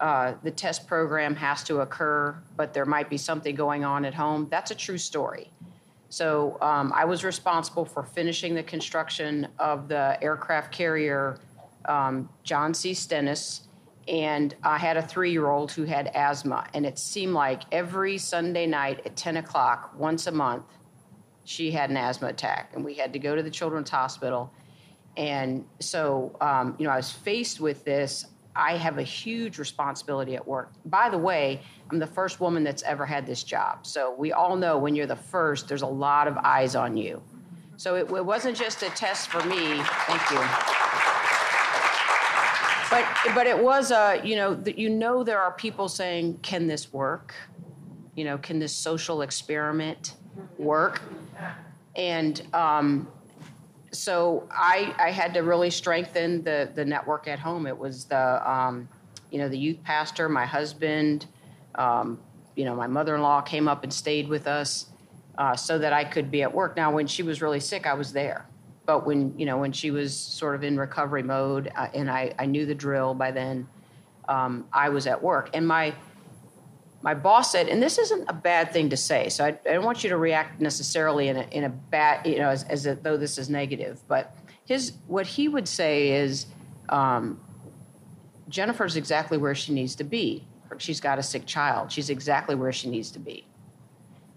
uh, 0.00 0.34
the 0.42 0.50
test 0.50 0.86
program 0.86 1.36
has 1.36 1.62
to 1.64 1.80
occur, 1.80 2.36
but 2.56 2.74
there 2.74 2.84
might 2.84 3.08
be 3.08 3.16
something 3.16 3.54
going 3.54 3.84
on 3.84 4.04
at 4.04 4.14
home. 4.14 4.48
That's 4.50 4.70
a 4.70 4.74
true 4.74 4.98
story. 4.98 5.50
So 6.08 6.58
um, 6.60 6.92
I 6.94 7.04
was 7.04 7.24
responsible 7.24 7.84
for 7.84 8.02
finishing 8.02 8.54
the 8.54 8.62
construction 8.62 9.48
of 9.58 9.88
the 9.88 10.18
aircraft 10.22 10.72
carrier 10.72 11.38
um, 11.86 12.28
John 12.42 12.72
C. 12.72 12.94
Stennis, 12.94 13.62
and 14.06 14.54
I 14.62 14.78
had 14.78 14.96
a 14.96 15.02
three-year-old 15.02 15.72
who 15.72 15.84
had 15.84 16.10
asthma, 16.14 16.66
and 16.74 16.86
it 16.86 16.98
seemed 16.98 17.32
like 17.32 17.62
every 17.72 18.18
Sunday 18.18 18.66
night 18.66 19.00
at 19.04 19.16
10 19.16 19.38
o'clock, 19.38 19.92
once 19.98 20.26
a 20.26 20.32
month, 20.32 20.64
she 21.44 21.70
had 21.70 21.90
an 21.90 21.96
asthma 21.96 22.28
attack, 22.28 22.70
and 22.74 22.84
we 22.84 22.94
had 22.94 23.12
to 23.12 23.18
go 23.18 23.34
to 23.34 23.42
the 23.42 23.50
Children's 23.50 23.90
Hospital. 23.90 24.52
And 25.16 25.64
so, 25.80 26.36
um, 26.40 26.74
you 26.78 26.86
know, 26.86 26.92
I 26.92 26.96
was 26.96 27.12
faced 27.12 27.60
with 27.60 27.84
this. 27.84 28.26
I 28.56 28.76
have 28.76 28.98
a 28.98 29.02
huge 29.02 29.58
responsibility 29.58 30.36
at 30.36 30.46
work. 30.46 30.72
By 30.84 31.08
the 31.08 31.18
way, 31.18 31.60
I'm 31.90 31.98
the 31.98 32.06
first 32.06 32.40
woman 32.40 32.62
that's 32.62 32.82
ever 32.84 33.04
had 33.04 33.26
this 33.26 33.42
job. 33.42 33.86
So 33.86 34.14
we 34.16 34.32
all 34.32 34.56
know 34.56 34.78
when 34.78 34.94
you're 34.94 35.06
the 35.06 35.16
first, 35.16 35.68
there's 35.68 35.82
a 35.82 35.86
lot 35.86 36.28
of 36.28 36.36
eyes 36.38 36.76
on 36.76 36.96
you. 36.96 37.22
So 37.76 37.96
it, 37.96 38.10
it 38.10 38.24
wasn't 38.24 38.56
just 38.56 38.82
a 38.82 38.90
test 38.90 39.28
for 39.28 39.42
me. 39.44 39.80
Thank 40.06 40.30
you. 40.30 40.40
But 42.90 43.34
but 43.34 43.46
it 43.48 43.58
was 43.58 43.90
a 43.90 44.20
you 44.22 44.36
know 44.36 44.54
that 44.54 44.78
you 44.78 44.88
know 44.88 45.24
there 45.24 45.40
are 45.40 45.50
people 45.52 45.88
saying, 45.88 46.38
can 46.42 46.68
this 46.68 46.92
work? 46.92 47.34
You 48.14 48.24
know, 48.24 48.38
can 48.38 48.60
this 48.60 48.72
social 48.72 49.22
experiment 49.22 50.14
work? 50.58 51.02
And 51.96 52.40
um, 52.52 53.08
so 53.94 54.46
I, 54.50 54.94
I 54.98 55.10
had 55.10 55.32
to 55.34 55.40
really 55.40 55.70
strengthen 55.70 56.42
the, 56.42 56.70
the 56.74 56.84
network 56.84 57.28
at 57.28 57.38
home. 57.38 57.66
It 57.66 57.76
was 57.76 58.04
the, 58.04 58.50
um, 58.50 58.88
you 59.30 59.38
know, 59.38 59.48
the 59.48 59.58
youth 59.58 59.82
pastor, 59.82 60.28
my 60.28 60.46
husband, 60.46 61.26
um, 61.76 62.20
you 62.56 62.64
know, 62.64 62.74
my 62.74 62.86
mother-in-law 62.86 63.40
came 63.42 63.68
up 63.68 63.82
and 63.82 63.92
stayed 63.92 64.28
with 64.28 64.46
us 64.46 64.86
uh, 65.38 65.56
so 65.56 65.78
that 65.78 65.92
I 65.92 66.04
could 66.04 66.30
be 66.30 66.42
at 66.42 66.54
work. 66.54 66.76
Now, 66.76 66.92
when 66.92 67.06
she 67.06 67.22
was 67.22 67.42
really 67.42 67.60
sick, 67.60 67.86
I 67.86 67.94
was 67.94 68.12
there. 68.12 68.46
But 68.86 69.06
when, 69.06 69.36
you 69.38 69.46
know, 69.46 69.58
when 69.58 69.72
she 69.72 69.90
was 69.90 70.14
sort 70.14 70.54
of 70.54 70.62
in 70.62 70.78
recovery 70.78 71.22
mode 71.22 71.72
uh, 71.74 71.88
and 71.94 72.10
I, 72.10 72.34
I 72.38 72.46
knew 72.46 72.66
the 72.66 72.74
drill 72.74 73.14
by 73.14 73.30
then, 73.30 73.66
um, 74.28 74.66
I 74.72 74.90
was 74.90 75.06
at 75.06 75.22
work. 75.22 75.50
And 75.54 75.66
my, 75.66 75.94
my 77.04 77.12
boss 77.12 77.52
said, 77.52 77.68
and 77.68 77.82
this 77.82 77.98
isn't 77.98 78.24
a 78.30 78.32
bad 78.32 78.72
thing 78.72 78.88
to 78.88 78.96
say, 78.96 79.28
so 79.28 79.44
I, 79.44 79.48
I 79.48 79.74
don't 79.74 79.84
want 79.84 80.02
you 80.02 80.08
to 80.08 80.16
react 80.16 80.58
necessarily 80.58 81.28
in 81.28 81.36
a, 81.36 81.42
in 81.50 81.64
a 81.64 81.68
bad, 81.68 82.26
you 82.26 82.38
know, 82.38 82.48
as, 82.48 82.64
as 82.64 82.86
a, 82.86 82.94
though 82.94 83.18
this 83.18 83.36
is 83.36 83.50
negative, 83.50 84.00
but 84.08 84.34
his, 84.64 84.94
what 85.06 85.26
he 85.26 85.46
would 85.46 85.68
say 85.68 86.12
is, 86.12 86.46
um, 86.88 87.38
Jennifer's 88.48 88.96
exactly 88.96 89.36
where 89.36 89.54
she 89.54 89.74
needs 89.74 89.94
to 89.96 90.04
be. 90.04 90.46
She's 90.78 90.98
got 90.98 91.18
a 91.18 91.22
sick 91.22 91.44
child. 91.44 91.92
She's 91.92 92.08
exactly 92.08 92.54
where 92.54 92.72
she 92.72 92.88
needs 92.88 93.10
to 93.10 93.18
be. 93.18 93.46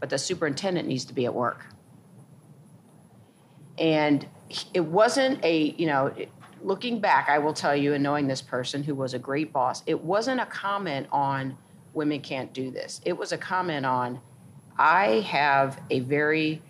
But 0.02 0.10
the 0.10 0.18
superintendent 0.18 0.90
needs 0.90 1.06
to 1.06 1.14
be 1.14 1.26
at 1.26 1.34
work. 1.34 1.66
And 3.78 4.28
it 4.74 4.82
wasn't 4.82 5.44
a, 5.46 5.74
you 5.78 5.86
know, 5.86 6.14
looking 6.62 7.00
back, 7.00 7.30
I 7.30 7.40
will 7.40 7.54
tell 7.54 7.76
you, 7.76 7.94
and 7.94 8.04
knowing 8.04 8.28
this 8.28 8.42
person 8.42 8.84
who 8.84 8.94
was 8.94 9.14
a 9.14 9.20
great 9.20 9.54
boss, 9.54 9.84
it 9.86 10.04
wasn't 10.04 10.42
a 10.42 10.46
comment 10.46 11.08
on, 11.14 11.58
women 11.98 12.22
can't 12.22 12.54
do 12.54 12.72
this. 12.72 13.02
It 13.04 13.18
was 13.18 13.34
a 13.34 13.38
comment 13.38 13.86
on, 13.86 14.22
I 14.78 15.20
have 15.28 15.82
a 15.90 16.00
very 16.02 16.62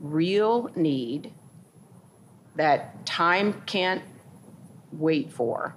real 0.00 0.70
need 0.76 1.32
that 2.56 3.06
time 3.06 3.62
can't 3.64 4.02
wait 4.92 5.32
for. 5.32 5.76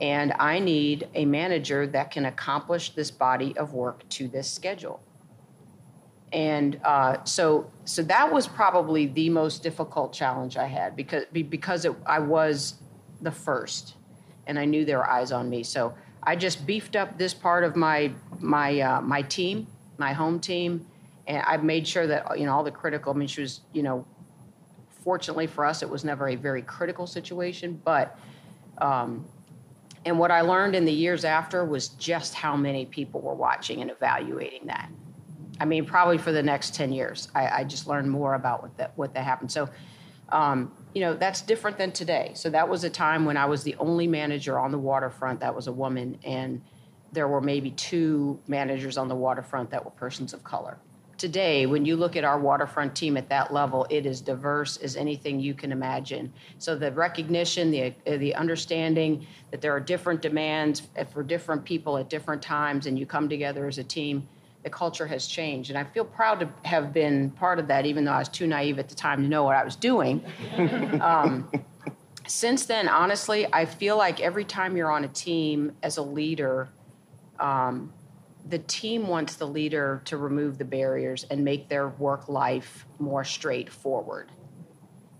And 0.00 0.32
I 0.38 0.60
need 0.60 1.08
a 1.14 1.24
manager 1.24 1.86
that 1.88 2.10
can 2.10 2.24
accomplish 2.24 2.94
this 2.94 3.10
body 3.10 3.56
of 3.56 3.74
work 3.74 4.08
to 4.10 4.28
this 4.28 4.50
schedule. 4.50 5.02
And 6.32 6.80
uh, 6.84 7.22
so, 7.24 7.70
so 7.84 8.02
that 8.04 8.32
was 8.32 8.46
probably 8.46 9.06
the 9.06 9.28
most 9.30 9.62
difficult 9.62 10.12
challenge 10.12 10.56
I 10.56 10.66
had 10.66 10.96
because 10.96 11.24
because 11.32 11.84
it, 11.84 11.94
I 12.06 12.18
was 12.18 12.74
the 13.20 13.30
first, 13.30 13.94
and 14.48 14.58
I 14.58 14.64
knew 14.64 14.84
there 14.84 14.98
were 14.98 15.08
eyes 15.08 15.30
on 15.30 15.48
me. 15.48 15.62
So 15.62 15.94
I 16.26 16.36
just 16.36 16.66
beefed 16.66 16.96
up 16.96 17.18
this 17.18 17.34
part 17.34 17.64
of 17.64 17.76
my 17.76 18.12
my 18.40 18.80
uh, 18.80 19.00
my 19.00 19.22
team, 19.22 19.66
my 19.98 20.12
home 20.12 20.40
team, 20.40 20.86
and 21.26 21.42
I 21.46 21.56
made 21.58 21.86
sure 21.86 22.06
that 22.06 22.38
you 22.38 22.46
know 22.46 22.52
all 22.52 22.64
the 22.64 22.70
critical. 22.70 23.12
I 23.12 23.16
mean, 23.16 23.28
she 23.28 23.40
was 23.40 23.60
you 23.72 23.82
know, 23.82 24.06
fortunately 25.02 25.46
for 25.46 25.64
us, 25.64 25.82
it 25.82 25.88
was 25.88 26.04
never 26.04 26.28
a 26.28 26.36
very 26.36 26.62
critical 26.62 27.06
situation, 27.06 27.80
but. 27.84 28.18
Um, 28.78 29.26
and 30.06 30.18
what 30.18 30.30
I 30.30 30.42
learned 30.42 30.74
in 30.74 30.84
the 30.84 30.92
years 30.92 31.24
after 31.24 31.64
was 31.64 31.88
just 31.88 32.34
how 32.34 32.56
many 32.56 32.84
people 32.84 33.20
were 33.20 33.34
watching 33.34 33.80
and 33.80 33.90
evaluating 33.90 34.66
that. 34.66 34.90
I 35.60 35.64
mean, 35.64 35.84
probably 35.86 36.18
for 36.18 36.32
the 36.32 36.42
next 36.42 36.74
10 36.74 36.92
years. 36.92 37.28
I, 37.34 37.48
I 37.48 37.64
just 37.64 37.86
learned 37.86 38.10
more 38.10 38.34
about 38.34 38.62
what 38.62 38.76
that, 38.76 38.92
what 38.96 39.14
that 39.14 39.24
happened. 39.24 39.50
So, 39.50 39.68
um, 40.30 40.72
you 40.94 41.00
know, 41.00 41.14
that's 41.14 41.42
different 41.42 41.76
than 41.76 41.90
today. 41.90 42.30
So 42.34 42.48
that 42.50 42.68
was 42.68 42.84
a 42.84 42.90
time 42.90 43.24
when 43.24 43.36
I 43.36 43.46
was 43.46 43.64
the 43.64 43.74
only 43.76 44.06
manager 44.06 44.58
on 44.58 44.70
the 44.70 44.78
waterfront 44.78 45.40
that 45.40 45.54
was 45.54 45.66
a 45.66 45.72
woman, 45.72 46.18
and 46.24 46.62
there 47.12 47.26
were 47.28 47.40
maybe 47.40 47.72
two 47.72 48.40
managers 48.46 48.96
on 48.96 49.08
the 49.08 49.14
waterfront 49.14 49.70
that 49.70 49.84
were 49.84 49.90
persons 49.90 50.32
of 50.32 50.44
color. 50.44 50.78
Today, 51.16 51.66
when 51.66 51.84
you 51.84 51.96
look 51.96 52.16
at 52.16 52.24
our 52.24 52.38
waterfront 52.38 52.94
team 52.94 53.16
at 53.16 53.28
that 53.28 53.52
level, 53.52 53.86
it 53.88 54.04
is 54.04 54.20
diverse 54.20 54.76
as 54.78 54.96
anything 54.96 55.38
you 55.38 55.54
can 55.54 55.70
imagine. 55.70 56.32
So 56.58 56.76
the 56.76 56.90
recognition, 56.90 57.70
the 57.70 57.94
the 58.04 58.34
understanding 58.34 59.26
that 59.50 59.60
there 59.60 59.72
are 59.72 59.80
different 59.80 60.22
demands 60.22 60.82
for 61.12 61.22
different 61.22 61.64
people 61.64 61.98
at 61.98 62.10
different 62.10 62.42
times, 62.42 62.86
and 62.86 62.98
you 62.98 63.06
come 63.06 63.28
together 63.28 63.66
as 63.66 63.78
a 63.78 63.84
team 63.84 64.28
the 64.64 64.70
culture 64.70 65.06
has 65.06 65.26
changed. 65.26 65.70
And 65.70 65.78
I 65.78 65.84
feel 65.84 66.04
proud 66.04 66.40
to 66.40 66.48
have 66.68 66.92
been 66.92 67.30
part 67.30 67.58
of 67.58 67.68
that, 67.68 67.86
even 67.86 68.04
though 68.04 68.12
I 68.12 68.18
was 68.18 68.30
too 68.30 68.46
naive 68.46 68.78
at 68.78 68.88
the 68.88 68.94
time 68.94 69.22
to 69.22 69.28
know 69.28 69.44
what 69.44 69.54
I 69.54 69.62
was 69.62 69.76
doing. 69.76 70.24
um, 71.00 71.48
since 72.26 72.64
then, 72.64 72.88
honestly, 72.88 73.46
I 73.52 73.66
feel 73.66 73.98
like 73.98 74.20
every 74.20 74.44
time 74.44 74.76
you're 74.76 74.90
on 74.90 75.04
a 75.04 75.08
team 75.08 75.72
as 75.82 75.98
a 75.98 76.02
leader, 76.02 76.70
um, 77.38 77.92
the 78.48 78.58
team 78.58 79.06
wants 79.06 79.36
the 79.36 79.46
leader 79.46 80.00
to 80.06 80.16
remove 80.16 80.56
the 80.56 80.64
barriers 80.64 81.24
and 81.30 81.44
make 81.44 81.68
their 81.68 81.88
work 81.88 82.28
life 82.30 82.86
more 82.98 83.24
straightforward. 83.24 84.32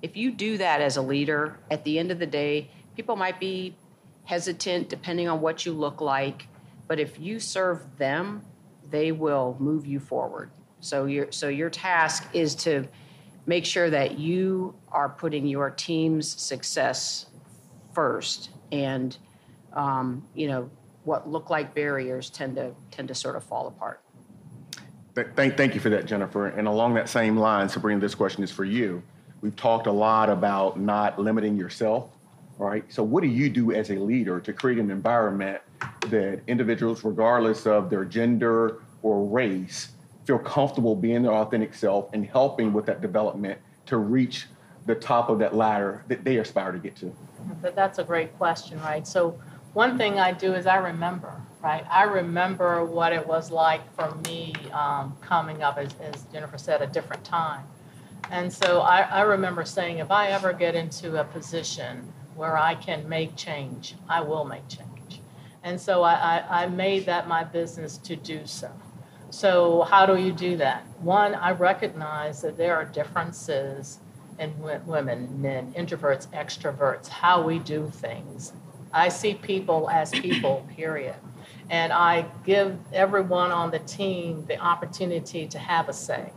If 0.00 0.16
you 0.16 0.30
do 0.30 0.58
that 0.58 0.80
as 0.80 0.96
a 0.96 1.02
leader, 1.02 1.58
at 1.70 1.84
the 1.84 1.98
end 1.98 2.10
of 2.10 2.18
the 2.18 2.26
day, 2.26 2.70
people 2.96 3.16
might 3.16 3.38
be 3.38 3.76
hesitant 4.24 4.88
depending 4.88 5.28
on 5.28 5.42
what 5.42 5.66
you 5.66 5.72
look 5.72 6.00
like, 6.00 6.48
but 6.88 6.98
if 6.98 7.18
you 7.18 7.38
serve 7.38 7.98
them 7.98 8.42
they 8.94 9.10
will 9.10 9.56
move 9.58 9.84
you 9.84 9.98
forward. 9.98 10.50
So 10.78 11.06
your 11.06 11.32
so 11.32 11.48
your 11.48 11.68
task 11.68 12.28
is 12.32 12.54
to 12.56 12.86
make 13.44 13.64
sure 13.64 13.90
that 13.90 14.18
you 14.18 14.74
are 14.92 15.08
putting 15.08 15.46
your 15.46 15.70
team's 15.70 16.40
success 16.40 17.26
first, 17.92 18.50
and 18.70 19.16
um, 19.72 20.24
you 20.34 20.46
know 20.46 20.70
what 21.02 21.28
look 21.28 21.50
like 21.50 21.74
barriers 21.74 22.30
tend 22.30 22.54
to 22.56 22.72
tend 22.92 23.08
to 23.08 23.14
sort 23.14 23.34
of 23.34 23.42
fall 23.42 23.66
apart. 23.66 24.00
Thank, 25.36 25.56
thank 25.56 25.74
you 25.74 25.80
for 25.80 25.90
that, 25.90 26.06
Jennifer. 26.06 26.48
And 26.48 26.66
along 26.66 26.94
that 26.94 27.08
same 27.08 27.36
line, 27.36 27.68
Sabrina, 27.68 28.00
this 28.00 28.16
question 28.16 28.42
is 28.42 28.50
for 28.50 28.64
you. 28.64 29.00
We've 29.42 29.54
talked 29.54 29.86
a 29.86 29.92
lot 29.92 30.28
about 30.28 30.80
not 30.80 31.20
limiting 31.20 31.56
yourself, 31.56 32.10
right? 32.58 32.84
So, 32.92 33.02
what 33.02 33.22
do 33.22 33.28
you 33.28 33.48
do 33.48 33.72
as 33.72 33.90
a 33.90 33.96
leader 33.96 34.40
to 34.40 34.52
create 34.52 34.78
an 34.78 34.90
environment 34.90 35.60
that 36.08 36.40
individuals, 36.46 37.04
regardless 37.04 37.66
of 37.66 37.90
their 37.90 38.04
gender 38.04 38.83
or 39.04 39.22
race, 39.22 39.90
feel 40.24 40.38
comfortable 40.38 40.96
being 40.96 41.22
their 41.22 41.34
authentic 41.34 41.74
self 41.74 42.12
and 42.14 42.26
helping 42.26 42.72
with 42.72 42.86
that 42.86 43.00
development 43.00 43.60
to 43.86 43.98
reach 43.98 44.46
the 44.86 44.94
top 44.94 45.28
of 45.28 45.38
that 45.38 45.54
ladder 45.54 46.04
that 46.08 46.24
they 46.24 46.38
aspire 46.38 46.72
to 46.72 46.78
get 46.78 46.96
to? 46.96 47.14
That's 47.62 47.98
a 47.98 48.04
great 48.04 48.36
question, 48.38 48.80
right? 48.80 49.06
So, 49.06 49.38
one 49.74 49.98
thing 49.98 50.18
I 50.18 50.32
do 50.32 50.54
is 50.54 50.66
I 50.66 50.76
remember, 50.76 51.42
right? 51.62 51.84
I 51.90 52.04
remember 52.04 52.84
what 52.84 53.12
it 53.12 53.26
was 53.26 53.50
like 53.50 53.82
for 53.94 54.14
me 54.28 54.54
um, 54.72 55.16
coming 55.20 55.62
up, 55.62 55.78
as, 55.78 55.94
as, 56.00 56.22
Jennifer 56.32 56.58
said, 56.58 56.80
a 56.80 56.86
different 56.86 57.24
time. 57.24 57.66
And 58.30 58.52
so 58.52 58.82
I, 58.82 59.00
I 59.00 59.22
remember 59.22 59.64
saying, 59.64 59.98
if 59.98 60.12
I 60.12 60.28
ever 60.28 60.52
get 60.52 60.76
into 60.76 61.20
a 61.20 61.24
position 61.24 62.12
where 62.36 62.56
I 62.56 62.76
can 62.76 63.08
make 63.08 63.34
change, 63.34 63.96
I 64.08 64.20
will 64.20 64.44
make 64.44 64.66
change. 64.68 65.20
And 65.64 65.80
so 65.80 66.04
I, 66.04 66.14
I, 66.14 66.62
I 66.62 66.66
made 66.68 67.06
that 67.06 67.26
my 67.26 67.42
business 67.42 67.98
to 67.98 68.14
do 68.14 68.46
so. 68.46 68.70
So, 69.30 69.82
how 69.82 70.06
do 70.06 70.16
you 70.16 70.32
do 70.32 70.56
that? 70.58 70.86
One, 71.00 71.34
I 71.34 71.50
recognize 71.50 72.42
that 72.42 72.56
there 72.56 72.76
are 72.76 72.84
differences 72.84 73.98
in 74.38 74.52
women, 74.86 75.40
men, 75.40 75.72
introverts, 75.74 76.28
extroverts, 76.28 77.08
how 77.08 77.42
we 77.42 77.58
do 77.58 77.90
things. 77.90 78.52
I 78.92 79.08
see 79.08 79.34
people 79.34 79.90
as 79.90 80.10
people, 80.10 80.66
period. 80.76 81.16
And 81.70 81.92
I 81.92 82.26
give 82.44 82.78
everyone 82.92 83.50
on 83.50 83.70
the 83.70 83.78
team 83.80 84.44
the 84.46 84.58
opportunity 84.58 85.46
to 85.48 85.58
have 85.58 85.88
a 85.88 85.92
say. 85.92 86.32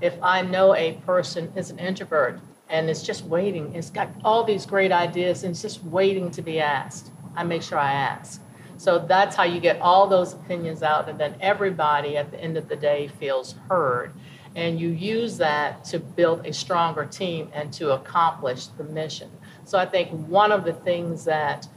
If 0.00 0.14
I 0.22 0.42
know 0.42 0.74
a 0.74 0.94
person 1.06 1.52
is 1.56 1.70
an 1.70 1.78
introvert 1.78 2.40
and 2.68 2.90
is 2.90 3.02
just 3.02 3.24
waiting, 3.24 3.74
it's 3.74 3.90
got 3.90 4.10
all 4.24 4.44
these 4.44 4.66
great 4.66 4.92
ideas 4.92 5.42
and 5.42 5.52
it's 5.52 5.62
just 5.62 5.82
waiting 5.84 6.30
to 6.32 6.42
be 6.42 6.60
asked, 6.60 7.10
I 7.34 7.44
make 7.44 7.62
sure 7.62 7.78
I 7.78 7.92
ask. 7.92 8.40
So 8.78 8.98
that's 8.98 9.34
how 9.34 9.44
you 9.44 9.60
get 9.60 9.80
all 9.80 10.06
those 10.06 10.34
opinions 10.34 10.82
out, 10.82 11.08
and 11.08 11.18
then 11.18 11.34
everybody 11.40 12.16
at 12.16 12.30
the 12.30 12.40
end 12.40 12.56
of 12.56 12.68
the 12.68 12.76
day 12.76 13.08
feels 13.08 13.54
heard. 13.68 14.12
And 14.54 14.80
you 14.80 14.88
use 14.88 15.36
that 15.38 15.84
to 15.86 15.98
build 15.98 16.46
a 16.46 16.52
stronger 16.52 17.04
team 17.04 17.50
and 17.52 17.72
to 17.74 17.92
accomplish 17.92 18.66
the 18.66 18.84
mission. 18.84 19.30
So 19.64 19.78
I 19.78 19.84
think 19.84 20.10
one 20.28 20.52
of 20.52 20.64
the 20.64 20.72
things 20.72 21.24
that 21.26 21.68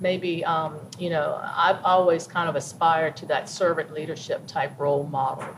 maybe, 0.00 0.44
um, 0.44 0.80
you 0.98 1.10
know, 1.10 1.40
I've 1.42 1.82
always 1.84 2.26
kind 2.26 2.48
of 2.48 2.56
aspired 2.56 3.16
to 3.18 3.26
that 3.26 3.48
servant 3.48 3.92
leadership 3.92 4.46
type 4.46 4.78
role 4.78 5.04
model, 5.04 5.48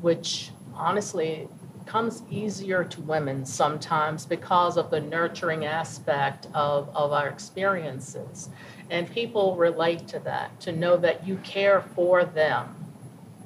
which 0.00 0.50
honestly 0.74 1.48
comes 1.86 2.22
easier 2.28 2.82
to 2.82 3.00
women 3.02 3.46
sometimes 3.46 4.26
because 4.26 4.76
of 4.76 4.90
the 4.90 5.00
nurturing 5.00 5.64
aspect 5.64 6.48
of, 6.52 6.88
of 6.96 7.12
our 7.12 7.28
experiences. 7.28 8.50
And 8.90 9.10
people 9.10 9.56
relate 9.56 10.06
to 10.08 10.18
that, 10.20 10.60
to 10.60 10.72
know 10.72 10.96
that 10.98 11.26
you 11.26 11.36
care 11.38 11.80
for 11.80 12.24
them 12.24 12.74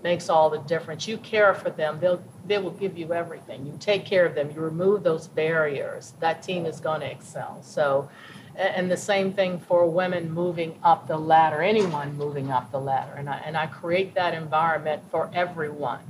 makes 0.02 0.28
all 0.28 0.50
the 0.50 0.58
difference. 0.58 1.06
You 1.06 1.18
care 1.18 1.54
for 1.54 1.70
them, 1.70 1.98
they'll, 2.00 2.22
they 2.46 2.58
will 2.58 2.70
give 2.70 2.96
you 2.96 3.12
everything. 3.12 3.66
You 3.66 3.76
take 3.78 4.04
care 4.04 4.26
of 4.26 4.34
them, 4.34 4.50
you 4.50 4.60
remove 4.60 5.02
those 5.02 5.28
barriers, 5.28 6.14
that 6.20 6.42
team 6.42 6.66
is 6.66 6.80
going 6.80 7.00
to 7.00 7.10
excel. 7.10 7.62
So, 7.62 8.08
and 8.56 8.90
the 8.90 8.96
same 8.96 9.32
thing 9.32 9.58
for 9.60 9.88
women 9.88 10.30
moving 10.30 10.78
up 10.82 11.06
the 11.06 11.16
ladder, 11.16 11.62
anyone 11.62 12.16
moving 12.16 12.50
up 12.50 12.70
the 12.72 12.80
ladder. 12.80 13.14
And 13.16 13.28
I, 13.28 13.36
and 13.44 13.56
I 13.56 13.66
create 13.66 14.14
that 14.14 14.34
environment 14.34 15.02
for 15.10 15.30
everyone. 15.32 16.00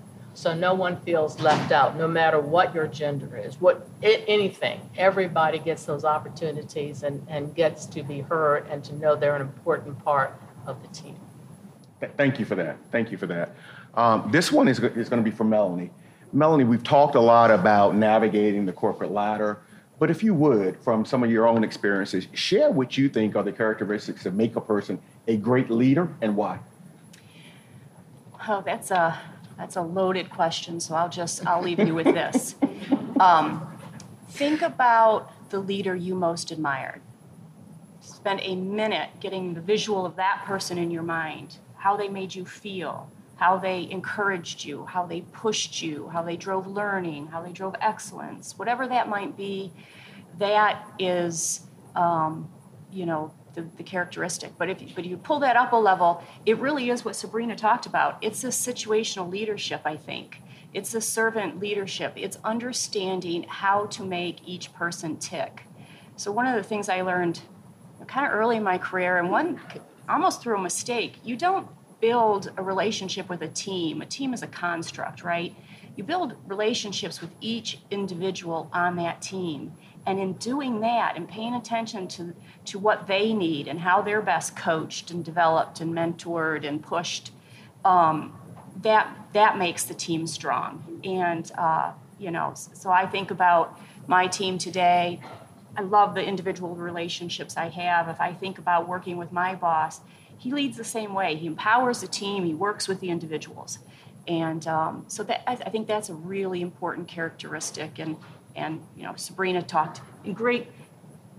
So 0.40 0.54
no 0.54 0.72
one 0.72 0.98
feels 1.02 1.38
left 1.38 1.70
out, 1.70 1.98
no 1.98 2.08
matter 2.08 2.40
what 2.40 2.74
your 2.74 2.86
gender 2.86 3.36
is, 3.36 3.60
what 3.60 3.86
anything. 4.02 4.80
Everybody 4.96 5.58
gets 5.58 5.84
those 5.84 6.02
opportunities 6.02 7.02
and, 7.02 7.26
and 7.28 7.54
gets 7.54 7.84
to 7.84 8.02
be 8.02 8.20
heard 8.20 8.66
and 8.68 8.82
to 8.84 8.94
know 8.94 9.14
they're 9.14 9.36
an 9.36 9.42
important 9.42 10.02
part 10.02 10.40
of 10.66 10.80
the 10.80 10.88
team. 10.94 11.16
Thank 12.16 12.38
you 12.38 12.46
for 12.46 12.54
that. 12.54 12.78
Thank 12.90 13.12
you 13.12 13.18
for 13.18 13.26
that. 13.26 13.54
Um, 13.92 14.30
this 14.32 14.50
one 14.50 14.66
is, 14.66 14.78
is 14.78 15.10
going 15.10 15.22
to 15.22 15.30
be 15.30 15.36
for 15.36 15.44
Melanie. 15.44 15.90
Melanie, 16.32 16.64
we've 16.64 16.82
talked 16.82 17.16
a 17.16 17.20
lot 17.20 17.50
about 17.50 17.94
navigating 17.94 18.64
the 18.64 18.72
corporate 18.72 19.10
ladder, 19.10 19.58
but 19.98 20.10
if 20.10 20.22
you 20.22 20.32
would, 20.32 20.78
from 20.82 21.04
some 21.04 21.22
of 21.22 21.30
your 21.30 21.46
own 21.46 21.62
experiences, 21.62 22.28
share 22.32 22.70
what 22.70 22.96
you 22.96 23.10
think 23.10 23.36
are 23.36 23.42
the 23.42 23.52
characteristics 23.52 24.24
that 24.24 24.32
make 24.32 24.56
a 24.56 24.62
person 24.62 25.02
a 25.28 25.36
great 25.36 25.68
leader 25.68 26.08
and 26.22 26.34
why. 26.34 26.60
Oh, 28.48 28.62
that's 28.64 28.90
a 28.90 29.20
that's 29.60 29.76
a 29.76 29.82
loaded 29.82 30.30
question, 30.30 30.80
so 30.80 30.94
I'll 30.94 31.10
just 31.10 31.46
I'll 31.46 31.60
leave 31.62 31.78
you 31.78 31.94
with 31.94 32.06
this. 32.06 32.56
Um, 33.20 33.76
think 34.30 34.62
about 34.62 35.50
the 35.50 35.60
leader 35.60 35.94
you 35.94 36.14
most 36.14 36.50
admired. 36.50 37.02
Spend 38.00 38.40
a 38.42 38.54
minute 38.54 39.10
getting 39.20 39.52
the 39.52 39.60
visual 39.60 40.06
of 40.06 40.16
that 40.16 40.44
person 40.46 40.78
in 40.78 40.90
your 40.90 41.02
mind, 41.02 41.58
how 41.76 41.98
they 41.98 42.08
made 42.08 42.34
you 42.34 42.46
feel, 42.46 43.10
how 43.36 43.58
they 43.58 43.86
encouraged 43.90 44.64
you, 44.64 44.86
how 44.86 45.04
they 45.04 45.20
pushed 45.20 45.82
you, 45.82 46.08
how 46.08 46.22
they 46.22 46.34
drove 46.34 46.66
learning, 46.66 47.26
how 47.26 47.42
they 47.42 47.52
drove 47.52 47.74
excellence, 47.82 48.58
whatever 48.58 48.88
that 48.88 49.06
might 49.06 49.36
be. 49.36 49.70
That 50.38 50.82
is, 50.98 51.60
um, 51.94 52.48
you 52.90 53.04
know, 53.04 53.34
the, 53.54 53.66
the 53.76 53.82
characteristic. 53.82 54.52
But 54.58 54.70
if 54.70 54.80
you, 54.80 54.88
but 54.94 55.04
you 55.04 55.16
pull 55.16 55.40
that 55.40 55.56
up 55.56 55.72
a 55.72 55.76
level, 55.76 56.22
it 56.46 56.58
really 56.58 56.90
is 56.90 57.04
what 57.04 57.16
Sabrina 57.16 57.56
talked 57.56 57.86
about. 57.86 58.18
It's 58.22 58.44
a 58.44 58.48
situational 58.48 59.30
leadership, 59.30 59.82
I 59.84 59.96
think. 59.96 60.42
It's 60.72 60.94
a 60.94 61.00
servant 61.00 61.58
leadership. 61.58 62.12
It's 62.16 62.38
understanding 62.44 63.44
how 63.48 63.86
to 63.86 64.04
make 64.04 64.46
each 64.46 64.72
person 64.72 65.16
tick. 65.16 65.64
So 66.16 66.30
one 66.30 66.46
of 66.46 66.54
the 66.54 66.62
things 66.62 66.88
I 66.88 67.00
learned 67.00 67.40
kind 68.06 68.26
of 68.26 68.32
early 68.32 68.56
in 68.56 68.62
my 68.62 68.78
career, 68.78 69.18
and 69.18 69.30
one 69.30 69.60
almost 70.08 70.42
through 70.42 70.56
a 70.56 70.62
mistake, 70.62 71.18
you 71.24 71.36
don't 71.36 71.68
build 72.00 72.50
a 72.56 72.62
relationship 72.62 73.28
with 73.28 73.42
a 73.42 73.48
team. 73.48 74.00
A 74.00 74.06
team 74.06 74.32
is 74.32 74.42
a 74.42 74.46
construct, 74.46 75.22
right? 75.22 75.54
You 75.96 76.04
build 76.04 76.36
relationships 76.46 77.20
with 77.20 77.30
each 77.40 77.80
individual 77.90 78.70
on 78.72 78.96
that 78.96 79.20
team. 79.20 79.72
And 80.06 80.18
in 80.18 80.32
doing 80.34 80.80
that 80.80 81.16
and 81.16 81.28
paying 81.28 81.54
attention 81.54 82.08
to, 82.08 82.34
to 82.66 82.78
what 82.78 83.06
they 83.06 83.32
need 83.32 83.68
and 83.68 83.78
how 83.78 84.02
they're 84.02 84.22
best 84.22 84.56
coached 84.56 85.10
and 85.10 85.24
developed 85.24 85.80
and 85.80 85.92
mentored 85.92 86.66
and 86.66 86.82
pushed, 86.82 87.32
um, 87.84 88.36
that, 88.82 89.14
that 89.34 89.58
makes 89.58 89.84
the 89.84 89.94
team 89.94 90.26
strong. 90.26 91.00
And, 91.04 91.50
uh, 91.56 91.92
you 92.18 92.30
know, 92.30 92.54
so 92.54 92.90
I 92.90 93.06
think 93.06 93.30
about 93.30 93.78
my 94.06 94.26
team 94.26 94.58
today. 94.58 95.20
I 95.76 95.82
love 95.82 96.14
the 96.14 96.24
individual 96.24 96.74
relationships 96.74 97.56
I 97.56 97.68
have. 97.68 98.08
If 98.08 98.20
I 98.20 98.32
think 98.32 98.58
about 98.58 98.88
working 98.88 99.18
with 99.18 99.32
my 99.32 99.54
boss, 99.54 100.00
he 100.38 100.52
leads 100.52 100.76
the 100.76 100.84
same 100.84 101.12
way. 101.12 101.36
He 101.36 101.46
empowers 101.46 102.00
the 102.00 102.06
team, 102.06 102.44
he 102.44 102.54
works 102.54 102.88
with 102.88 103.00
the 103.00 103.10
individuals. 103.10 103.78
And 104.26 104.66
um, 104.66 105.04
so 105.08 105.22
that, 105.24 105.42
I, 105.46 105.52
I 105.52 105.70
think 105.70 105.86
that's 105.86 106.08
a 106.08 106.14
really 106.14 106.62
important 106.62 107.08
characteristic. 107.08 107.98
And 107.98 108.16
and 108.56 108.80
you 108.96 109.02
know 109.04 109.14
Sabrina 109.16 109.62
talked 109.62 110.00
in 110.24 110.32
great 110.32 110.68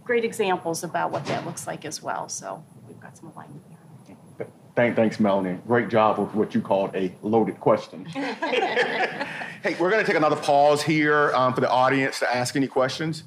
great 0.04 0.26
examples 0.26 0.84
about 0.84 1.12
what 1.12 1.26
that 1.26 1.46
looks 1.46 1.68
like 1.68 1.86
as 1.86 2.02
well. 2.02 2.28
So 2.30 2.64
we've 2.88 3.00
got 3.00 3.18
some 3.18 3.30
alignment 3.30 3.64
there. 3.70 3.78
Thank, 4.76 4.96
thanks, 4.96 5.20
Melanie. 5.20 5.60
Great 5.68 5.90
job 5.90 6.18
with 6.18 6.34
what 6.34 6.56
you 6.56 6.62
called 6.62 6.96
a 6.96 7.14
loaded 7.22 7.60
question. 7.60 8.06
hey, 8.06 9.76
we're 9.80 9.90
going 9.90 10.04
to 10.04 10.08
take 10.08 10.16
another 10.16 10.38
pause 10.38 10.82
here 10.82 11.32
um, 11.36 11.54
for 11.54 11.62
the 11.62 11.70
audience 11.70 12.20
to 12.20 12.36
ask 12.36 12.56
any 12.56 12.68
questions. 12.68 13.24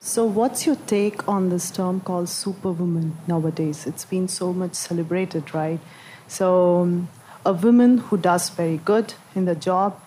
So, 0.00 0.24
what's 0.24 0.66
your 0.66 0.74
take 0.74 1.28
on 1.28 1.50
this 1.50 1.70
term 1.70 2.00
called 2.00 2.28
superwoman 2.28 3.16
nowadays? 3.28 3.86
It's 3.86 4.04
been 4.04 4.26
so 4.26 4.52
much 4.52 4.74
celebrated, 4.74 5.54
right? 5.54 5.78
So, 6.26 6.82
um, 6.82 7.08
a 7.46 7.52
woman 7.52 7.98
who 7.98 8.16
does 8.16 8.50
very 8.50 8.78
good 8.78 9.14
in 9.36 9.44
the 9.44 9.54
job, 9.54 10.00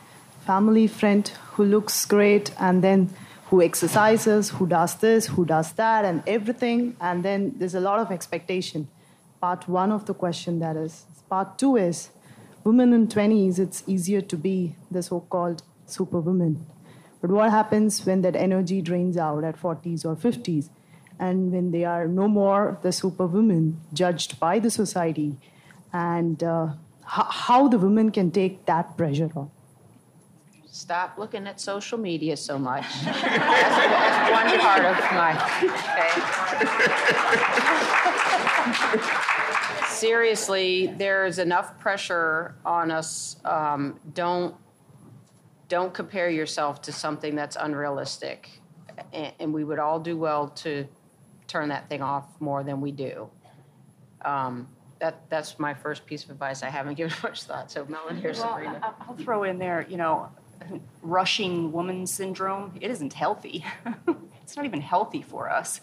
family 0.46 0.86
friend 0.86 1.28
who 1.54 1.66
looks 1.66 2.06
great, 2.06 2.52
and 2.60 2.84
then 2.84 3.10
who 3.50 3.62
exercises, 3.62 4.50
who 4.52 4.68
does 4.68 4.96
this, 4.96 5.28
who 5.28 5.46
does 5.46 5.72
that, 5.74 6.06
and 6.06 6.22
everything. 6.28 6.96
And 7.00 7.24
then 7.24 7.54
there's 7.58 7.76
a 7.76 7.80
lot 7.80 8.00
of 8.00 8.12
expectation. 8.12 8.88
Part 9.42 9.68
one 9.68 9.92
of 9.92 10.06
the 10.06 10.14
question 10.14 10.60
that 10.60 10.76
is. 10.76 11.06
Part 11.30 11.58
two 11.58 11.76
is 11.78 12.10
women 12.64 12.94
in 12.94 13.08
20s, 13.08 13.60
it's 13.60 13.84
easier 13.88 14.22
to 14.22 14.38
be 14.38 14.76
the 14.92 15.02
so 15.02 15.22
called 15.22 15.64
superwoman. 15.86 16.66
But 17.22 17.32
what 17.32 17.50
happens 17.50 18.06
when 18.06 18.22
that 18.22 18.36
energy 18.36 18.82
drains 18.82 19.18
out 19.18 19.44
at 19.44 19.60
40s 19.60 20.06
or 20.06 20.16
50s? 20.16 20.70
And 21.20 21.52
when 21.52 21.72
they 21.72 21.86
are 21.86 22.08
no 22.08 22.28
more 22.28 22.78
the 22.82 22.92
superwoman 22.92 23.80
judged 23.94 24.40
by 24.40 24.60
the 24.60 24.70
society, 24.70 25.38
and 25.94 26.44
uh, 26.44 26.68
how 27.06 27.68
the 27.68 27.80
women 27.80 28.12
can 28.12 28.32
take 28.32 28.66
that 28.66 28.98
pressure 28.98 29.32
off 29.36 29.55
stop 30.76 31.18
looking 31.18 31.48
at 31.48 31.62
social 31.62 31.98
media 31.98 32.36
so 32.36 32.60
much. 32.60 32.84
that's, 33.06 33.22
that's, 33.22 34.32
one 34.32 34.60
part 34.60 34.84
of 34.84 34.98
my. 35.14 35.32
Okay. 39.00 39.88
Seriously, 39.88 40.88
there's 40.98 41.40
enough 41.40 41.80
pressure 41.80 42.56
on 42.66 42.92
us. 42.92 43.38
Um, 43.46 44.02
don't 44.14 44.54
don't 45.68 45.94
compare 45.94 46.30
yourself 46.30 46.82
to 46.84 46.92
something 46.92 47.36
that's 47.36 47.56
unrealistic, 47.56 48.50
and, 49.14 49.34
and, 49.40 49.52
we 49.54 49.64
would 49.64 49.80
all 49.80 50.00
do 50.00 50.16
well 50.16 50.50
to 50.50 50.88
turn 51.48 51.70
that 51.70 51.90
thing 51.90 52.04
off 52.04 52.28
more 52.40 52.64
than 52.64 52.82
we 52.82 52.92
do. 52.92 53.28
Um, 54.24 54.68
that 55.00 55.28
that's 55.30 55.58
my 55.58 55.74
first 55.74 56.06
piece 56.06 56.24
of 56.26 56.30
advice. 56.30 56.62
I 56.62 56.70
haven't 56.70 56.94
given 56.98 57.18
much 57.24 57.44
thought. 57.44 57.72
So, 57.72 57.86
Melanie 57.86 58.24
or 58.26 58.34
well, 58.34 58.42
Sabrina. 58.42 58.94
I'll 59.08 59.16
throw 59.16 59.44
in 59.44 59.58
there. 59.58 59.88
You 59.90 59.98
know, 59.98 60.30
rushing 61.02 61.72
woman 61.72 62.08
syndrome. 62.08 62.78
It 62.82 62.92
isn't 62.92 63.14
healthy. 63.14 63.66
it's 64.42 64.56
not 64.56 64.66
even 64.66 64.82
healthy 64.82 65.22
for 65.22 65.50
us 65.50 65.82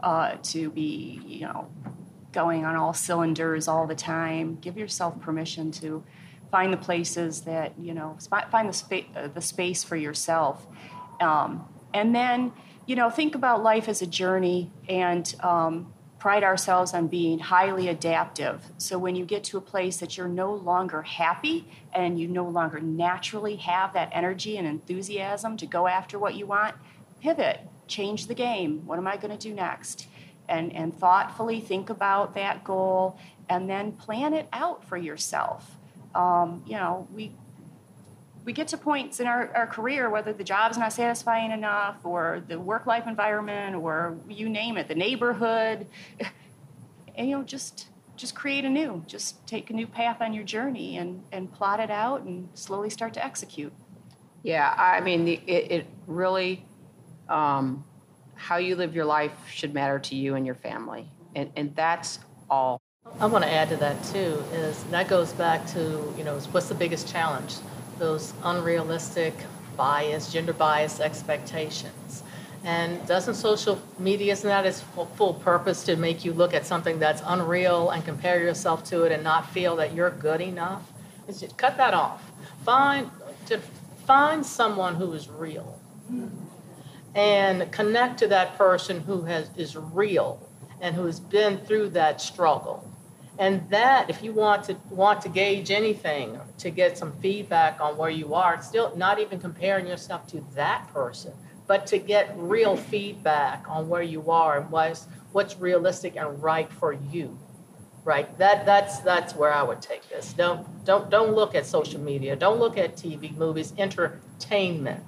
uh, 0.00 0.36
to 0.44 0.70
be, 0.70 1.20
you 1.26 1.40
know, 1.46 1.70
going 2.32 2.64
on 2.64 2.76
all 2.76 2.94
cylinders 2.94 3.68
all 3.68 3.86
the 3.86 3.94
time. 3.94 4.58
Give 4.60 4.76
yourself 4.76 5.20
permission 5.20 5.70
to 5.72 6.02
find 6.50 6.72
the 6.72 6.78
places 6.78 7.42
that 7.42 7.78
you 7.78 7.94
know, 7.94 8.16
find 8.50 8.68
the, 8.68 8.72
spa- 8.72 9.08
uh, 9.16 9.28
the 9.28 9.40
space 9.40 9.84
for 9.84 9.96
yourself, 9.96 10.66
um, 11.20 11.66
and 11.94 12.14
then 12.14 12.52
you 12.86 12.96
know, 12.96 13.10
think 13.10 13.34
about 13.34 13.62
life 13.62 13.88
as 13.88 14.02
a 14.02 14.06
journey 14.06 14.70
and 14.88 15.34
um, 15.40 15.92
pride 16.22 16.44
ourselves 16.44 16.94
on 16.94 17.08
being 17.08 17.40
highly 17.40 17.88
adaptive. 17.88 18.64
So 18.78 18.96
when 18.96 19.16
you 19.16 19.24
get 19.24 19.42
to 19.44 19.58
a 19.58 19.60
place 19.60 19.96
that 19.96 20.16
you're 20.16 20.28
no 20.28 20.54
longer 20.54 21.02
happy 21.02 21.66
and 21.92 22.16
you 22.16 22.28
no 22.28 22.44
longer 22.44 22.78
naturally 22.78 23.56
have 23.56 23.92
that 23.94 24.08
energy 24.12 24.56
and 24.56 24.64
enthusiasm 24.64 25.56
to 25.56 25.66
go 25.66 25.88
after 25.88 26.20
what 26.20 26.36
you 26.36 26.46
want, 26.46 26.76
pivot, 27.20 27.58
change 27.88 28.28
the 28.28 28.36
game. 28.36 28.86
What 28.86 28.98
am 28.98 29.08
I 29.08 29.16
going 29.16 29.36
to 29.36 29.48
do 29.48 29.52
next? 29.52 30.06
and, 30.48 30.72
and 30.74 30.96
thoughtfully 30.96 31.60
think 31.60 31.90
about 31.90 32.34
that 32.34 32.62
goal 32.62 33.18
and 33.48 33.68
then 33.68 33.92
plan 33.92 34.34
it 34.34 34.46
out 34.52 34.84
for 34.84 34.96
yourself. 34.96 35.78
Um, 36.14 36.62
you 36.66 36.74
know, 36.74 37.08
we 37.12 37.32
we 38.44 38.52
get 38.52 38.68
to 38.68 38.78
points 38.78 39.20
in 39.20 39.26
our, 39.26 39.50
our 39.54 39.66
career, 39.66 40.10
whether 40.10 40.32
the 40.32 40.44
job's 40.44 40.76
not 40.76 40.92
satisfying 40.92 41.52
enough 41.52 41.96
or 42.04 42.42
the 42.48 42.58
work 42.58 42.86
life 42.86 43.06
environment 43.06 43.76
or 43.76 44.16
you 44.28 44.48
name 44.48 44.76
it, 44.76 44.88
the 44.88 44.94
neighborhood, 44.94 45.86
and 47.16 47.28
you 47.28 47.36
know, 47.36 47.42
just 47.42 47.88
just 48.16 48.34
create 48.34 48.64
a 48.64 48.70
new, 48.70 49.02
just 49.06 49.44
take 49.46 49.70
a 49.70 49.72
new 49.72 49.86
path 49.86 50.20
on 50.20 50.32
your 50.32 50.44
journey 50.44 50.98
and, 50.98 51.22
and 51.32 51.52
plot 51.52 51.80
it 51.80 51.90
out 51.90 52.22
and 52.22 52.48
slowly 52.54 52.90
start 52.90 53.14
to 53.14 53.24
execute. 53.24 53.72
Yeah, 54.42 54.72
I 54.76 55.00
mean, 55.00 55.24
the, 55.24 55.40
it, 55.46 55.70
it 55.72 55.86
really, 56.06 56.64
um, 57.28 57.84
how 58.34 58.58
you 58.58 58.76
live 58.76 58.94
your 58.94 59.04
life 59.06 59.32
should 59.50 59.72
matter 59.72 59.98
to 59.98 60.14
you 60.14 60.34
and 60.34 60.44
your 60.44 60.54
family. 60.54 61.08
And, 61.34 61.50
and 61.56 61.74
that's 61.74 62.18
all. 62.50 62.80
I 63.18 63.26
want 63.26 63.44
to 63.44 63.50
add 63.50 63.70
to 63.70 63.76
that 63.78 64.02
too, 64.04 64.42
is 64.52 64.82
that 64.84 65.08
goes 65.08 65.32
back 65.32 65.66
to, 65.68 66.14
you 66.16 66.24
know, 66.24 66.38
what's 66.52 66.68
the 66.68 66.74
biggest 66.74 67.10
challenge? 67.10 67.54
Those 68.02 68.34
unrealistic 68.42 69.32
bias, 69.76 70.32
gender 70.32 70.52
bias 70.52 70.98
expectations. 70.98 72.24
And 72.64 73.06
doesn't 73.06 73.34
social 73.34 73.80
media, 73.96 74.32
isn't 74.32 74.48
that 74.48 74.66
its 74.66 74.80
full, 75.14 75.34
purpose 75.34 75.84
to 75.84 75.94
make 75.94 76.24
you 76.24 76.32
look 76.32 76.52
at 76.52 76.66
something 76.66 76.98
that's 76.98 77.22
unreal 77.24 77.90
and 77.90 78.04
compare 78.04 78.42
yourself 78.42 78.82
to 78.86 79.04
it 79.04 79.12
and 79.12 79.22
not 79.22 79.48
feel 79.50 79.76
that 79.76 79.94
you're 79.94 80.10
good 80.10 80.40
enough? 80.40 80.82
It's 81.28 81.38
just, 81.38 81.56
cut 81.56 81.76
that 81.76 81.94
off. 81.94 82.32
Find, 82.64 83.08
to 83.46 83.60
find 84.04 84.44
someone 84.44 84.96
who 84.96 85.12
is 85.12 85.28
real 85.28 85.78
and 87.14 87.70
connect 87.70 88.18
to 88.18 88.26
that 88.26 88.58
person 88.58 89.02
who 89.02 89.22
has, 89.22 89.48
is 89.56 89.76
real 89.76 90.44
and 90.80 90.96
who 90.96 91.06
has 91.06 91.20
been 91.20 91.58
through 91.58 91.90
that 91.90 92.20
struggle. 92.20 92.91
And 93.38 93.68
that, 93.70 94.10
if 94.10 94.22
you 94.22 94.32
want 94.32 94.64
to 94.64 94.76
want 94.90 95.22
to 95.22 95.28
gauge 95.28 95.70
anything, 95.70 96.38
to 96.58 96.70
get 96.70 96.98
some 96.98 97.12
feedback 97.20 97.80
on 97.80 97.96
where 97.96 98.10
you 98.10 98.34
are, 98.34 98.60
still 98.62 98.94
not 98.96 99.18
even 99.20 99.40
comparing 99.40 99.86
yourself 99.86 100.26
to 100.28 100.44
that 100.54 100.92
person, 100.92 101.32
but 101.66 101.86
to 101.86 101.98
get 101.98 102.34
real 102.36 102.76
feedback 102.76 103.64
on 103.68 103.88
where 103.88 104.02
you 104.02 104.30
are 104.30 104.58
and 104.58 104.70
what's 104.70 105.08
what's 105.32 105.56
realistic 105.56 106.16
and 106.16 106.42
right 106.42 106.70
for 106.70 106.92
you. 106.92 107.38
Right? 108.04 108.36
That 108.38 108.66
that's 108.66 108.98
that's 109.00 109.34
where 109.34 109.52
I 109.52 109.62
would 109.62 109.80
take 109.80 110.06
this. 110.10 110.34
Don't 110.34 110.84
don't 110.84 111.08
don't 111.08 111.34
look 111.34 111.54
at 111.54 111.64
social 111.64 112.00
media. 112.00 112.36
Don't 112.36 112.58
look 112.58 112.76
at 112.76 112.96
TV, 112.96 113.34
movies, 113.34 113.72
entertainment 113.78 115.04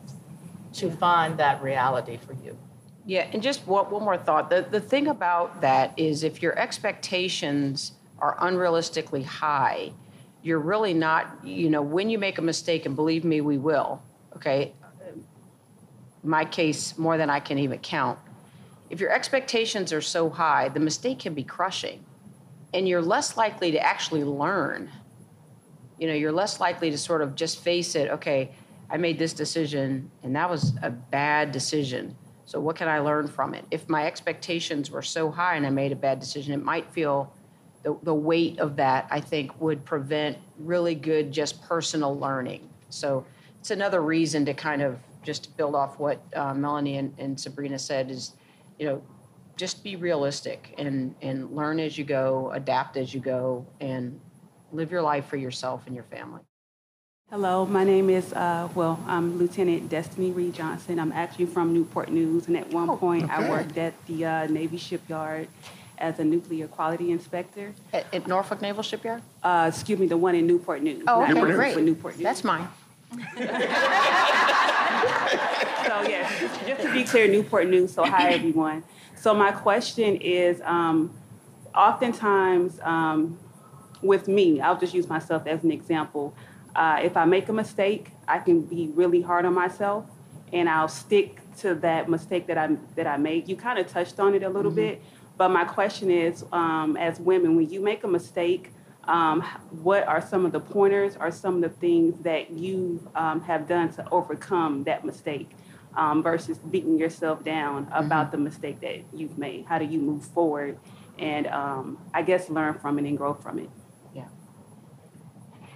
to 0.74 0.90
find 0.90 1.38
that 1.38 1.62
reality 1.62 2.16
for 2.16 2.32
you. 2.44 2.56
Yeah, 3.06 3.28
and 3.32 3.42
just 3.42 3.66
one, 3.66 3.90
one 3.90 4.02
more 4.02 4.16
thought. 4.16 4.48
The, 4.48 4.66
the 4.68 4.80
thing 4.80 5.08
about 5.08 5.60
that 5.60 5.92
is 5.98 6.24
if 6.24 6.40
your 6.40 6.58
expectations 6.58 7.92
are 8.18 8.36
unrealistically 8.38 9.24
high, 9.24 9.92
you're 10.42 10.58
really 10.58 10.94
not, 10.94 11.38
you 11.42 11.70
know, 11.70 11.82
when 11.82 12.10
you 12.10 12.18
make 12.18 12.38
a 12.38 12.42
mistake, 12.42 12.86
and 12.86 12.94
believe 12.94 13.24
me, 13.24 13.40
we 13.40 13.58
will, 13.58 14.02
okay? 14.36 14.72
My 16.22 16.44
case, 16.44 16.96
more 16.98 17.16
than 17.16 17.30
I 17.30 17.40
can 17.40 17.58
even 17.58 17.78
count. 17.78 18.18
If 18.90 19.00
your 19.00 19.10
expectations 19.10 19.92
are 19.92 20.02
so 20.02 20.28
high, 20.28 20.68
the 20.68 20.80
mistake 20.80 21.20
can 21.20 21.34
be 21.34 21.44
crushing, 21.44 22.04
and 22.72 22.86
you're 22.88 23.02
less 23.02 23.36
likely 23.36 23.72
to 23.72 23.80
actually 23.80 24.24
learn. 24.24 24.90
You 25.98 26.08
know, 26.08 26.14
you're 26.14 26.32
less 26.32 26.60
likely 26.60 26.90
to 26.90 26.98
sort 26.98 27.22
of 27.22 27.34
just 27.34 27.60
face 27.60 27.94
it, 27.94 28.10
okay, 28.10 28.50
I 28.90 28.96
made 28.96 29.18
this 29.18 29.32
decision, 29.32 30.10
and 30.22 30.36
that 30.36 30.48
was 30.48 30.74
a 30.82 30.90
bad 30.90 31.52
decision. 31.52 32.16
So, 32.46 32.60
what 32.60 32.76
can 32.76 32.88
I 32.88 32.98
learn 32.98 33.26
from 33.26 33.54
it? 33.54 33.64
If 33.70 33.88
my 33.88 34.06
expectations 34.06 34.90
were 34.90 35.02
so 35.02 35.30
high 35.30 35.56
and 35.56 35.66
I 35.66 35.70
made 35.70 35.92
a 35.92 35.96
bad 35.96 36.20
decision, 36.20 36.52
it 36.52 36.62
might 36.62 36.86
feel 36.92 37.32
the, 37.84 37.96
the 38.02 38.14
weight 38.14 38.58
of 38.58 38.76
that, 38.76 39.06
I 39.10 39.20
think, 39.20 39.60
would 39.60 39.84
prevent 39.84 40.38
really 40.58 40.96
good, 40.96 41.30
just 41.30 41.62
personal 41.62 42.18
learning. 42.18 42.68
So, 42.90 43.24
it's 43.60 43.70
another 43.70 44.02
reason 44.02 44.44
to 44.44 44.52
kind 44.52 44.82
of 44.82 44.98
just 45.22 45.56
build 45.56 45.74
off 45.74 45.98
what 45.98 46.20
uh, 46.36 46.52
Melanie 46.52 46.98
and, 46.98 47.14
and 47.18 47.40
Sabrina 47.40 47.78
said 47.78 48.10
is, 48.10 48.32
you 48.78 48.86
know, 48.86 49.02
just 49.56 49.82
be 49.82 49.96
realistic 49.96 50.74
and, 50.76 51.14
and 51.22 51.50
learn 51.56 51.80
as 51.80 51.96
you 51.96 52.04
go, 52.04 52.50
adapt 52.52 52.98
as 52.98 53.14
you 53.14 53.20
go, 53.20 53.64
and 53.80 54.20
live 54.72 54.90
your 54.90 55.00
life 55.00 55.26
for 55.26 55.36
yourself 55.36 55.84
and 55.86 55.94
your 55.94 56.04
family. 56.04 56.42
Hello, 57.30 57.64
my 57.64 57.84
name 57.84 58.10
is, 58.10 58.34
uh, 58.34 58.68
well, 58.74 59.02
I'm 59.06 59.38
Lieutenant 59.38 59.88
Destiny 59.88 60.30
Reed 60.30 60.52
Johnson. 60.54 61.00
I'm 61.00 61.10
actually 61.12 61.46
from 61.46 61.72
Newport 61.72 62.10
News, 62.12 62.48
and 62.48 62.56
at 62.56 62.68
one 62.70 62.90
Oh, 62.90 62.96
point 62.98 63.30
I 63.30 63.48
worked 63.48 63.78
at 63.78 63.94
the 64.06 64.26
uh, 64.26 64.46
Navy 64.48 64.76
shipyard 64.76 65.48
as 66.04 66.18
a 66.18 66.24
nuclear 66.24 66.68
quality 66.68 67.10
inspector. 67.10 67.72
At, 67.92 68.12
at 68.14 68.26
Norfolk 68.26 68.60
Naval 68.60 68.82
Shipyard? 68.82 69.22
Uh, 69.42 69.70
excuse 69.72 69.98
me, 69.98 70.06
the 70.06 70.16
one 70.16 70.34
in 70.34 70.46
Newport 70.46 70.82
News. 70.82 71.02
Oh, 71.08 71.22
okay, 71.22 71.32
Newport, 71.32 71.54
great. 71.54 71.78
Newport 71.78 72.14
News. 72.16 72.22
That's 72.22 72.44
mine. 72.44 72.68
So 75.86 76.00
yes, 76.08 76.40
just 76.66 76.80
to 76.82 76.92
be 76.92 77.04
clear, 77.04 77.28
Newport 77.28 77.68
News. 77.68 77.92
So 77.92 78.04
hi 78.04 78.30
everyone. 78.30 78.84
So 79.16 79.34
my 79.34 79.52
question 79.52 80.16
is, 80.16 80.62
um, 80.64 81.12
oftentimes 81.74 82.80
um, 82.82 83.38
with 84.02 84.26
me, 84.26 84.60
I'll 84.60 84.78
just 84.78 84.94
use 84.94 85.08
myself 85.08 85.46
as 85.46 85.62
an 85.62 85.70
example. 85.70 86.34
Uh, 86.74 87.00
if 87.02 87.16
I 87.16 87.26
make 87.26 87.48
a 87.50 87.52
mistake, 87.52 88.12
I 88.26 88.38
can 88.38 88.62
be 88.62 88.90
really 88.94 89.20
hard 89.20 89.44
on 89.44 89.54
myself, 89.54 90.06
and 90.52 90.68
I'll 90.68 90.88
stick 90.88 91.40
to 91.58 91.74
that 91.76 92.08
mistake 92.08 92.46
that 92.46 92.56
I 92.56 92.76
that 92.96 93.06
I 93.06 93.18
made. 93.18 93.48
You 93.48 93.56
kind 93.56 93.78
of 93.78 93.86
touched 93.86 94.18
on 94.18 94.34
it 94.34 94.42
a 94.42 94.48
little 94.48 94.72
bit, 94.72 95.02
but 95.36 95.48
my 95.48 95.64
question 95.64 96.10
is, 96.10 96.44
um, 96.52 96.96
as 96.96 97.18
women, 97.18 97.56
when 97.56 97.68
you 97.68 97.80
make 97.80 98.04
a 98.04 98.08
mistake, 98.08 98.72
um, 99.04 99.42
what 99.70 100.06
are 100.06 100.20
some 100.20 100.46
of 100.46 100.52
the 100.52 100.60
pointers 100.60 101.16
or 101.18 101.30
some 101.30 101.56
of 101.56 101.60
the 101.62 101.68
things 101.68 102.22
that 102.22 102.50
you 102.50 103.10
um, 103.14 103.40
have 103.42 103.68
done 103.68 103.92
to 103.94 104.08
overcome 104.10 104.84
that 104.84 105.04
mistake 105.04 105.50
um, 105.96 106.22
versus 106.22 106.58
beating 106.58 106.98
yourself 106.98 107.44
down 107.44 107.88
about 107.92 108.30
the 108.30 108.38
mistake 108.38 108.80
that 108.80 109.02
you've 109.12 109.36
made? 109.36 109.66
How 109.66 109.78
do 109.78 109.84
you 109.84 109.98
move 109.98 110.24
forward 110.24 110.78
and 111.18 111.46
um, 111.48 111.98
I 112.12 112.22
guess 112.22 112.48
learn 112.48 112.74
from 112.74 112.98
it 112.98 113.04
and 113.04 113.18
grow 113.18 113.34
from 113.34 113.58
it? 113.58 113.70
Yeah. 114.14 114.28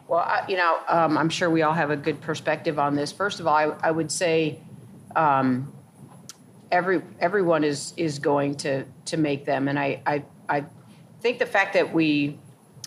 Well, 0.07 0.21
I, 0.21 0.45
you 0.49 0.57
know, 0.57 0.79
um, 0.89 1.19
I'm 1.19 1.29
sure 1.29 1.51
we 1.51 1.63
all 1.63 1.75
have 1.75 1.91
a 1.91 1.97
good 1.97 2.21
perspective 2.21 2.79
on 2.79 2.95
this. 2.95 3.13
First 3.13 3.41
of 3.41 3.47
all, 3.47 3.55
I, 3.55 3.65
I 3.83 3.91
would 3.91 4.11
say 4.11 4.61
um, 5.17 5.73
every 6.71 7.03
everyone 7.21 7.65
is 7.65 7.95
is 7.97 8.19
going 8.19 8.57
to 8.57 8.85
to 9.07 9.17
make 9.17 9.45
them, 9.45 9.69
and 9.69 9.79
I 9.79 10.03
I, 10.07 10.25
I 10.49 10.65
think 11.21 11.39
the 11.39 11.47
fact 11.47 11.75
that 11.75 11.93
we 11.93 12.39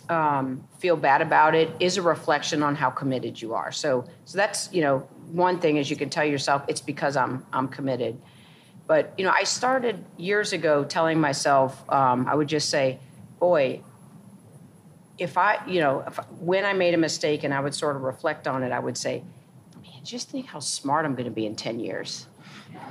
um, 0.09 0.67
feel 0.79 0.97
bad 0.97 1.21
about 1.21 1.55
it 1.55 1.69
is 1.79 1.97
a 1.97 2.01
reflection 2.01 2.63
on 2.63 2.75
how 2.75 2.89
committed 2.89 3.41
you 3.41 3.53
are. 3.53 3.71
So 3.71 4.05
so 4.25 4.38
that's 4.38 4.71
you 4.73 4.82
know 4.82 4.99
one 5.32 5.59
thing 5.59 5.77
is 5.77 5.89
you 5.89 5.95
can 5.95 6.09
tell 6.09 6.25
yourself 6.25 6.63
it's 6.67 6.82
because 6.82 7.15
I'm 7.15 7.45
I'm 7.53 7.67
committed. 7.67 8.21
But 8.88 9.13
you 9.17 9.23
know, 9.23 9.32
I 9.32 9.43
started 9.43 10.03
years 10.17 10.53
ago 10.53 10.84
telling 10.84 11.19
myself 11.19 11.89
um, 11.89 12.27
I 12.27 12.36
would 12.36 12.49
just 12.49 12.69
say, 12.69 12.99
boy, 13.39 13.82
if 15.17 15.38
I, 15.38 15.59
you 15.67 15.79
know, 15.79 16.03
if, 16.05 16.17
when 16.39 16.65
I 16.65 16.73
made 16.73 16.93
a 16.93 16.97
mistake 16.97 17.43
and 17.43 17.53
I 17.53 17.59
would 17.59 17.75
sort 17.75 17.95
of 17.95 18.01
reflect 18.01 18.47
on 18.47 18.63
it, 18.63 18.71
I 18.71 18.79
would 18.79 18.97
say, 18.97 19.23
man, 19.82 20.03
just 20.03 20.29
think 20.29 20.47
how 20.47 20.59
smart 20.59 21.05
I'm 21.05 21.13
going 21.13 21.25
to 21.25 21.32
be 21.32 21.45
in 21.45 21.55
10 21.55 21.79
years. 21.79 22.25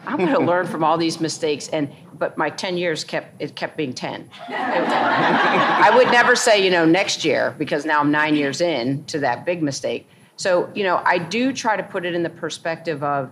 I'm 0.07 0.17
going 0.17 0.33
to 0.33 0.41
learn 0.41 0.67
from 0.67 0.83
all 0.83 0.97
these 0.97 1.21
mistakes. 1.21 1.69
And, 1.69 1.93
but 2.15 2.37
my 2.39 2.51
10 2.51 2.77
years 2.77 3.05
kept, 3.05 3.41
it 3.41 3.55
kept 3.55 3.77
being 3.77 3.93
10. 3.93 4.29
I 4.49 5.93
would 5.95 6.11
never 6.11 6.35
say, 6.35 6.65
you 6.65 6.71
know, 6.71 6.85
next 6.85 7.25
year, 7.25 7.55
because 7.59 7.85
now 7.85 8.01
I'm 8.01 8.11
nine 8.11 8.35
years 8.35 8.61
in 8.61 9.05
to 9.07 9.19
that 9.21 9.45
big 9.45 9.63
mistake. 9.63 10.09
So, 10.37 10.71
you 10.75 10.85
know, 10.85 11.03
I 11.05 11.19
do 11.19 11.53
try 11.53 11.77
to 11.77 11.83
put 11.83 12.07
it 12.07 12.15
in 12.15 12.23
the 12.23 12.31
perspective 12.31 13.03
of 13.03 13.31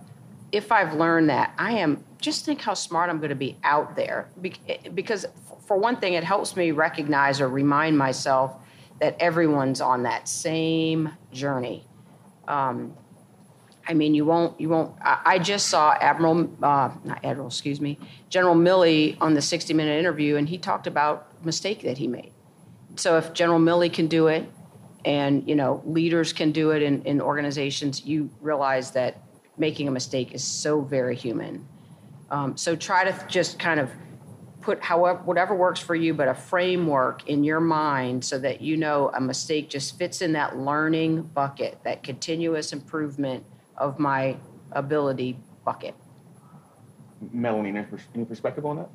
if 0.51 0.71
I've 0.71 0.93
learned 0.93 1.29
that, 1.29 1.53
I 1.57 1.73
am, 1.73 2.03
just 2.19 2.45
think 2.45 2.61
how 2.61 2.73
smart 2.73 3.09
I'm 3.09 3.17
going 3.17 3.29
to 3.29 3.35
be 3.35 3.57
out 3.63 3.95
there. 3.95 4.29
Because, 4.93 5.25
for 5.65 5.77
one 5.77 5.97
thing, 5.97 6.13
it 6.13 6.23
helps 6.23 6.55
me 6.55 6.71
recognize 6.71 7.41
or 7.41 7.47
remind 7.47 7.97
myself 7.97 8.55
that 8.99 9.15
everyone's 9.19 9.81
on 9.81 10.03
that 10.03 10.27
same 10.27 11.11
journey. 11.31 11.85
Um, 12.47 12.93
I 13.89 13.95
mean, 13.95 14.13
you 14.13 14.23
won't, 14.23 14.61
you 14.61 14.69
won't. 14.69 14.95
I, 15.01 15.21
I 15.25 15.39
just 15.39 15.67
saw 15.67 15.93
Admiral, 15.99 16.47
uh, 16.61 16.91
not 17.03 17.25
Admiral, 17.25 17.47
excuse 17.47 17.81
me, 17.81 17.97
General 18.29 18.53
Milley 18.53 19.17
on 19.19 19.33
the 19.33 19.41
60 19.41 19.73
Minute 19.73 19.97
interview, 19.97 20.35
and 20.35 20.47
he 20.47 20.59
talked 20.59 20.85
about 20.85 21.43
mistake 21.43 21.81
that 21.81 21.97
he 21.97 22.07
made. 22.07 22.31
So 22.97 23.17
if 23.17 23.33
General 23.33 23.59
Milley 23.59 23.91
can 23.91 24.07
do 24.07 24.27
it, 24.27 24.47
and 25.05 25.47
you 25.47 25.55
know 25.55 25.81
leaders 25.85 26.33
can 26.33 26.51
do 26.51 26.69
it 26.69 26.83
in, 26.83 27.01
in 27.03 27.19
organizations, 27.19 28.05
you 28.05 28.29
realize 28.41 28.91
that 28.91 29.23
making 29.57 29.87
a 29.87 29.91
mistake 29.91 30.33
is 30.33 30.43
so 30.43 30.81
very 30.81 31.15
human. 31.15 31.67
Um, 32.29 32.57
so 32.57 32.75
try 32.75 33.09
to 33.09 33.27
just 33.27 33.57
kind 33.57 33.79
of 33.79 33.89
put 34.61 34.83
however 34.83 35.19
whatever 35.23 35.55
works 35.55 35.79
for 35.79 35.95
you, 35.95 36.13
but 36.13 36.27
a 36.27 36.35
framework 36.35 37.27
in 37.27 37.43
your 37.43 37.59
mind 37.59 38.23
so 38.23 38.37
that 38.37 38.61
you 38.61 38.77
know 38.77 39.09
a 39.15 39.21
mistake 39.21 39.67
just 39.67 39.97
fits 39.97 40.21
in 40.21 40.33
that 40.33 40.57
learning 40.57 41.23
bucket, 41.23 41.79
that 41.85 42.03
continuous 42.03 42.71
improvement 42.71 43.43
of 43.79 43.97
my 43.97 44.37
ability 44.71 45.39
bucket. 45.65 45.95
Melanie, 47.33 47.69
any 47.69 47.83
pers- 47.83 48.07
any 48.13 48.25
perspective 48.25 48.65
on 48.65 48.77
that? 48.77 48.89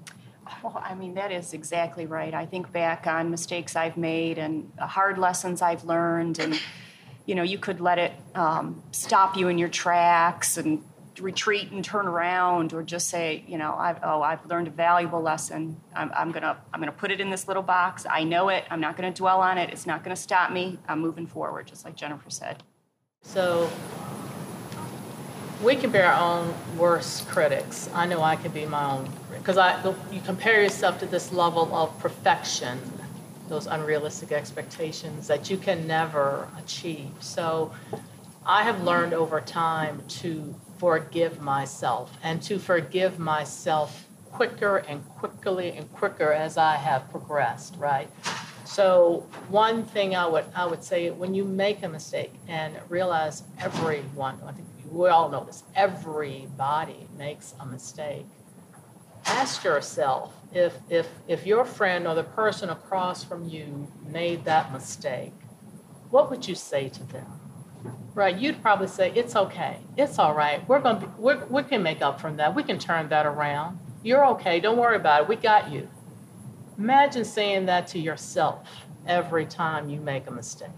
Well, 0.63 0.81
I 0.83 0.95
mean, 0.95 1.15
that 1.15 1.33
is 1.33 1.55
exactly 1.55 2.07
right. 2.07 2.35
I 2.35 2.47
think 2.47 2.71
back 2.73 3.07
on 3.07 3.31
mistakes 3.31 3.77
I've 3.77 3.97
made 3.97 4.39
and 4.39 4.71
hard 4.79 5.19
lessons 5.19 5.63
I've 5.63 5.85
learned, 5.85 6.39
and 6.39 6.61
you 7.27 7.35
know, 7.35 7.43
you 7.43 7.59
could 7.59 7.81
let 7.81 7.99
it 7.99 8.13
um, 8.35 8.83
stop 8.93 9.37
you 9.37 9.49
in 9.49 9.57
your 9.59 9.69
tracks 9.71 10.57
and 10.59 10.83
retreat 11.21 11.71
and 11.71 11.85
turn 11.85 12.07
around, 12.07 12.73
or 12.73 12.83
just 12.83 13.09
say, 13.09 13.45
you 13.47 13.57
know, 13.57 13.75
I've, 13.75 13.99
oh, 14.03 14.21
I've 14.21 14.45
learned 14.47 14.67
a 14.67 14.71
valuable 14.71 15.23
lesson. 15.23 15.81
I'm, 15.95 16.11
I'm 16.15 16.33
gonna, 16.33 16.59
I'm 16.73 16.81
gonna 16.81 16.93
put 16.93 17.11
it 17.11 17.21
in 17.21 17.31
this 17.31 17.47
little 17.49 17.63
box. 17.63 18.05
I 18.11 18.25
know 18.25 18.49
it. 18.49 18.65
I'm 18.71 18.81
not 18.81 18.97
gonna 18.97 19.13
dwell 19.13 19.41
on 19.41 19.57
it. 19.57 19.71
It's 19.71 19.87
not 19.87 20.03
gonna 20.03 20.17
stop 20.17 20.51
me. 20.51 20.79
I'm 20.89 21.01
moving 21.01 21.27
forward, 21.27 21.69
just 21.69 21.85
like 21.85 21.95
Jennifer 21.97 22.31
said. 22.31 22.63
So 23.23 23.71
we 25.65 25.75
can 25.75 25.91
be 25.91 25.99
our 25.99 26.13
own 26.13 26.55
worst 26.77 27.27
critics. 27.27 27.89
I 27.95 28.05
know 28.05 28.23
I 28.23 28.37
can 28.37 28.53
be 28.53 28.67
my 28.67 28.85
own 28.85 29.11
because 29.39 29.57
you 30.13 30.21
compare 30.21 30.63
yourself 30.63 31.01
to 31.01 31.07
this 31.07 31.33
level 31.33 31.75
of 31.75 31.99
perfection, 32.01 32.79
those 33.49 33.67
unrealistic 33.67 34.31
expectations 34.31 35.27
that 35.29 35.49
you 35.49 35.57
can 35.57 35.87
never 35.87 36.49
achieve. 36.59 37.11
So 37.21 37.73
I 38.45 38.63
have 38.63 38.83
learned 38.83 39.15
over 39.15 39.41
time 39.41 40.03
to 40.21 40.55
forgive 40.77 41.41
myself 41.41 42.13
and 42.23 42.43
to 42.43 42.59
forgive 42.59 43.19
myself 43.19 44.07
quicker 44.33 44.79
and 44.79 45.09
quickly 45.09 45.71
and 45.71 45.91
quicker 45.95 46.31
as 46.31 46.59
I 46.59 46.77
have 46.77 47.11
progressed, 47.11 47.77
right? 47.79 48.11
So 48.67 49.27
one 49.49 49.85
thing 49.85 50.15
I 50.15 50.27
would 50.27 50.45
I 50.55 50.67
would 50.67 50.85
say 50.85 51.11
when 51.11 51.35
you 51.35 51.45
make 51.45 51.83
a 51.83 51.89
mistake 51.89 52.33
and 52.49 52.75
realize 52.91 53.45
everyone, 53.61 54.39
I 54.45 54.53
think 54.53 54.69
we 54.95 55.09
all 55.09 55.29
know 55.29 55.45
this, 55.45 55.65
everybody 55.75 57.09
makes 57.17 57.55
a 57.61 57.67
mistake. 57.67 58.27
Ask 59.27 59.65
yourself 59.65 60.35
if 60.53 60.77
if 60.89 61.09
if 61.27 61.47
your 61.47 61.65
friend 61.65 62.07
or 62.07 62.15
the 62.15 62.25
person 62.25 62.71
across 62.71 63.25
from 63.25 63.49
you 63.49 63.89
made 64.07 64.45
that 64.45 64.73
mistake, 64.73 65.33
what 66.11 66.31
would 66.31 66.47
you 66.47 66.55
say 66.55 66.89
to 66.91 67.03
them? 67.05 67.41
Right, 68.15 68.37
you'd 68.37 68.63
probably 68.63 68.87
say, 68.87 69.11
"It's 69.15 69.35
okay. 69.35 69.79
It's 69.97 70.19
all 70.19 70.35
right. 70.35 70.67
We're 70.69 70.81
gonna 70.81 71.01
be, 71.01 71.07
we're, 71.19 71.45
we 71.47 71.65
can 71.65 71.83
make 71.83 72.01
up 72.03 72.21
from 72.21 72.37
that. 72.37 72.55
We 72.55 72.63
can 72.63 72.79
turn 72.79 73.09
that 73.09 73.27
around. 73.27 73.79
You're 74.03 74.25
okay. 74.27 74.61
Don't 74.61 74.77
worry 74.79 74.97
about 74.97 75.23
it. 75.23 75.29
We 75.29 75.37
got 75.37 75.73
you." 75.73 75.89
Imagine 76.79 77.25
saying 77.25 77.67
that 77.67 77.87
to 77.89 77.99
yourself 77.99 78.69
every 79.07 79.47
time 79.47 79.89
you 79.89 80.01
make 80.01 80.27
a 80.27 80.31
mistake, 80.31 80.69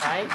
right? 0.00 0.28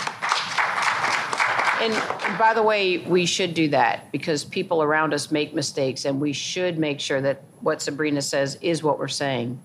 And 1.80 2.40
by 2.40 2.54
the 2.56 2.64
way, 2.64 2.98
we 2.98 3.26
should 3.26 3.54
do 3.54 3.68
that 3.70 4.12
because 4.12 4.44
people 4.44 4.82
around 4.82 5.14
us 5.14 5.32
make 5.32 5.54
mistakes, 5.54 6.06
and 6.06 6.20
we 6.20 6.34
should 6.34 6.80
make 6.80 7.00
sure 7.00 7.22
that 7.22 7.44
what 7.62 7.82
Sabrina 7.82 8.22
says 8.22 8.58
is 8.62 8.82
what 8.82 8.98
we're 8.98 9.08
saying. 9.08 9.62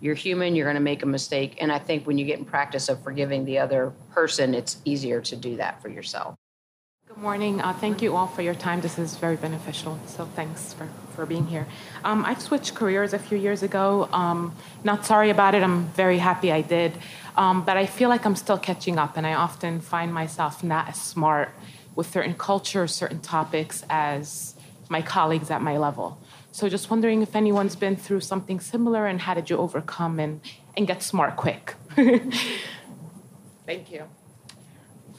You're 0.00 0.14
human, 0.14 0.54
you're 0.54 0.66
going 0.66 0.76
to 0.76 0.80
make 0.80 1.02
a 1.02 1.06
mistake. 1.06 1.56
And 1.60 1.72
I 1.72 1.78
think 1.78 2.06
when 2.06 2.18
you 2.18 2.24
get 2.24 2.38
in 2.38 2.44
practice 2.44 2.88
of 2.88 3.02
forgiving 3.02 3.44
the 3.44 3.58
other 3.58 3.92
person, 4.12 4.54
it's 4.54 4.76
easier 4.84 5.20
to 5.22 5.36
do 5.36 5.56
that 5.56 5.82
for 5.82 5.88
yourself. 5.88 6.36
Good 7.08 7.18
morning. 7.18 7.60
Uh, 7.60 7.72
thank 7.72 8.02
you 8.02 8.14
all 8.14 8.26
for 8.26 8.42
your 8.42 8.54
time. 8.54 8.80
This 8.80 8.98
is 8.98 9.16
very 9.16 9.36
beneficial. 9.36 9.98
So 10.06 10.26
thanks 10.36 10.74
for, 10.74 10.86
for 11.14 11.24
being 11.24 11.46
here. 11.46 11.66
Um, 12.04 12.24
I 12.24 12.34
switched 12.34 12.74
careers 12.74 13.14
a 13.14 13.18
few 13.18 13.38
years 13.38 13.62
ago. 13.62 14.08
Um, 14.12 14.54
not 14.84 15.06
sorry 15.06 15.30
about 15.30 15.54
it. 15.54 15.62
I'm 15.62 15.86
very 15.88 16.18
happy 16.18 16.52
I 16.52 16.60
did. 16.60 16.92
Um, 17.36 17.64
but 17.64 17.76
I 17.76 17.86
feel 17.86 18.08
like 18.08 18.24
I'm 18.24 18.36
still 18.36 18.58
catching 18.58 18.98
up, 18.98 19.16
and 19.16 19.26
I 19.26 19.34
often 19.34 19.80
find 19.80 20.12
myself 20.12 20.64
not 20.64 20.88
as 20.88 21.00
smart 21.00 21.50
with 21.94 22.10
certain 22.10 22.34
cultures, 22.34 22.94
certain 22.94 23.20
topics 23.20 23.84
as 23.90 24.54
my 24.88 25.02
colleagues 25.02 25.50
at 25.50 25.60
my 25.62 25.76
level. 25.78 26.18
So 26.52 26.68
just 26.68 26.90
wondering 26.90 27.22
if 27.22 27.36
anyone's 27.36 27.76
been 27.76 27.96
through 27.96 28.20
something 28.20 28.60
similar 28.60 29.06
and 29.06 29.20
how 29.20 29.34
did 29.34 29.50
you 29.50 29.58
overcome 29.58 30.18
and, 30.18 30.40
and 30.76 30.86
get 30.86 31.02
smart 31.02 31.36
quick? 31.36 31.74
Thank 33.66 33.90
you. 33.90 34.04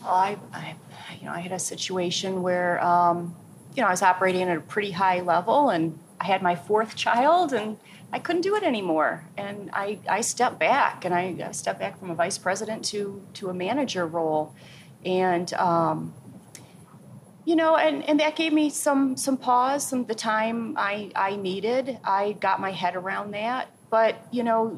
I, 0.03 0.37
I, 0.53 0.75
you 1.19 1.25
know, 1.25 1.33
I 1.33 1.39
had 1.41 1.51
a 1.51 1.59
situation 1.59 2.41
where, 2.41 2.83
um, 2.83 3.35
you 3.75 3.81
know, 3.81 3.87
I 3.87 3.91
was 3.91 4.01
operating 4.01 4.43
at 4.43 4.57
a 4.57 4.61
pretty 4.61 4.91
high 4.91 5.21
level, 5.21 5.69
and 5.69 5.99
I 6.19 6.25
had 6.25 6.41
my 6.41 6.55
fourth 6.55 6.95
child, 6.95 7.53
and 7.53 7.77
I 8.11 8.19
couldn't 8.19 8.41
do 8.41 8.55
it 8.55 8.63
anymore. 8.63 9.25
And 9.37 9.69
I, 9.73 9.99
I 10.07 10.21
stepped 10.21 10.59
back, 10.59 11.03
and 11.03 11.13
I, 11.13 11.51
stepped 11.51 11.79
back 11.79 11.99
from 11.99 12.09
a 12.09 12.15
vice 12.15 12.37
president 12.37 12.85
to 12.85 13.21
to 13.35 13.49
a 13.49 13.53
manager 13.53 14.05
role, 14.05 14.55
and 15.05 15.53
um, 15.53 16.13
you 17.47 17.55
know, 17.55 17.77
and, 17.77 18.03
and 18.09 18.19
that 18.19 18.35
gave 18.35 18.51
me 18.51 18.69
some 18.69 19.15
some 19.15 19.37
pause, 19.37 19.87
some 19.87 20.05
the 20.05 20.15
time 20.15 20.75
I, 20.77 21.11
I 21.15 21.37
needed. 21.37 21.97
I 22.03 22.33
got 22.33 22.59
my 22.59 22.71
head 22.71 22.97
around 22.97 23.31
that. 23.31 23.69
But, 23.89 24.17
you 24.31 24.43
know, 24.43 24.77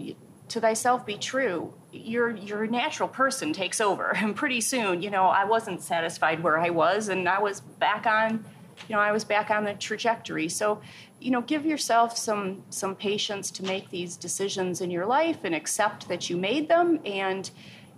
to 0.49 0.61
thyself 0.61 1.03
be 1.03 1.15
true. 1.15 1.73
Your 1.91 2.29
your 2.29 2.67
natural 2.67 3.09
person 3.09 3.53
takes 3.53 3.81
over. 3.81 4.11
And 4.15 4.35
pretty 4.35 4.61
soon, 4.61 5.01
you 5.01 5.09
know, 5.09 5.25
I 5.25 5.45
wasn't 5.45 5.81
satisfied 5.81 6.43
where 6.43 6.59
I 6.59 6.69
was 6.69 7.07
and 7.07 7.27
I 7.27 7.39
was 7.39 7.61
back 7.61 8.05
on 8.05 8.45
you 8.87 8.95
know, 8.95 9.01
I 9.01 9.11
was 9.11 9.23
back 9.23 9.49
on 9.49 9.63
the 9.63 9.73
trajectory. 9.73 10.49
So, 10.49 10.81
you 11.19 11.31
know, 11.31 11.41
give 11.41 11.65
yourself 11.65 12.17
some 12.17 12.63
some 12.69 12.95
patience 12.95 13.51
to 13.51 13.63
make 13.63 13.89
these 13.89 14.17
decisions 14.17 14.81
in 14.81 14.91
your 14.91 15.05
life 15.05 15.39
and 15.43 15.53
accept 15.53 16.07
that 16.07 16.29
you 16.29 16.37
made 16.37 16.69
them 16.69 16.99
and 17.05 17.49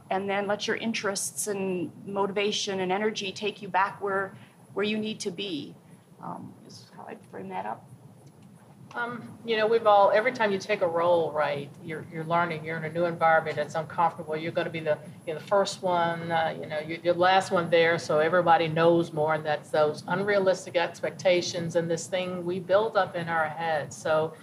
and 0.09 0.29
then 0.29 0.47
let 0.47 0.67
your 0.67 0.75
interests 0.77 1.47
and 1.47 1.91
motivation 2.05 2.81
and 2.81 2.91
energy 2.91 3.31
take 3.31 3.61
you 3.61 3.67
back 3.67 4.01
where 4.01 4.33
where 4.73 4.85
you 4.85 4.97
need 4.97 5.19
to 5.21 5.31
be. 5.31 5.75
Um, 6.23 6.53
is 6.67 6.91
how 6.95 7.03
I 7.03 7.15
frame 7.31 7.49
that 7.49 7.65
up. 7.65 7.90
Um, 8.93 9.23
you 9.45 9.55
know, 9.55 9.67
we've 9.67 9.87
all 9.87 10.11
every 10.13 10.33
time 10.33 10.51
you 10.51 10.57
take 10.57 10.81
a 10.81 10.87
role, 10.87 11.31
right? 11.31 11.69
You're 11.83 12.05
you're 12.11 12.25
learning. 12.25 12.65
You're 12.65 12.77
in 12.77 12.83
a 12.83 12.91
new 12.91 13.05
environment. 13.05 13.57
It's 13.57 13.75
uncomfortable. 13.75 14.35
You're 14.35 14.51
going 14.51 14.65
to 14.65 14.71
be 14.71 14.81
the 14.81 14.97
you 15.25 15.33
know, 15.33 15.39
the 15.39 15.45
first 15.45 15.81
one. 15.81 16.31
Uh, 16.31 16.55
you 16.59 16.67
know, 16.67 16.79
you're 16.79 16.97
the 16.97 17.13
last 17.13 17.51
one 17.51 17.69
there, 17.69 17.97
so 17.97 18.19
everybody 18.19 18.67
knows 18.67 19.13
more, 19.13 19.35
and 19.35 19.45
that's 19.45 19.69
those 19.69 20.03
unrealistic 20.07 20.75
expectations 20.75 21.75
and 21.75 21.89
this 21.89 22.07
thing 22.07 22.45
we 22.45 22.59
build 22.59 22.97
up 22.97 23.15
in 23.15 23.29
our 23.29 23.47
heads. 23.47 23.95
So, 23.95 24.33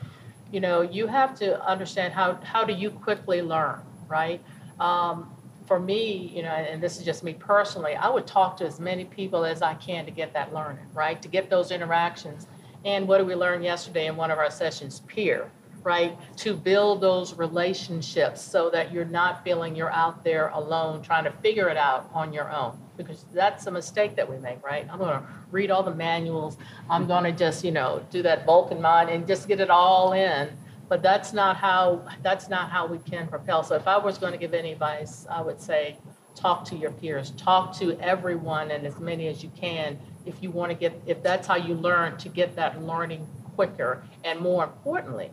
you 0.51 0.61
know, 0.61 0.81
you 0.81 1.07
have 1.07 1.39
to 1.41 1.63
understand 1.67 2.15
how 2.15 2.35
how 2.43 2.65
do 2.65 2.73
you 2.73 2.91
quickly 2.91 3.43
learn, 3.43 3.81
right? 4.09 4.43
Um, 4.81 5.31
for 5.67 5.79
me, 5.79 6.33
you 6.35 6.43
know, 6.43 6.49
and 6.49 6.83
this 6.83 6.97
is 6.97 7.05
just 7.05 7.23
me 7.23 7.35
personally, 7.35 7.95
I 7.95 8.09
would 8.09 8.27
talk 8.27 8.57
to 8.59 8.67
as 8.67 8.81
many 8.81 9.05
people 9.05 9.45
as 9.45 9.61
I 9.61 9.75
can 9.75 10.07
to 10.07 10.11
get 10.11 10.33
that 10.33 10.55
learning, 10.55 10.87
right? 10.95 11.21
To 11.21 11.29
get 11.29 11.51
those 11.51 11.71
interactions. 11.71 12.47
And 12.85 13.09
what 13.09 13.19
did 13.19 13.27
we 13.27 13.35
learn 13.35 13.63
yesterday 13.63 14.07
in 14.07 14.17
one 14.17 14.31
of 14.31 14.39
our 14.39 14.51
sessions? 14.51 15.01
Peer, 15.07 15.51
right? 15.83 16.17
To 16.39 16.55
build 16.55 17.01
those 17.01 17.35
relationships 17.35 18.41
so 18.41 18.71
that 18.71 18.93
you're 18.93 19.05
not 19.05 19.45
feeling 19.45 19.75
you're 19.75 19.93
out 19.93 20.25
there 20.25 20.49
alone 20.49 21.03
trying 21.03 21.25
to 21.25 21.33
figure 21.33 21.69
it 21.69 21.77
out 21.77 22.11
on 22.13 22.33
your 22.33 22.51
own. 22.53 22.79
Because 22.97 23.25
that's 23.33 23.67
a 23.67 23.71
mistake 23.71 24.17
that 24.17 24.29
we 24.29 24.39
make, 24.39 24.65
right? 24.65 24.87
I'm 24.91 24.99
going 24.99 25.19
to 25.19 25.27
read 25.51 25.71
all 25.71 25.83
the 25.83 25.95
manuals. 25.95 26.57
I'm 26.91 27.07
going 27.07 27.25
to 27.25 27.33
just, 27.33 27.65
you 27.65 27.71
know, 27.71 28.05
do 28.11 28.23
that 28.23 28.45
Vulcan 28.45 28.81
mind 28.81 29.11
and 29.11 29.27
just 29.27 29.49
get 29.49 29.61
it 29.61 29.71
all 29.71 30.13
in 30.13 30.51
but 30.89 31.03
that's 31.03 31.33
not 31.33 31.57
how 31.57 32.03
that's 32.23 32.49
not 32.49 32.71
how 32.71 32.87
we 32.87 32.99
can 32.99 33.29
propel. 33.29 33.63
So 33.63 33.75
if 33.75 33.87
I 33.87 33.99
was 33.99 34.19
going 34.19 34.33
to 34.33 34.39
give 34.39 34.55
any 34.55 34.73
advice, 34.73 35.27
I 35.31 35.43
would 35.43 35.61
say 35.61 35.99
talk 36.35 36.65
to 36.67 36.77
your 36.77 36.93
peers, 36.93 37.33
talk 37.33 37.77
to 37.79 37.99
everyone 38.01 38.71
and 38.71 38.87
as 38.87 38.99
many 38.99 39.27
as 39.29 39.43
you 39.43 39.51
can 39.51 39.99
if 40.29 40.43
you 40.43 40.51
want 40.51 40.71
to 40.71 40.77
get 40.77 41.01
if 41.07 41.23
that's 41.23 41.49
how 41.49 41.57
you 41.57 41.75
learn 41.75 42.17
to 42.19 42.29
get 42.29 42.55
that 42.57 42.83
learning 42.83 43.27
quicker 43.57 44.05
and 44.23 44.39
more 44.39 44.63
importantly 44.63 45.31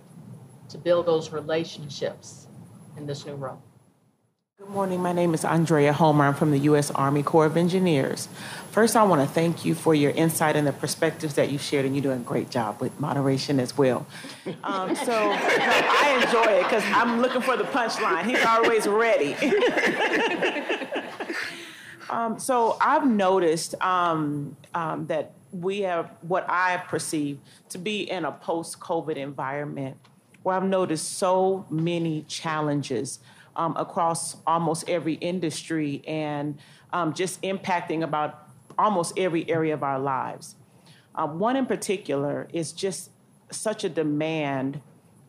to 0.69 0.77
build 0.77 1.05
those 1.05 1.31
relationships 1.31 2.47
in 2.97 3.05
this 3.05 3.25
new 3.25 3.35
role. 3.35 3.61
Good 4.57 4.69
morning. 4.69 5.01
My 5.01 5.11
name 5.11 5.33
is 5.33 5.43
Andrea 5.43 5.91
Homer. 5.91 6.23
I'm 6.23 6.33
from 6.33 6.51
the 6.51 6.59
U.S. 6.59 6.89
Army 6.91 7.23
Corps 7.23 7.45
of 7.45 7.57
Engineers. 7.57 8.29
First, 8.71 8.95
I 8.95 9.03
want 9.03 9.21
to 9.21 9.27
thank 9.27 9.65
you 9.65 9.75
for 9.75 9.93
your 9.93 10.11
insight 10.11 10.55
and 10.55 10.65
the 10.65 10.71
perspectives 10.71 11.35
that 11.35 11.51
you 11.51 11.57
shared, 11.57 11.85
and 11.85 11.93
you're 11.93 12.01
doing 12.01 12.21
a 12.21 12.23
great 12.23 12.49
job 12.49 12.79
with 12.79 12.97
moderation 12.97 13.59
as 13.59 13.77
well. 13.77 14.07
Um, 14.63 14.95
so 14.95 15.11
no, 15.11 15.37
I 15.37 16.21
enjoy 16.23 16.53
it 16.53 16.63
because 16.63 16.83
I'm 16.85 17.21
looking 17.21 17.41
for 17.41 17.57
the 17.57 17.65
punchline. 17.65 18.23
He's 18.23 18.45
always 18.45 18.87
ready. 18.87 19.35
um, 22.10 22.39
so 22.39 22.78
I've 22.82 23.08
noticed 23.08 23.76
um, 23.82 24.56
um, 24.74 25.08
that 25.08 25.32
we 25.51 25.82
have 25.82 26.12
what 26.22 26.45
I 26.49 26.78
perceive 26.78 27.39
to 27.70 27.78
be 27.78 28.10
in 28.10 28.26
a 28.26 28.32
post-COVID 28.32 29.16
environment 29.16 29.97
where 30.43 30.56
I've 30.56 30.64
noticed 30.64 31.18
so 31.18 31.66
many 31.70 32.24
challenges 32.28 33.20
um, 33.56 33.76
across 33.78 34.38
almost 34.45 34.89
every 34.89 35.14
industry 35.16 36.03
and 36.08 36.60
um, 36.93 37.14
just 37.14 37.41
impacting 37.41 38.03
about 38.03 38.47
almost 38.78 39.18
every 39.18 39.49
area 39.49 39.74
of 39.74 39.82
our 39.82 39.99
lives. 39.99 40.56
Um, 41.16 41.39
one 41.39 41.56
in 41.56 41.66
particular 41.66 42.47
is 42.51 42.74
just 42.74 43.10
such 43.49 43.84
a 43.84 43.89
demand 43.89 44.82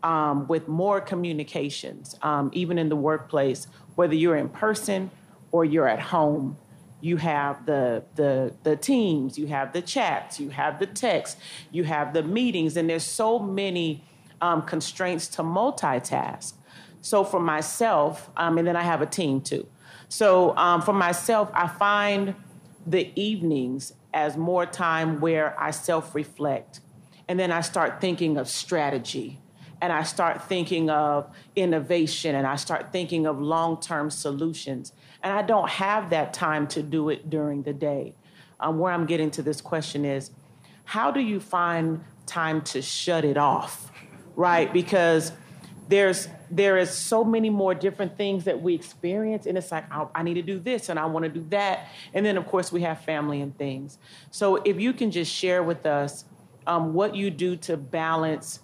um, 0.02 0.46
with 0.48 0.68
more 0.68 1.00
communications, 1.00 2.16
um, 2.22 2.50
even 2.52 2.78
in 2.78 2.88
the 2.88 2.96
workplace, 2.96 3.66
whether 3.94 4.14
you're 4.14 4.36
in 4.36 4.48
person 4.48 5.10
or 5.52 5.64
you're 5.64 5.88
at 5.88 6.00
home. 6.00 6.56
You 7.00 7.18
have 7.18 7.66
the, 7.66 8.04
the, 8.14 8.54
the 8.62 8.76
teams, 8.76 9.38
you 9.38 9.46
have 9.48 9.72
the 9.72 9.82
chats, 9.82 10.40
you 10.40 10.50
have 10.50 10.78
the 10.78 10.86
texts, 10.86 11.40
you 11.70 11.84
have 11.84 12.14
the 12.14 12.22
meetings, 12.22 12.76
and 12.76 12.88
there's 12.88 13.04
so 13.04 13.38
many 13.38 14.02
um, 14.40 14.62
constraints 14.62 15.28
to 15.28 15.42
multitask. 15.42 16.54
So 17.02 17.22
for 17.22 17.38
myself, 17.38 18.30
um, 18.36 18.58
and 18.58 18.66
then 18.66 18.76
I 18.76 18.82
have 18.82 19.02
a 19.02 19.06
team 19.06 19.40
too. 19.40 19.66
So 20.08 20.56
um, 20.56 20.82
for 20.82 20.92
myself, 20.92 21.50
I 21.54 21.68
find 21.68 22.34
the 22.86 23.12
evenings 23.20 23.92
as 24.14 24.36
more 24.36 24.64
time 24.64 25.20
where 25.20 25.58
I 25.60 25.70
self 25.70 26.14
reflect. 26.14 26.80
And 27.28 27.38
then 27.38 27.52
I 27.52 27.60
start 27.60 28.00
thinking 28.00 28.36
of 28.36 28.48
strategy 28.48 29.40
and 29.80 29.92
I 29.92 30.04
start 30.04 30.42
thinking 30.48 30.88
of 30.90 31.28
innovation 31.54 32.34
and 32.34 32.46
I 32.46 32.56
start 32.56 32.92
thinking 32.92 33.26
of 33.26 33.40
long 33.40 33.80
term 33.80 34.10
solutions. 34.10 34.92
And 35.26 35.36
I 35.36 35.42
don't 35.42 35.68
have 35.68 36.10
that 36.10 36.32
time 36.32 36.68
to 36.68 36.84
do 36.84 37.08
it 37.08 37.28
during 37.28 37.64
the 37.64 37.72
day. 37.72 38.14
Um, 38.60 38.78
where 38.78 38.92
I'm 38.92 39.06
getting 39.06 39.28
to 39.32 39.42
this 39.42 39.60
question 39.60 40.04
is 40.04 40.30
how 40.84 41.10
do 41.10 41.18
you 41.18 41.40
find 41.40 42.04
time 42.26 42.60
to 42.62 42.80
shut 42.80 43.24
it 43.24 43.36
off, 43.36 43.90
right? 44.36 44.72
Because 44.72 45.32
there's 45.88 46.28
there 46.48 46.78
is 46.78 46.90
so 46.90 47.24
many 47.24 47.50
more 47.50 47.74
different 47.74 48.16
things 48.16 48.44
that 48.44 48.62
we 48.62 48.72
experience 48.72 49.46
and 49.46 49.58
it's 49.58 49.72
like 49.72 49.92
I, 49.92 50.06
I 50.14 50.22
need 50.22 50.34
to 50.34 50.42
do 50.42 50.60
this 50.60 50.88
and 50.88 50.98
i 50.98 51.04
want 51.06 51.24
to 51.24 51.28
do 51.28 51.44
that 51.50 51.88
and 52.14 52.24
then 52.24 52.36
of 52.36 52.46
course 52.46 52.70
we 52.70 52.82
have 52.82 53.00
family 53.00 53.40
and 53.40 53.56
things 53.58 53.98
so 54.30 54.56
if 54.64 54.80
you 54.80 54.92
can 54.92 55.10
just 55.10 55.32
share 55.32 55.64
with 55.64 55.86
us 55.86 56.24
um, 56.68 56.94
what 56.94 57.16
you 57.16 57.30
do 57.30 57.56
to 57.56 57.76
balance 57.76 58.60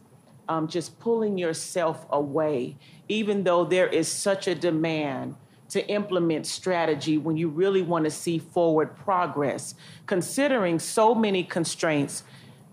um, 0.49 0.69
just 0.69 0.99
pulling 1.01 1.39
yourself 1.39 2.07
away 2.11 2.77
even 3.09 3.43
though 3.43 3.65
there 3.65 3.89
is 3.89 4.07
such 4.07 4.47
a 4.47 4.55
demand 4.55 5.35
to 5.73 5.87
implement 5.89 6.47
strategy 6.47 7.19
when 7.19 7.37
you 7.37 7.49
really 7.49 7.83
want 7.83 8.05
to 8.05 8.11
see 8.11 8.39
forward 8.39 8.97
progress 8.97 9.75
considering 10.07 10.79
so 10.79 11.15
many 11.15 11.43
constraints 11.43 12.23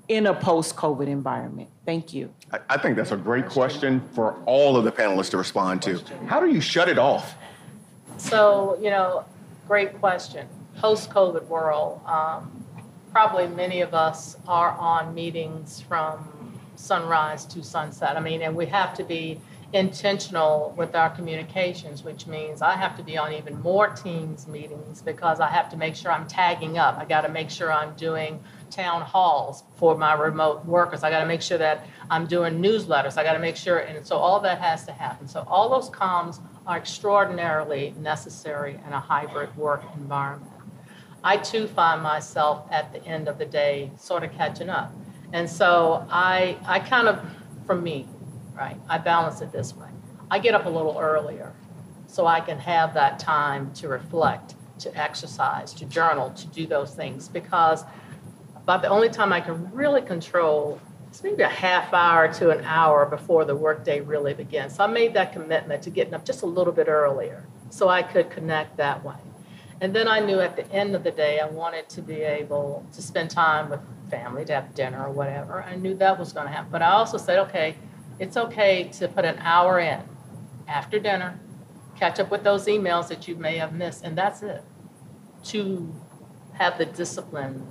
in 0.08 0.26
a 0.28 0.34
post-covid 0.34 1.08
environment 1.08 1.70
thank 1.86 2.14
you 2.14 2.34
I, 2.52 2.60
I 2.70 2.78
think 2.78 2.96
that's 2.96 3.12
a 3.12 3.18
great 3.18 3.48
question 3.48 4.02
for 4.14 4.36
all 4.46 4.78
of 4.78 4.84
the 4.84 4.92
panelists 4.92 5.32
to 5.32 5.38
respond 5.38 5.82
to. 5.84 6.02
How 6.26 6.40
do 6.40 6.50
you 6.50 6.62
shut 6.62 6.90
it 6.90 6.98
off? 6.98 7.36
So, 8.18 8.78
you 8.82 8.90
know, 8.90 9.26
great 9.68 10.00
question. 10.00 10.48
Post 10.78 11.10
COVID 11.10 11.46
world, 11.48 12.02
um, 12.06 12.66
probably 13.12 13.48
many 13.48 13.82
of 13.82 13.94
us 13.94 14.38
are 14.48 14.72
on 14.72 15.14
meetings 15.14 15.82
from 15.82 16.60
sunrise 16.76 17.46
to 17.46 17.64
sunset. 17.64 18.16
I 18.16 18.20
mean, 18.20 18.42
and 18.42 18.56
we 18.56 18.66
have 18.68 18.94
to 18.96 19.04
be 19.04 19.40
intentional 19.72 20.74
with 20.76 20.96
our 20.96 21.10
communications, 21.12 22.04
which 22.04 22.26
means 22.26 22.62
I 22.62 22.76
have 22.76 22.98
to 22.98 23.04
be 23.04 23.18
on 23.18 23.34
even 23.34 23.62
more 23.62 23.88
Teams 23.90 24.48
meetings 24.48 25.02
because 25.02 25.40
I 25.40 25.50
have 25.50 25.70
to 25.70 25.78
make 25.78 25.96
sure 25.96 26.12
I'm 26.12 26.28
tagging 26.28 26.78
up. 26.78 26.98
I 26.98 27.06
got 27.06 27.22
to 27.22 27.30
make 27.30 27.50
sure 27.50 27.72
I'm 27.72 27.94
doing 27.96 28.44
town 28.72 29.02
halls 29.02 29.64
for 29.76 29.98
my 29.98 30.14
remote 30.14 30.66
workers. 30.66 31.04
I 31.04 31.10
got 31.12 31.20
to 31.20 31.26
make 31.26 31.42
sure 31.42 31.58
that 31.60 31.86
I'm 32.10 32.26
doing 32.26 32.62
newsletters. 32.62 33.18
I 33.18 33.24
got 33.24 33.34
to 33.34 33.40
make 33.40 33.56
sure, 33.56 33.80
and 33.80 34.06
so 34.06 34.18
all 34.18 34.40
that 34.42 34.60
has 34.60 34.86
to 34.86 34.92
happen. 34.92 35.28
So 35.28 35.46
all 35.48 35.70
those 35.70 35.90
comms 35.90 36.40
are 36.66 36.78
extraordinarily 36.78 37.94
necessary 38.00 38.80
in 38.88 38.94
a 38.94 39.00
hybrid 39.00 39.56
work 39.56 39.84
environment. 39.96 40.52
I 41.24 41.38
too 41.38 41.68
find 41.68 42.02
myself 42.02 42.66
at 42.72 42.94
the 42.94 43.04
end 43.06 43.28
of 43.28 43.38
the 43.38 43.46
day 43.46 43.92
sort 43.98 44.24
of 44.24 44.32
catching 44.34 44.70
up. 44.70 44.94
And 45.34 45.50
so 45.50 46.08
I, 46.10 46.58
I 46.66 46.80
kind 46.80 47.08
of, 47.08 47.20
for 47.66 47.76
me, 47.76 48.08
right, 48.60 48.78
I 48.90 48.98
balance 48.98 49.42
it 49.42 49.52
this 49.52 49.76
way. 49.76 49.88
I 50.30 50.40
get 50.40 50.54
up 50.54 50.66
a 50.66 50.70
little 50.70 50.98
earlier 51.00 51.54
so 52.08 52.28
I 52.28 52.42
can 52.42 52.60
have 52.60 52.94
that 52.94 53.18
time 53.20 53.72
to 53.76 53.88
reflect, 53.88 54.56
to 54.80 54.96
exercise, 54.98 55.74
to 55.76 55.86
journal, 55.86 56.32
to 56.32 56.48
do 56.48 56.68
those 56.68 56.94
things 56.94 57.30
because 57.30 57.84
about 58.58 58.82
the 58.82 58.90
only 58.90 59.10
time 59.10 59.32
I 59.32 59.42
can 59.42 59.72
really 59.74 60.02
control 60.02 60.80
is 61.12 61.24
maybe 61.24 61.42
a 61.44 61.50
half 61.50 61.94
hour 61.94 62.32
to 62.34 62.50
an 62.50 62.64
hour 62.66 63.06
before 63.06 63.46
the 63.46 63.56
workday 63.56 64.02
really 64.02 64.34
begins. 64.34 64.76
So 64.76 64.84
I 64.84 64.88
made 64.88 65.14
that 65.14 65.34
commitment 65.34 65.82
to 65.84 65.90
getting 65.90 66.14
up 66.14 66.26
just 66.26 66.44
a 66.44 66.46
little 66.46 66.74
bit 66.74 66.88
earlier 66.88 67.48
so 67.70 67.88
I 67.88 68.04
could 68.04 68.30
connect 68.30 68.78
that 68.78 69.04
way. 69.04 69.16
And 69.82 69.96
then 69.96 70.08
I 70.08 70.20
knew 70.20 70.40
at 70.42 70.58
the 70.58 70.70
end 70.72 70.96
of 70.96 71.04
the 71.04 71.12
day, 71.12 71.40
I 71.40 71.48
wanted 71.48 71.88
to 71.90 72.02
be 72.02 72.22
able 72.22 72.86
to 72.92 73.02
spend 73.02 73.30
time 73.30 73.70
with 73.70 73.80
family, 74.10 74.44
to 74.46 74.54
have 74.54 74.76
dinner 74.76 75.06
or 75.06 75.12
whatever. 75.12 75.64
I 75.64 75.76
knew 75.76 75.96
that 75.96 76.20
was 76.20 76.34
going 76.34 76.48
to 76.48 76.52
happen. 76.52 76.72
But 76.72 76.82
I 76.82 76.92
also 76.92 77.18
said, 77.18 77.40
okay, 77.40 77.76
it's 78.20 78.38
okay 78.38 78.90
to 78.94 79.08
put 79.08 79.26
an 79.26 79.38
hour 79.40 79.80
in 79.80 80.02
after 80.68 81.00
dinner, 81.00 81.40
catch 81.98 82.20
up 82.20 82.30
with 82.30 82.44
those 82.44 82.68
emails 82.68 83.08
that 83.08 83.28
you 83.28 83.36
may 83.36 83.58
have 83.58 83.74
missed, 83.74 84.04
and 84.04 84.18
that's 84.18 84.44
it. 84.44 84.64
To 85.46 85.94
have 86.54 86.78
the 86.78 86.86
discipline 86.86 87.66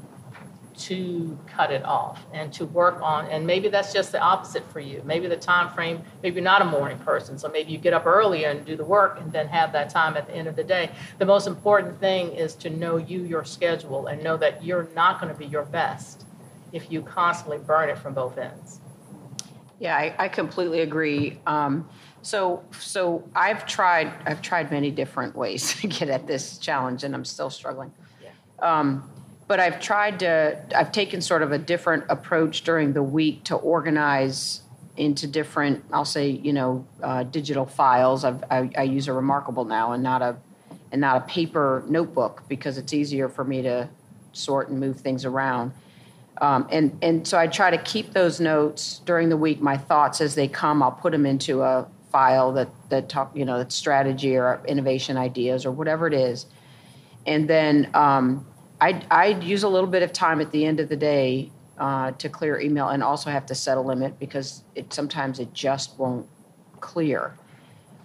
to 0.75 1.39
cut 1.47 1.73
it 1.73 1.85
off 1.85 2.25
and 2.33 2.53
to 2.53 2.65
work 2.65 3.01
on 3.03 3.27
and 3.27 3.45
maybe 3.45 3.69
that's 3.69 3.93
just 3.93 4.13
the 4.13 4.21
opposite 4.21 4.65
for 4.71 4.79
you. 4.79 5.03
Maybe 5.05 5.27
the 5.27 5.37
time 5.37 5.75
frame 5.75 6.03
maybe 6.23 6.37
you're 6.37 6.45
not 6.45 6.63
a 6.63 6.65
morning 6.65 6.99
person 6.99 7.37
so 7.37 7.49
maybe 7.49 7.73
you 7.73 7.79
get 7.79 7.93
up 7.93 8.07
earlier 8.07 8.49
and 8.49 8.65
do 8.65 8.77
the 8.77 8.85
work 8.85 9.21
and 9.21 9.33
then 9.33 9.49
have 9.49 9.73
that 9.73 9.91
time 9.91 10.17
at 10.17 10.29
the 10.29 10.37
end 10.37 10.47
of 10.47 10.55
the 10.55 10.63
day. 10.63 10.91
The 11.19 11.27
most 11.27 11.49
important 11.49 11.99
thing 11.99 12.33
is 12.33 12.55
to 12.57 12.71
know 12.71 12.97
you 12.97 13.25
your 13.25 13.45
schedule 13.45 14.07
and 14.07 14.23
know 14.23 14.37
that 14.37 14.65
you're 14.65 14.89
not 14.95 15.21
going 15.21 15.33
to 15.33 15.39
be 15.39 15.47
your 15.47 15.65
best 15.65 16.25
if 16.73 16.93
you 16.93 17.03
constantly 17.03 17.59
burn 17.59 17.91
it 17.91 17.99
from 17.99 18.15
both 18.15 18.39
ends 18.39 18.81
yeah 19.79 19.97
i, 19.97 20.15
I 20.19 20.29
completely 20.29 20.81
agree 20.81 21.39
um, 21.47 21.89
so 22.23 22.63
so 22.79 23.29
i've 23.35 23.67
tried 23.67 24.13
i've 24.27 24.43
tried 24.43 24.71
many 24.71 24.91
different 24.91 25.37
ways 25.37 25.75
to 25.81 25.87
get 25.87 26.09
at 26.09 26.27
this 26.27 26.59
challenge 26.59 27.05
and 27.05 27.15
i'm 27.15 27.25
still 27.25 27.51
struggling 27.51 27.93
um, 28.61 29.09
but 29.47 29.61
I've 29.61 29.81
tried 29.81 30.21
to, 30.21 30.63
I've 30.77 30.93
taken 30.93 31.21
sort 31.21 31.43
of 31.43 31.53
a 31.53 31.59
different 31.59 32.05
approach 32.09 32.63
during 32.63 32.93
the 32.93 33.03
week 33.03 33.45
to 33.45 33.57
organize 33.57 34.63
into 34.97 35.27
different, 35.27 35.85
I'll 35.93 36.05
say, 36.05 36.29
you 36.29 36.53
know, 36.53 36.87
uh, 37.03 37.23
digital 37.23 37.65
files. 37.65 38.25
I've, 38.25 38.45
I, 38.51 38.71
I 38.77 38.83
use 38.83 39.09
a 39.09 39.13
Remarkable 39.13 39.65
now 39.65 39.93
and 39.93 40.03
not 40.03 40.23
a, 40.23 40.37
and 40.93 41.01
not 41.01 41.17
a 41.17 41.21
paper 41.27 41.85
notebook 41.89 42.43
because 42.49 42.79
it's 42.79 42.93
easier 42.93 43.29
for 43.29 43.45
me 43.45 43.63
to 43.63 43.89
sort 44.33 44.69
and 44.69 44.79
move 44.79 45.01
things 45.01 45.25
around. 45.25 45.73
Um, 46.41 46.69
and 46.71 46.97
and 47.03 47.27
so 47.27 47.39
I 47.39 47.47
try 47.47 47.71
to 47.71 47.79
keep 47.79 48.13
those 48.13 48.41
notes 48.41 49.01
during 49.05 49.29
the 49.29 49.37
week. 49.37 49.61
My 49.61 49.77
thoughts 49.77 50.21
as 50.21 50.35
they 50.35 50.49
come, 50.49 50.83
I'll 50.83 50.93
put 50.93 51.13
them 51.13 51.27
into 51.27 51.63
a 51.63 51.87
file 52.13 52.53
that 52.53 52.69
that 52.91 53.09
talk, 53.09 53.37
you 53.37 53.45
know, 53.45 53.59
that's 53.59 53.75
strategy 53.75 54.37
or 54.37 54.61
innovation 54.67 55.17
ideas 55.17 55.67
or 55.67 55.73
whatever 55.73 56.07
it 56.07 56.15
is, 56.15 56.47
and 57.27 57.49
then 57.49 57.91
um, 57.95 58.47
I 58.81 59.03
I 59.11 59.27
use 59.27 59.63
a 59.63 59.69
little 59.69 59.91
bit 59.91 60.03
of 60.03 60.13
time 60.13 60.41
at 60.41 60.53
the 60.53 60.65
end 60.65 60.81
of 60.81 60.89
the 60.89 60.97
day 60.97 61.51
uh, 61.79 62.13
to 62.13 62.29
clear 62.29 62.61
email 62.61 62.89
and 62.89 63.03
also 63.03 63.31
have 63.31 63.47
to 63.47 63.55
set 63.55 63.77
a 63.77 63.81
limit 63.81 64.19
because 64.19 64.63
it 64.75 64.93
sometimes 64.93 65.41
it 65.41 65.53
just 65.53 65.99
won't 65.99 66.29
clear. 66.81 67.35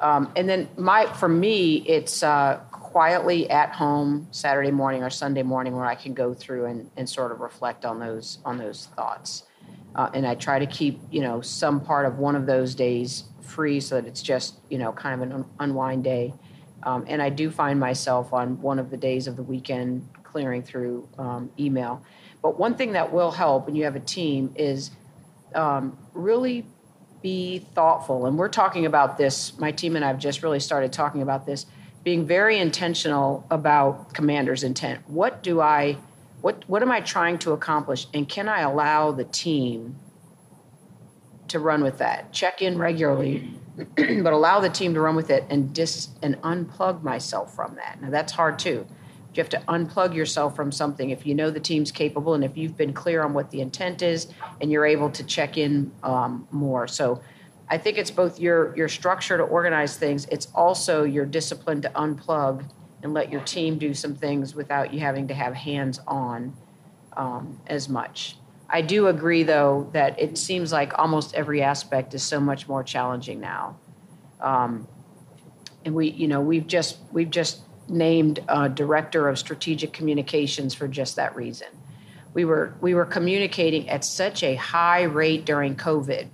Um, 0.02 0.32
and 0.36 0.50
then 0.50 0.68
my 0.78 1.06
for 1.14 1.30
me 1.30 1.78
it's 1.88 2.24
uh, 2.24 2.60
quietly 2.94 3.50
at 3.50 3.72
home 3.72 4.28
Saturday 4.30 4.70
morning 4.70 5.02
or 5.02 5.10
Sunday 5.10 5.42
morning 5.42 5.76
where 5.76 5.88
I 5.88 5.96
can 5.96 6.14
go 6.14 6.32
through 6.32 6.66
and, 6.66 6.92
and 6.96 7.10
sort 7.10 7.32
of 7.32 7.40
reflect 7.40 7.86
on 7.86 8.00
those 8.00 8.38
on 8.46 8.60
those 8.60 8.88
thoughts. 8.96 9.48
Uh, 9.96 10.12
and 10.14 10.28
I 10.28 10.36
try 10.36 10.60
to 10.60 10.68
keep 10.68 11.00
you 11.10 11.22
know 11.22 11.42
some 11.42 11.82
part 11.82 12.06
of 12.06 12.20
one 12.20 12.36
of 12.36 12.46
those 12.46 12.76
days 12.76 13.24
free 13.42 13.80
so 13.80 13.96
that 13.96 14.06
it's 14.06 14.22
just 14.22 14.60
you 14.70 14.78
know 14.78 14.92
kind 14.92 15.16
of 15.16 15.28
an 15.28 15.34
un- 15.34 15.50
unwind 15.60 16.04
day. 16.04 16.36
Um, 16.84 17.04
and 17.08 17.20
I 17.20 17.30
do 17.30 17.50
find 17.50 17.80
myself 17.80 18.32
on 18.32 18.62
one 18.62 18.78
of 18.78 18.92
the 18.92 18.98
days 18.98 19.26
of 19.26 19.38
the 19.38 19.44
weekend 19.44 20.08
clearing 20.22 20.62
through 20.62 21.10
um, 21.18 21.50
email. 21.58 22.04
But 22.44 22.60
one 22.60 22.76
thing 22.76 22.92
that 22.92 23.12
will 23.12 23.32
help 23.32 23.66
when 23.66 23.76
you 23.76 23.86
have 23.86 23.96
a 23.96 24.02
team 24.02 24.54
is 24.56 24.92
um, 25.56 25.98
really 26.14 26.68
be 27.24 27.60
thoughtful. 27.74 28.28
And 28.28 28.38
we're 28.38 28.50
talking 28.50 28.86
about 28.86 29.18
this, 29.18 29.58
my 29.58 29.72
team 29.72 29.96
and 29.96 30.06
I 30.06 30.10
have 30.10 30.20
just 30.20 30.44
really 30.44 30.60
started 30.60 30.94
talking 30.94 31.24
about 31.24 31.46
this, 31.48 31.66
being 32.04 32.26
very 32.26 32.60
intentional 32.60 33.46
about 33.50 34.14
commander's 34.14 34.64
intent. 34.64 35.08
What 35.08 35.42
do 35.42 35.62
I, 35.62 35.98
what, 36.42 36.64
what 36.68 36.82
am 36.82 36.92
I 36.92 37.02
trying 37.02 37.38
to 37.40 37.52
accomplish? 37.52 38.08
And 38.14 38.28
can 38.28 38.50
I 38.50 38.62
allow 38.62 39.12
the 39.12 39.24
team 39.24 39.96
to 41.48 41.60
run 41.60 41.84
with 41.84 42.00
that? 42.00 42.34
Check 42.34 42.62
in 42.62 42.78
regularly, 42.78 43.54
but 43.96 44.34
allow 44.34 44.60
the 44.60 44.70
team 44.70 44.94
to 44.96 45.02
run 45.02 45.16
with 45.16 45.30
it 45.30 45.46
and 45.50 45.74
dis 45.74 46.10
and 46.22 46.36
unplug 46.42 47.04
myself 47.04 47.56
from 47.56 47.76
that. 47.76 48.02
Now 48.02 48.10
that's 48.10 48.34
hard 48.34 48.60
too 48.60 48.86
you 49.36 49.42
have 49.42 49.50
to 49.50 49.60
unplug 49.68 50.14
yourself 50.14 50.56
from 50.56 50.72
something 50.72 51.10
if 51.10 51.26
you 51.26 51.34
know 51.34 51.50
the 51.50 51.60
team's 51.60 51.92
capable 51.92 52.34
and 52.34 52.44
if 52.44 52.56
you've 52.56 52.78
been 52.78 52.94
clear 52.94 53.24
on 53.24 53.34
what 53.34 53.50
the 53.52 53.62
intent 53.62 54.02
is 54.02 54.28
and 54.62 54.72
you're 54.72 54.86
able 54.86 55.10
to 55.10 55.24
check 55.24 55.58
in 55.58 55.92
um, 56.04 56.48
more. 56.52 56.88
So 56.88 57.22
I 57.70 57.78
think 57.78 57.98
it's 57.98 58.12
both 58.12 58.40
your 58.40 58.76
your 58.76 58.90
structure 58.90 59.38
to 59.38 59.44
organize 59.44 59.98
things. 59.98 60.26
It's 60.26 60.48
also 60.54 61.04
your 61.04 61.26
discipline 61.26 61.82
to 61.82 61.90
unplug 61.90 62.70
and 63.02 63.14
let 63.14 63.32
your 63.32 63.42
team 63.42 63.78
do 63.78 63.94
some 63.94 64.16
things 64.16 64.56
without 64.56 64.94
you 64.94 65.00
having 65.00 65.28
to 65.28 65.34
have 65.34 65.54
hands 65.54 66.00
on 66.08 66.54
um, 67.18 67.60
as 67.68 67.90
much. 67.90 68.38
I 68.70 68.82
do 68.82 69.08
agree, 69.08 69.44
though, 69.44 69.90
that 69.94 70.20
it 70.20 70.38
seems 70.38 70.72
like 70.72 70.98
almost 70.98 71.36
every 71.36 71.62
aspect 71.62 72.14
is 72.14 72.24
so 72.24 72.40
much 72.40 72.68
more 72.68 72.84
challenging 72.84 73.40
now. 73.40 73.78
Um, 74.42 74.88
and 75.86 75.94
we, 75.94 76.10
you 76.10 76.28
know, 76.28 76.42
we've 76.42 76.66
just 76.66 76.98
we've 77.12 77.30
just 77.30 77.62
named 77.90 78.40
uh, 78.48 78.70
director 78.70 79.28
of 79.28 79.38
strategic 79.38 79.94
communications 79.94 80.74
for 80.74 80.88
just 80.88 81.18
that 81.18 81.36
reason. 81.36 81.68
We 82.34 82.46
were 82.46 82.74
we 82.82 82.94
were 82.96 83.06
communicating 83.06 83.90
at 83.90 84.04
such 84.04 84.44
a 84.44 84.56
high 84.56 85.04
rate 85.04 85.46
during 85.46 85.76
COVID 85.76 86.30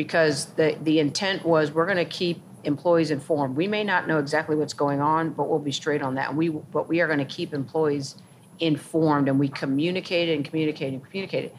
because 0.00 0.46
the, 0.54 0.78
the 0.80 0.98
intent 0.98 1.44
was 1.44 1.72
we're 1.72 1.84
going 1.84 1.98
to 1.98 2.06
keep 2.06 2.40
employees 2.64 3.10
informed. 3.10 3.54
We 3.54 3.68
may 3.68 3.84
not 3.84 4.08
know 4.08 4.18
exactly 4.18 4.56
what's 4.56 4.72
going 4.72 5.02
on, 5.02 5.28
but 5.28 5.46
we'll 5.46 5.58
be 5.58 5.72
straight 5.72 6.00
on 6.00 6.14
that. 6.14 6.30
And 6.30 6.38
we, 6.38 6.48
but 6.48 6.88
we 6.88 7.02
are 7.02 7.06
going 7.06 7.18
to 7.18 7.26
keep 7.26 7.52
employees 7.52 8.14
informed 8.60 9.28
and 9.28 9.38
we 9.38 9.48
communicated 9.48 10.36
and 10.36 10.42
communicated 10.42 10.94
and 10.94 11.04
communicated. 11.04 11.52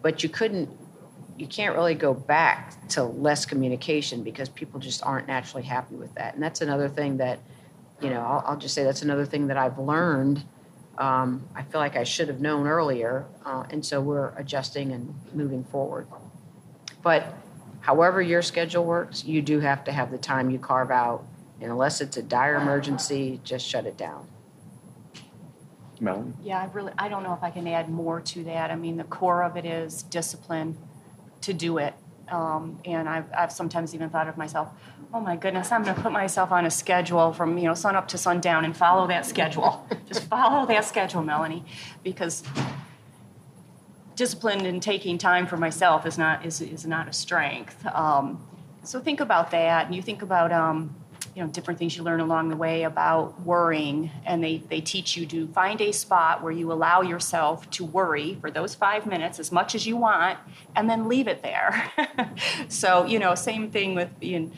But 0.00 0.22
you 0.22 0.30
couldn't, 0.30 0.70
you 1.36 1.46
can't 1.46 1.76
really 1.76 1.94
go 1.94 2.14
back 2.14 2.88
to 2.88 3.04
less 3.04 3.44
communication 3.44 4.22
because 4.22 4.48
people 4.48 4.80
just 4.80 5.02
aren't 5.02 5.26
naturally 5.26 5.64
happy 5.64 5.96
with 5.96 6.14
that. 6.14 6.32
And 6.32 6.42
that's 6.42 6.62
another 6.62 6.88
thing 6.88 7.18
that, 7.18 7.40
you 8.00 8.08
know, 8.08 8.22
I'll, 8.22 8.42
I'll 8.46 8.58
just 8.58 8.74
say 8.74 8.84
that's 8.84 9.02
another 9.02 9.26
thing 9.26 9.48
that 9.48 9.58
I've 9.58 9.78
learned. 9.78 10.42
Um, 10.96 11.46
I 11.54 11.62
feel 11.62 11.78
like 11.82 11.96
I 11.96 12.04
should 12.04 12.28
have 12.28 12.40
known 12.40 12.66
earlier. 12.66 13.26
Uh, 13.44 13.64
and 13.68 13.84
so 13.84 14.00
we're 14.00 14.34
adjusting 14.38 14.92
and 14.92 15.14
moving 15.34 15.62
forward. 15.64 16.06
But 17.02 17.36
however 17.82 18.22
your 18.22 18.42
schedule 18.42 18.84
works, 18.84 19.24
you 19.24 19.42
do 19.42 19.60
have 19.60 19.84
to 19.84 19.92
have 19.92 20.10
the 20.10 20.18
time 20.18 20.50
you 20.50 20.58
carve 20.58 20.90
out. 20.90 21.24
And 21.60 21.70
unless 21.70 22.00
it's 22.00 22.16
a 22.16 22.22
dire 22.22 22.56
emergency, 22.56 23.40
just 23.44 23.66
shut 23.66 23.86
it 23.86 23.96
down. 23.96 24.26
Melanie? 26.00 26.32
Yeah, 26.42 26.60
I 26.60 26.64
really, 26.72 26.92
I 26.98 27.08
don't 27.08 27.22
know 27.22 27.34
if 27.34 27.42
I 27.42 27.50
can 27.50 27.68
add 27.68 27.88
more 27.88 28.20
to 28.20 28.44
that. 28.44 28.70
I 28.70 28.74
mean, 28.74 28.96
the 28.96 29.04
core 29.04 29.44
of 29.44 29.56
it 29.56 29.64
is 29.64 30.02
discipline 30.02 30.76
to 31.42 31.52
do 31.52 31.78
it. 31.78 31.94
Um, 32.28 32.80
and 32.84 33.08
I've, 33.08 33.26
I've 33.36 33.52
sometimes 33.52 33.94
even 33.94 34.10
thought 34.10 34.26
of 34.26 34.36
myself, 34.36 34.70
oh 35.14 35.20
my 35.20 35.36
goodness, 35.36 35.70
I'm 35.70 35.82
going 35.82 35.94
to 35.94 36.02
put 36.02 36.12
myself 36.12 36.50
on 36.50 36.64
a 36.64 36.70
schedule 36.70 37.32
from 37.32 37.58
you 37.58 37.64
know 37.64 37.74
sun 37.74 37.96
up 37.96 38.08
to 38.08 38.18
sundown 38.18 38.64
and 38.64 38.76
follow 38.76 39.06
that 39.08 39.26
schedule. 39.26 39.86
Just 40.08 40.24
follow 40.24 40.66
that 40.66 40.84
schedule, 40.84 41.22
Melanie, 41.22 41.64
because 42.02 42.42
discipline 44.16 44.66
and 44.66 44.82
taking 44.82 45.18
time 45.18 45.46
for 45.46 45.56
myself 45.56 46.06
is 46.06 46.18
not 46.18 46.44
is, 46.44 46.60
is 46.60 46.86
not 46.86 47.08
a 47.08 47.12
strength. 47.12 47.84
Um, 47.86 48.46
so 48.84 49.00
think 49.00 49.20
about 49.20 49.50
that, 49.52 49.86
and 49.86 49.94
you 49.94 50.02
think 50.02 50.22
about 50.22 50.52
um, 50.52 50.94
you 51.34 51.42
know 51.42 51.48
different 51.48 51.78
things 51.78 51.96
you 51.96 52.02
learn 52.02 52.20
along 52.20 52.48
the 52.48 52.56
way 52.56 52.82
about 52.82 53.40
worrying, 53.42 54.10
and 54.24 54.42
they 54.42 54.58
they 54.68 54.80
teach 54.80 55.16
you 55.16 55.26
to 55.26 55.46
find 55.48 55.80
a 55.80 55.92
spot 55.92 56.42
where 56.42 56.52
you 56.52 56.72
allow 56.72 57.00
yourself 57.02 57.68
to 57.70 57.84
worry 57.84 58.36
for 58.40 58.50
those 58.50 58.74
five 58.74 59.06
minutes 59.06 59.38
as 59.38 59.52
much 59.52 59.74
as 59.74 59.86
you 59.86 59.96
want, 59.96 60.38
and 60.76 60.90
then 60.90 61.08
leave 61.08 61.28
it 61.28 61.42
there. 61.42 61.90
so 62.68 63.04
you 63.04 63.18
know, 63.18 63.34
same 63.34 63.70
thing 63.70 63.94
with 63.94 64.18
being 64.18 64.52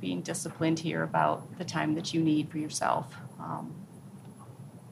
being 0.00 0.20
disciplined 0.20 0.78
here 0.78 1.02
about 1.02 1.58
the 1.58 1.64
time 1.64 1.94
that 1.94 2.12
you 2.12 2.20
need 2.20 2.50
for 2.50 2.58
yourself. 2.58 3.14
Um, 3.38 3.74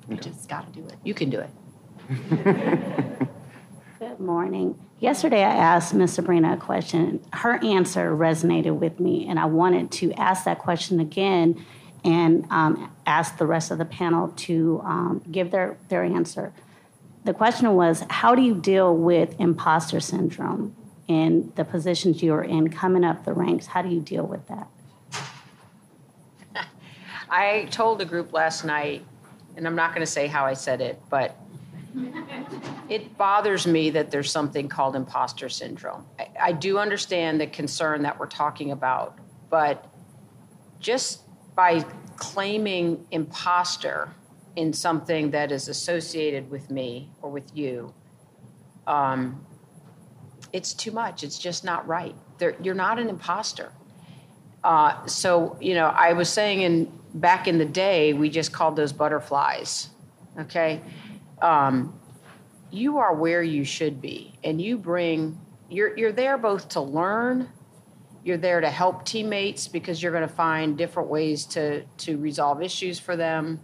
you 0.09 0.17
just 0.17 0.49
got 0.49 0.73
to 0.73 0.81
do 0.81 0.87
it. 0.87 0.97
You 1.05 1.15
can 1.15 1.31
do 1.31 1.41
it. 1.41 3.29
Good 4.03 4.19
morning. 4.19 4.77
Yesterday, 4.99 5.45
I 5.45 5.55
asked 5.55 5.95
Ms. 5.95 6.15
Sabrina 6.15 6.55
a 6.55 6.57
question. 6.57 7.25
Her 7.33 7.65
answer 7.65 8.11
resonated 8.11 8.81
with 8.81 8.99
me, 8.99 9.29
and 9.29 9.39
I 9.39 9.45
wanted 9.45 9.93
to 9.93 10.13
ask 10.15 10.43
that 10.43 10.59
question 10.59 10.99
again 10.99 11.65
and 12.03 12.45
um, 12.51 12.93
ask 13.07 13.39
the 13.39 13.47
rest 13.47 13.71
of 13.71 13.79
the 13.79 13.85
panel 13.85 14.31
to 14.39 14.83
um, 14.85 15.23
give 15.31 15.53
their, 15.53 15.77
their 15.89 16.03
answer. 16.03 16.53
The 17.23 17.33
question 17.33 17.73
was 17.77 18.05
How 18.11 18.35
do 18.35 18.43
you 18.43 18.57
deal 18.57 18.93
with 18.93 19.39
imposter 19.39 20.01
syndrome 20.01 20.75
in 21.07 21.53
the 21.55 21.65
positions 21.65 22.25
you're 22.25 22.43
in 22.43 22.71
coming 22.71 23.05
up 23.05 23.25
the 23.25 23.33
ranks? 23.33 23.67
How 23.67 23.83
do 23.83 23.89
you 23.89 24.01
deal 24.01 24.27
with 24.27 24.49
that? 24.49 24.67
I 27.31 27.69
told 27.71 28.01
the 28.01 28.05
group 28.05 28.33
last 28.33 28.65
night, 28.65 29.05
and 29.57 29.65
I'm 29.65 29.77
not 29.77 29.91
going 29.91 30.05
to 30.05 30.11
say 30.11 30.27
how 30.27 30.45
I 30.45 30.55
said 30.55 30.81
it, 30.81 31.01
but 31.09 31.39
it 32.93 33.17
bothers 33.17 33.67
me 33.67 33.89
that 33.89 34.11
there's 34.11 34.31
something 34.31 34.69
called 34.69 34.95
imposter 34.95 35.49
syndrome. 35.49 36.05
I, 36.19 36.29
I, 36.49 36.53
do 36.53 36.77
understand 36.77 37.41
the 37.41 37.47
concern 37.47 38.03
that 38.03 38.21
we're 38.21 38.27
talking 38.27 38.71
about, 38.71 39.19
but 39.49 39.89
just 40.79 41.23
by 41.55 41.81
claiming 42.17 43.07
imposter 43.11 44.11
in 44.57 44.75
something 44.75 45.31
that 45.31 45.51
is 45.51 45.69
associated 45.69 46.51
with 46.51 46.71
me 46.71 47.09
or 47.23 47.31
with 47.31 47.57
you, 47.57 47.95
um, 48.87 49.47
it's 50.53 50.75
too 50.75 50.91
much. 50.91 51.25
It's 51.25 51.39
just 51.39 51.65
not 51.65 51.89
right. 51.89 52.15
You're 52.63 52.75
not 52.75 52.99
an 52.99 53.09
imposter. 53.09 53.73
Uh, 54.63 55.07
so, 55.07 55.57
you 55.63 55.73
know, 55.75 55.87
I 55.87 56.13
was 56.13 56.29
saying 56.29 56.61
in 56.61 56.93
back 57.15 57.49
in 57.49 57.57
the 57.57 57.65
day, 57.65 58.13
we 58.13 58.29
just 58.29 58.53
called 58.53 58.77
those 58.77 58.93
butterflies. 58.93 59.89
Okay. 60.39 60.83
Um, 61.41 61.99
you 62.73 62.99
are 62.99 63.15
where 63.15 63.43
you 63.43 63.65
should 63.65 64.01
be, 64.01 64.33
and 64.43 64.61
you 64.61 64.79
bring, 64.79 65.39
you're, 65.69 65.97
you're 65.97 66.13
there 66.13 66.39
both 66.39 66.71
to 66.71 66.81
learn, 66.81 67.49
you're 68.25 68.39
there 68.39 68.61
to 68.61 68.71
help 68.71 69.05
teammates 69.05 69.69
because 69.69 70.03
you're 70.03 70.13
going 70.13 70.27
to 70.27 70.35
find 70.35 70.79
different 70.79 71.09
ways 71.09 71.45
to, 71.47 71.83
to 71.99 72.17
resolve 72.19 72.63
issues 72.63 72.99
for 72.99 73.17
them. 73.17 73.61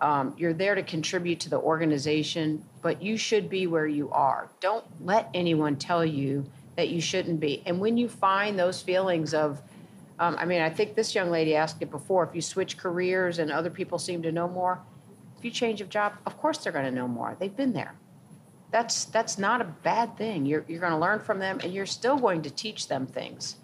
Um, 0.00 0.34
you're 0.36 0.54
there 0.54 0.74
to 0.74 0.82
contribute 0.82 1.38
to 1.40 1.50
the 1.50 1.58
organization, 1.58 2.64
but 2.80 3.00
you 3.00 3.16
should 3.16 3.48
be 3.48 3.66
where 3.66 3.86
you 3.86 4.10
are. 4.10 4.50
Don't 4.60 4.84
let 5.04 5.28
anyone 5.34 5.76
tell 5.76 6.04
you 6.04 6.44
that 6.76 6.88
you 6.88 7.00
shouldn't 7.00 7.38
be. 7.38 7.62
And 7.66 7.78
when 7.78 7.96
you 7.96 8.08
find 8.08 8.58
those 8.58 8.82
feelings 8.82 9.34
of, 9.34 9.62
um, 10.18 10.36
I 10.38 10.46
mean, 10.46 10.62
I 10.62 10.70
think 10.70 10.94
this 10.94 11.14
young 11.14 11.30
lady 11.30 11.54
asked 11.54 11.82
it 11.82 11.90
before 11.90 12.24
if 12.24 12.34
you 12.34 12.40
switch 12.40 12.76
careers 12.78 13.38
and 13.38 13.52
other 13.52 13.70
people 13.70 13.98
seem 13.98 14.22
to 14.22 14.32
know 14.32 14.48
more, 14.48 14.80
if 15.38 15.44
you 15.44 15.50
change 15.50 15.80
of 15.80 15.88
job, 15.88 16.14
of 16.26 16.38
course 16.38 16.58
they're 16.58 16.72
going 16.72 16.86
to 16.86 16.90
know 16.90 17.06
more. 17.06 17.36
They've 17.38 17.54
been 17.54 17.72
there. 17.72 17.94
That's, 18.72 19.04
that's 19.04 19.38
not 19.38 19.60
a 19.60 19.64
bad 19.64 20.16
thing. 20.16 20.44
You're, 20.46 20.64
you're 20.66 20.80
going 20.80 20.92
to 20.92 20.98
learn 20.98 21.20
from 21.20 21.38
them 21.38 21.60
and 21.62 21.72
you're 21.72 21.86
still 21.86 22.16
going 22.16 22.42
to 22.42 22.50
teach 22.50 22.88
them 22.88 23.06
things. 23.06 23.56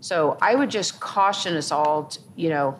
So 0.00 0.36
I 0.42 0.54
would 0.54 0.70
just 0.70 1.00
caution 1.00 1.56
us 1.56 1.70
all, 1.70 2.04
to, 2.04 2.20
you 2.36 2.50
know, 2.50 2.78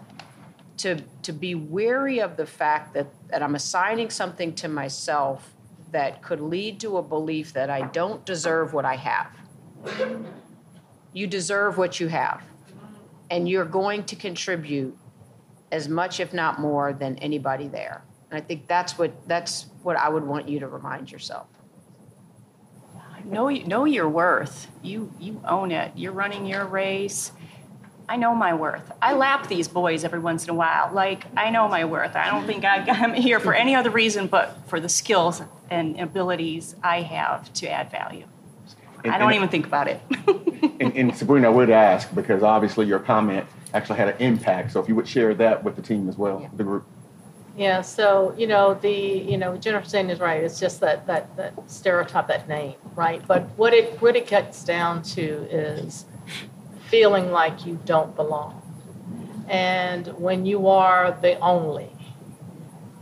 to, 0.78 0.96
to 1.22 1.32
be 1.32 1.54
wary 1.54 2.20
of 2.20 2.36
the 2.36 2.46
fact 2.46 2.92
that, 2.94 3.06
that 3.28 3.42
I'm 3.42 3.54
assigning 3.54 4.10
something 4.10 4.54
to 4.56 4.68
myself 4.68 5.54
that 5.92 6.22
could 6.22 6.40
lead 6.40 6.80
to 6.80 6.98
a 6.98 7.02
belief 7.02 7.52
that 7.54 7.70
I 7.70 7.82
don't 7.82 8.24
deserve 8.26 8.74
what 8.74 8.84
I 8.84 8.96
have. 8.96 9.36
You 11.12 11.26
deserve 11.26 11.78
what 11.78 12.00
you 12.00 12.08
have 12.08 12.42
and 13.30 13.48
you're 13.48 13.64
going 13.64 14.04
to 14.04 14.16
contribute 14.16 14.96
as 15.72 15.88
much 15.88 16.20
if 16.20 16.34
not 16.34 16.60
more 16.60 16.92
than 16.92 17.16
anybody 17.18 17.68
there 17.68 18.02
and 18.30 18.42
i 18.42 18.44
think 18.44 18.66
that's 18.66 18.98
what 18.98 19.12
that's 19.28 19.66
what 19.82 19.96
i 19.96 20.08
would 20.08 20.24
want 20.24 20.48
you 20.48 20.58
to 20.58 20.66
remind 20.66 21.10
yourself 21.10 21.46
know 23.24 23.48
know 23.48 23.84
your 23.84 24.08
worth 24.08 24.68
you 24.82 25.12
you 25.18 25.40
own 25.46 25.70
it 25.70 25.92
you're 25.96 26.12
running 26.12 26.46
your 26.46 26.64
race 26.64 27.32
i 28.08 28.16
know 28.16 28.34
my 28.34 28.54
worth 28.54 28.92
i 29.00 29.12
lap 29.12 29.48
these 29.48 29.68
boys 29.68 30.04
every 30.04 30.18
once 30.18 30.44
in 30.44 30.50
a 30.50 30.54
while 30.54 30.90
like 30.92 31.24
i 31.36 31.50
know 31.50 31.68
my 31.68 31.84
worth 31.84 32.16
i 32.16 32.30
don't 32.30 32.46
think 32.46 32.64
i'm 32.64 33.14
here 33.14 33.40
for 33.40 33.54
any 33.54 33.74
other 33.74 33.90
reason 33.90 34.26
but 34.26 34.56
for 34.66 34.80
the 34.80 34.88
skills 34.88 35.42
and 35.70 35.98
abilities 36.00 36.74
i 36.82 37.02
have 37.02 37.52
to 37.52 37.68
add 37.68 37.90
value 37.90 38.24
and, 39.04 39.14
I 39.14 39.18
don't 39.18 39.32
even 39.32 39.48
think 39.48 39.66
about 39.66 39.88
it. 39.88 40.00
and, 40.80 40.94
and, 40.94 41.16
Sabrina, 41.16 41.48
I 41.48 41.50
would 41.50 41.70
ask 41.70 42.14
because 42.14 42.42
obviously 42.42 42.86
your 42.86 42.98
comment 42.98 43.46
actually 43.72 43.98
had 43.98 44.08
an 44.08 44.16
impact. 44.18 44.72
So 44.72 44.80
if 44.80 44.88
you 44.88 44.94
would 44.94 45.08
share 45.08 45.34
that 45.34 45.64
with 45.64 45.76
the 45.76 45.82
team 45.82 46.08
as 46.08 46.18
well, 46.18 46.40
yeah. 46.42 46.48
the 46.54 46.64
group. 46.64 46.86
Yeah. 47.60 47.82
So 47.82 48.34
you 48.38 48.46
know 48.46 48.72
the 48.72 48.90
you 48.90 49.36
know 49.36 49.56
Jennifer 49.58 49.86
saying 49.86 50.08
is 50.08 50.18
right. 50.18 50.42
It's 50.42 50.58
just 50.58 50.80
that 50.80 51.06
that 51.06 51.36
that 51.36 51.52
stereotype, 51.70 52.26
that 52.28 52.48
name, 52.48 52.74
right? 52.96 53.22
But 53.26 53.42
what 53.58 53.74
it 53.74 54.00
what 54.00 54.16
it 54.16 54.26
gets 54.26 54.64
down 54.64 55.02
to 55.14 55.22
is 55.22 56.06
feeling 56.88 57.30
like 57.30 57.66
you 57.66 57.78
don't 57.84 58.16
belong, 58.16 58.62
and 59.46 60.06
when 60.18 60.46
you 60.46 60.68
are 60.68 61.16
the 61.20 61.38
only. 61.40 61.90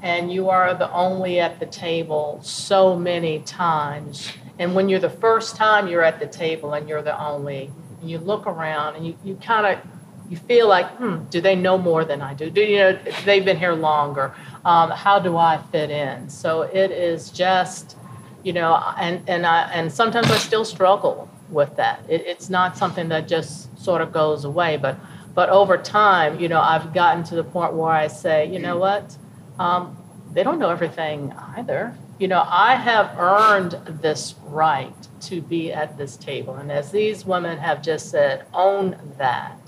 And 0.01 0.33
you 0.33 0.49
are 0.49 0.75
the 0.75 0.89
only 0.93 1.41
at 1.41 1.59
the 1.59 1.67
table 1.67 2.39
so 2.45 2.95
many 2.95 3.41
times 3.41 4.33
and 4.59 4.75
when 4.75 4.89
you're 4.89 5.01
the 5.01 5.11
first 5.11 5.57
time 5.57 5.89
you're 5.89 6.03
at 6.03 6.19
the 6.19 6.27
table 6.27 6.73
and 6.75 6.89
you're 6.89 7.03
the 7.03 7.19
only, 7.21 7.71
and 8.01 8.11
you 8.11 8.19
look 8.19 8.47
around 8.47 8.97
and 8.97 9.07
you, 9.07 9.17
you 9.25 9.37
kind 9.37 9.67
of 9.67 9.85
you 10.29 10.37
feel 10.37 10.69
like, 10.69 10.87
hmm, 10.97 11.25
do 11.31 11.41
they 11.41 11.57
know 11.57 11.79
more 11.79 12.05
than 12.05 12.21
I 12.21 12.35
do? 12.35 12.51
Do 12.51 12.61
you 12.61 12.79
know 12.79 12.99
they've 13.25 13.45
been 13.45 13.57
here 13.57 13.73
longer? 13.73 14.35
Um, 14.65 14.91
how 14.91 15.19
do 15.19 15.37
I 15.37 15.59
fit 15.71 15.91
in? 15.91 16.29
So 16.29 16.63
it 16.63 16.91
is 16.91 17.31
just, 17.31 17.97
you 18.43 18.53
know, 18.53 18.75
and 18.99 19.23
and 19.29 19.47
I 19.47 19.71
and 19.73 19.93
sometimes 19.93 20.31
I 20.31 20.37
still 20.37 20.65
struggle 20.65 21.31
with 21.51 21.77
that. 21.77 22.03
It, 22.09 22.27
it's 22.27 22.51
not 22.51 22.77
something 22.77 23.09
that 23.09 23.29
just 23.29 23.79
sort 23.83 24.03
of 24.03 24.13
goes 24.13 24.45
away, 24.45 24.77
but 24.77 24.99
but 25.35 25.49
over 25.49 25.77
time, 25.77 26.41
you 26.41 26.49
know, 26.49 26.61
I've 26.61 26.93
gotten 26.93 27.23
to 27.25 27.35
the 27.35 27.45
point 27.45 27.75
where 27.75 27.93
I 27.93 28.09
say, 28.09 28.47
you 28.53 28.59
know 28.59 28.77
what, 28.79 29.17
um, 29.59 29.97
they 30.33 30.43
don't 30.43 30.59
know 30.59 30.71
everything 30.71 31.33
either 31.57 31.97
you 32.19 32.27
know, 32.27 32.45
I 32.47 32.75
have 32.75 33.17
earned 33.17 34.01
this 34.03 34.35
right 34.45 34.93
to 35.23 35.41
be 35.41 35.73
at 35.73 35.97
this 35.97 36.17
table. 36.17 36.55
And 36.55 36.71
as 36.71 36.91
these 36.91 37.25
women 37.25 37.59
have 37.59 37.81
just 37.81 38.11
said, 38.11 38.45
own 38.53 38.99
that, 39.19 39.68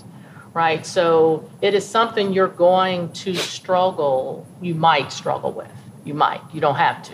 right? 0.53 0.85
So 0.85 1.49
it 1.61 1.73
is 1.73 1.87
something 1.87 2.33
you're 2.33 2.47
going 2.47 3.11
to 3.13 3.35
struggle, 3.35 4.45
you 4.61 4.75
might 4.75 5.11
struggle 5.11 5.51
with. 5.51 5.71
You 6.03 6.13
might, 6.13 6.41
you 6.53 6.61
don't 6.61 6.75
have 6.75 7.03
to. 7.03 7.13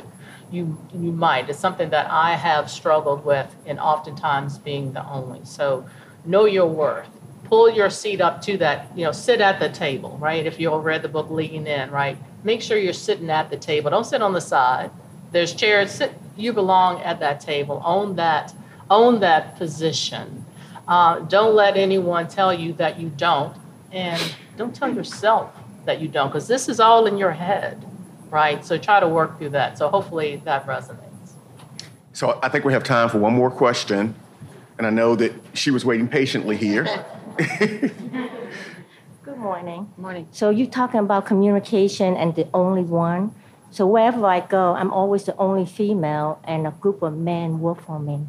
You, 0.50 0.78
you 0.94 1.12
might. 1.12 1.50
It's 1.50 1.60
something 1.60 1.90
that 1.90 2.10
I 2.10 2.36
have 2.36 2.72
struggled 2.72 3.26
with, 3.26 3.54
and 3.66 3.80
oftentimes 3.80 4.58
being 4.58 4.94
the 4.94 5.06
only. 5.08 5.42
So 5.44 5.86
know 6.26 6.46
your 6.46 6.68
worth. 6.68 7.10
Pull 7.44 7.70
your 7.70 7.90
seat 7.90 8.22
up 8.22 8.42
to 8.44 8.58
that, 8.58 8.98
you 8.98 9.04
know, 9.04 9.12
sit 9.12 9.42
at 9.42 9.60
the 9.60 9.70
table, 9.70 10.18
right? 10.20 10.46
If 10.46 10.60
you 10.60 10.72
all 10.72 10.82
read 10.82 11.02
the 11.02 11.10
book 11.10 11.30
Lean 11.30 11.68
In, 11.68 11.92
right? 11.92 12.18
Make 12.44 12.62
sure 12.62 12.78
you're 12.78 12.94
sitting 12.94 13.30
at 13.30 13.50
the 13.50 13.58
table. 13.58 13.90
Don't 13.90 14.06
sit 14.06 14.22
on 14.22 14.34
the 14.34 14.42
side. 14.42 14.92
There's 15.32 15.54
chairs. 15.54 15.92
Sit. 15.92 16.14
You 16.36 16.54
belong 16.54 17.02
at 17.02 17.20
that 17.20 17.42
table. 17.42 17.82
Own 17.86 18.16
that. 18.16 18.54
Own 18.90 19.20
that 19.20 19.58
position. 19.58 20.46
Uh, 20.88 21.20
don't 21.20 21.54
let 21.56 21.76
anyone 21.76 22.28
tell 22.28 22.54
you 22.54 22.74
that 22.74 23.00
you 23.00 23.10
don't, 23.10 23.56
and 23.92 24.22
don't 24.56 24.74
tell 24.76 24.94
yourself 24.94 25.52
that 25.86 26.00
you 26.00 26.08
don't, 26.08 26.30
because 26.30 26.48
this 26.48 26.70
is 26.70 26.80
all 26.80 27.06
in 27.08 27.18
your 27.18 27.32
head, 27.32 27.86
right? 28.30 28.64
So 28.66 28.78
try 28.78 29.00
to 29.00 29.08
work 29.08 29.38
through 29.38 29.50
that. 29.50 29.78
So 29.78 29.90
hopefully 29.90 30.42
that 30.46 30.66
resonates. 30.66 31.34
So 32.14 32.40
I 32.42 32.50
think 32.50 32.66
we 32.66 32.74
have 32.74 32.84
time 32.84 33.10
for 33.10 33.20
one 33.20 33.34
more 33.34 33.52
question. 33.52 34.16
And 34.78 34.86
I 34.86 34.90
know 34.92 35.16
that 35.16 35.34
she 35.54 35.72
was 35.72 35.84
waiting 35.84 36.08
patiently 36.08 36.56
here. 36.56 36.86
Good 39.24 39.38
morning. 39.38 39.92
Morning. 39.98 40.28
So 40.32 40.50
you're 40.50 40.68
talking 40.68 41.00
about 41.00 41.26
communication 41.26 42.16
and 42.16 42.36
the 42.36 42.48
only 42.54 42.84
one. 42.84 43.36
So 43.72 43.86
wherever 43.86 44.26
I 44.26 44.40
go, 44.40 44.74
I'm 44.74 44.92
always 44.92 45.26
the 45.26 45.36
only 45.38 45.66
female, 45.66 46.40
and 46.44 46.66
a 46.66 46.72
group 46.72 47.02
of 47.02 47.16
men 47.18 47.60
work 47.60 47.82
for 47.82 48.00
me. 48.00 48.28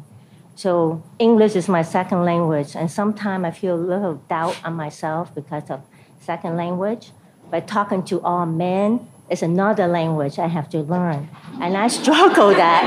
So 0.59 1.01
English 1.19 1.55
is 1.55 1.69
my 1.69 1.83
second 1.83 2.25
language, 2.25 2.75
and 2.75 2.91
sometimes 2.91 3.45
I 3.45 3.51
feel 3.51 3.75
a 3.75 3.85
little 3.93 4.15
doubt 4.27 4.59
on 4.65 4.73
myself 4.73 5.33
because 5.33 5.71
of 5.71 5.79
second 6.19 6.57
language. 6.57 7.11
But 7.49 7.65
talking 7.65 8.03
to 8.11 8.19
all 8.19 8.45
men 8.45 9.07
is 9.29 9.41
another 9.41 9.87
language 9.87 10.37
I 10.37 10.47
have 10.47 10.69
to 10.71 10.79
learn, 10.79 11.29
and 11.61 11.77
I 11.77 11.87
struggle 11.99 12.49
that 12.49 12.83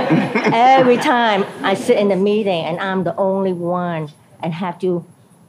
every 0.53 0.99
time 0.99 1.47
I 1.63 1.73
sit 1.73 1.97
in 1.97 2.09
the 2.09 2.17
meeting 2.17 2.63
and 2.63 2.79
I'm 2.79 3.05
the 3.05 3.17
only 3.17 3.55
one 3.55 4.11
and 4.43 4.53
have 4.53 4.79
to 4.81 5.07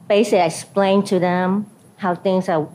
basically 0.08 0.46
explain 0.46 1.02
to 1.12 1.18
them 1.18 1.66
how 1.98 2.14
things 2.14 2.48
are 2.48 2.66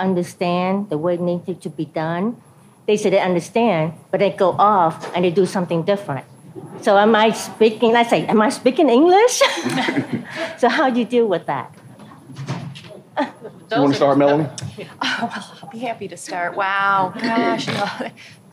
understand 0.00 0.90
the 0.90 0.98
way 0.98 1.14
it 1.14 1.20
needs 1.20 1.62
to 1.62 1.70
be 1.70 1.84
done. 1.84 2.42
They 2.88 2.96
say 2.96 3.10
they 3.10 3.20
understand, 3.20 3.92
but 4.10 4.18
they 4.18 4.30
go 4.30 4.50
off 4.58 5.14
and 5.14 5.24
they 5.24 5.30
do 5.30 5.46
something 5.46 5.84
different. 5.84 6.26
So 6.82 6.96
am 6.96 7.14
I 7.14 7.30
speaking, 7.32 7.92
let's 7.92 8.10
say, 8.10 8.26
am 8.26 8.40
I 8.40 8.50
speaking 8.50 8.88
English? 8.88 9.38
so 10.58 10.68
how 10.68 10.90
do 10.90 11.00
you 11.00 11.06
deal 11.06 11.26
with 11.26 11.46
that? 11.46 11.74
you 13.18 13.80
want 13.80 13.92
to 13.92 13.96
start, 13.96 14.18
Melanie? 14.18 14.48
Oh, 15.02 15.30
well, 15.34 15.58
I'll 15.62 15.70
be 15.70 15.78
happy 15.78 16.08
to 16.08 16.16
start. 16.16 16.56
Wow, 16.56 17.12
gosh, 17.18 17.68
you 17.68 17.74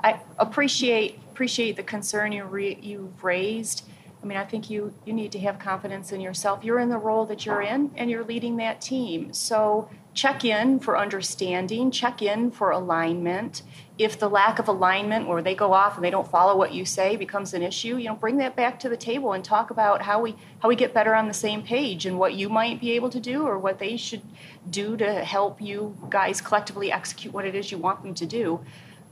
I 0.04 0.20
appreciate 0.38 1.20
appreciate 1.32 1.76
the 1.76 1.84
concern 1.84 2.32
you 2.32 2.46
re, 2.46 2.78
you've 2.82 3.24
raised. 3.24 3.86
I 4.22 4.26
mean, 4.26 4.38
I 4.38 4.46
think 4.46 4.70
you 4.70 4.94
you 5.06 5.14
need 5.14 5.32
to 5.34 5.40
have 5.40 5.60
confidence 5.60 6.12
in 6.12 6.22
yourself. 6.22 6.64
You're 6.64 6.80
in 6.80 6.90
the 6.90 6.98
role 6.98 7.26
that 7.26 7.46
you're 7.46 7.62
in, 7.62 7.92
and 7.98 8.10
you're 8.10 8.24
leading 8.24 8.58
that 8.58 8.80
team. 8.82 9.34
So 9.34 9.90
check 10.14 10.46
in 10.46 10.80
for 10.80 10.98
understanding. 10.98 11.92
Check 11.92 12.22
in 12.22 12.52
for 12.52 12.72
alignment. 12.72 13.64
If 13.98 14.18
the 14.18 14.30
lack 14.30 14.58
of 14.58 14.68
alignment, 14.68 15.28
or 15.28 15.42
they 15.42 15.54
go 15.54 15.72
off 15.74 15.96
and 15.96 16.04
they 16.04 16.10
don't 16.10 16.28
follow 16.28 16.58
what 16.58 16.74
you 16.74 16.84
say, 16.84 17.16
becomes 17.16 17.54
an 17.54 17.62
issue, 17.62 17.98
you 17.98 18.08
know, 18.08 18.16
bring 18.16 18.38
that 18.38 18.56
back 18.56 18.80
to 18.80 18.90
the 18.90 18.98
table 18.98 19.34
and 19.34 19.44
talk 19.44 19.70
about 19.70 20.02
how 20.02 20.22
we 20.22 20.36
how 20.60 20.70
we 20.70 20.76
get 20.76 20.94
better 20.94 21.14
on 21.14 21.28
the 21.28 21.34
same 21.34 21.62
page 21.62 22.06
and 22.06 22.18
what 22.18 22.34
you 22.34 22.50
might 22.50 22.82
be 22.82 22.92
able 22.92 23.10
to 23.12 23.20
do 23.20 23.46
or 23.46 23.60
what 23.60 23.78
they 23.80 23.96
should 23.96 24.22
do 24.70 24.98
to 24.98 25.24
help 25.24 25.62
you 25.62 25.96
guys 26.10 26.42
collectively 26.42 26.92
execute 26.92 27.34
what 27.34 27.46
it 27.46 27.54
is 27.54 27.72
you 27.72 27.78
want 27.78 28.02
them 28.02 28.14
to 28.16 28.26
do. 28.26 28.60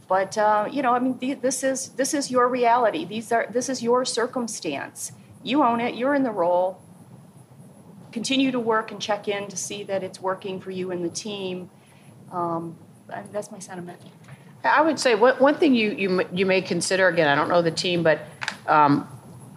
But 0.08 0.38
uh, 0.38 0.68
you 0.72 0.82
know, 0.82 0.94
I 0.94 1.00
mean, 1.00 1.40
this 1.42 1.64
is 1.64 1.90
this 1.90 2.14
is 2.14 2.32
your 2.32 2.48
reality. 2.48 3.06
These 3.06 3.32
are 3.32 3.48
this 3.52 3.70
is 3.70 3.84
your 3.84 4.04
circumstance. 4.04 5.12
You 5.44 5.64
own 5.64 5.80
it. 5.80 5.96
You're 5.96 6.16
in 6.16 6.24
the 6.24 6.32
role. 6.32 6.82
Continue 8.12 8.52
to 8.52 8.60
work 8.60 8.92
and 8.92 9.02
check 9.02 9.28
in 9.28 9.48
to 9.48 9.58
see 9.58 9.84
that 9.84 10.04
it's 10.04 10.20
working 10.20 10.60
for 10.60 10.72
you 10.72 10.92
and 10.92 11.04
the 11.04 11.10
team. 11.10 11.70
Um, 12.32 12.78
and 13.14 13.32
that's 13.32 13.52
my 13.52 13.60
sentiment. 13.60 14.00
I 14.64 14.82
would 14.82 15.00
say 15.00 15.16
one, 15.16 15.36
one 15.36 15.56
thing 15.56 15.74
you, 15.74 15.92
you, 15.92 16.26
you 16.32 16.46
may 16.46 16.62
consider, 16.62 17.08
again, 17.08 17.28
I 17.28 17.36
don't 17.36 17.50
know 17.50 17.62
the 17.62 17.72
team, 17.72 18.04
but 18.04 18.22
um, 18.68 19.08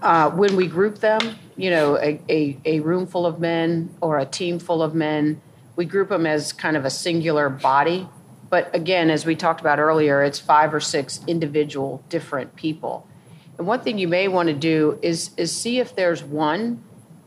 uh, 0.00 0.30
when 0.30 0.56
we 0.56 0.66
group 0.66 0.98
them, 0.98 1.20
you 1.56 1.70
know, 1.70 1.98
a, 1.98 2.20
a, 2.28 2.58
a 2.64 2.80
room 2.80 3.06
full 3.06 3.26
of 3.26 3.38
men 3.38 3.94
or 4.00 4.18
a 4.18 4.26
team 4.26 4.58
full 4.58 4.82
of 4.82 4.94
men, 4.94 5.40
we 5.76 5.84
group 5.84 6.08
them 6.08 6.26
as 6.26 6.52
kind 6.52 6.76
of 6.76 6.84
a 6.84 6.90
singular 6.90 7.48
body. 7.48 8.08
But 8.48 8.74
again, 8.74 9.10
as 9.10 9.26
we 9.26 9.34
talked 9.34 9.60
about 9.60 9.78
earlier, 9.78 10.22
it's 10.22 10.38
five 10.38 10.72
or 10.72 10.80
six 10.80 11.20
individual 11.26 12.02
different 12.08 12.54
people. 12.56 13.06
And 13.58 13.66
one 13.66 13.80
thing 13.80 13.98
you 13.98 14.08
may 14.08 14.28
want 14.28 14.48
to 14.48 14.54
do 14.54 14.98
is, 15.02 15.30
is 15.36 15.54
see 15.54 15.80
if 15.80 15.94
there's 15.94 16.22
one 16.22 16.82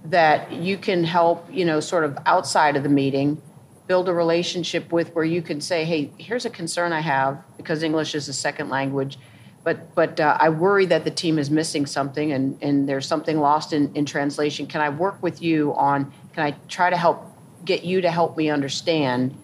that 0.10 0.52
you 0.52 0.78
can 0.78 1.04
help, 1.04 1.48
you 1.52 1.66
know, 1.66 1.80
sort 1.80 2.04
of 2.04 2.18
outside 2.26 2.76
of 2.76 2.84
the 2.84 2.90
meeting 2.90 3.42
build 3.88 4.10
a 4.10 4.14
relationship 4.14 4.92
with 4.92 5.14
where 5.16 5.26
you 5.26 5.42
can 5.42 5.62
say, 5.62 5.86
hey, 5.86 6.12
here's 6.18 6.46
a 6.46 6.50
concern 6.50 6.92
I 6.92 7.00
have 7.00 7.42
because 7.56 7.84
English 7.84 8.16
is 8.16 8.28
a 8.28 8.34
second 8.34 8.70
language. 8.70 9.18
But, 9.64 9.96
but 9.96 10.20
uh, 10.20 10.38
I 10.40 10.50
worry 10.50 10.86
that 10.88 11.04
the 11.04 11.12
team 11.12 11.40
is 11.40 11.50
missing 11.50 11.86
something 11.86 12.32
and, 12.32 12.58
and 12.62 12.88
there's 12.88 13.06
something 13.06 13.40
lost 13.40 13.74
in, 13.74 13.94
in 13.96 14.06
translation. 14.06 14.68
Can 14.68 14.82
I 14.82 14.90
work 14.90 15.22
with 15.22 15.42
you 15.42 15.74
on, 15.76 16.12
can 16.34 16.44
I 16.46 16.52
try 16.68 16.90
to 16.90 16.98
help 16.98 17.26
get 17.66 17.84
you 17.84 18.02
to 18.02 18.12
help 18.12 18.38
me 18.38 18.50
understand? 18.50 19.38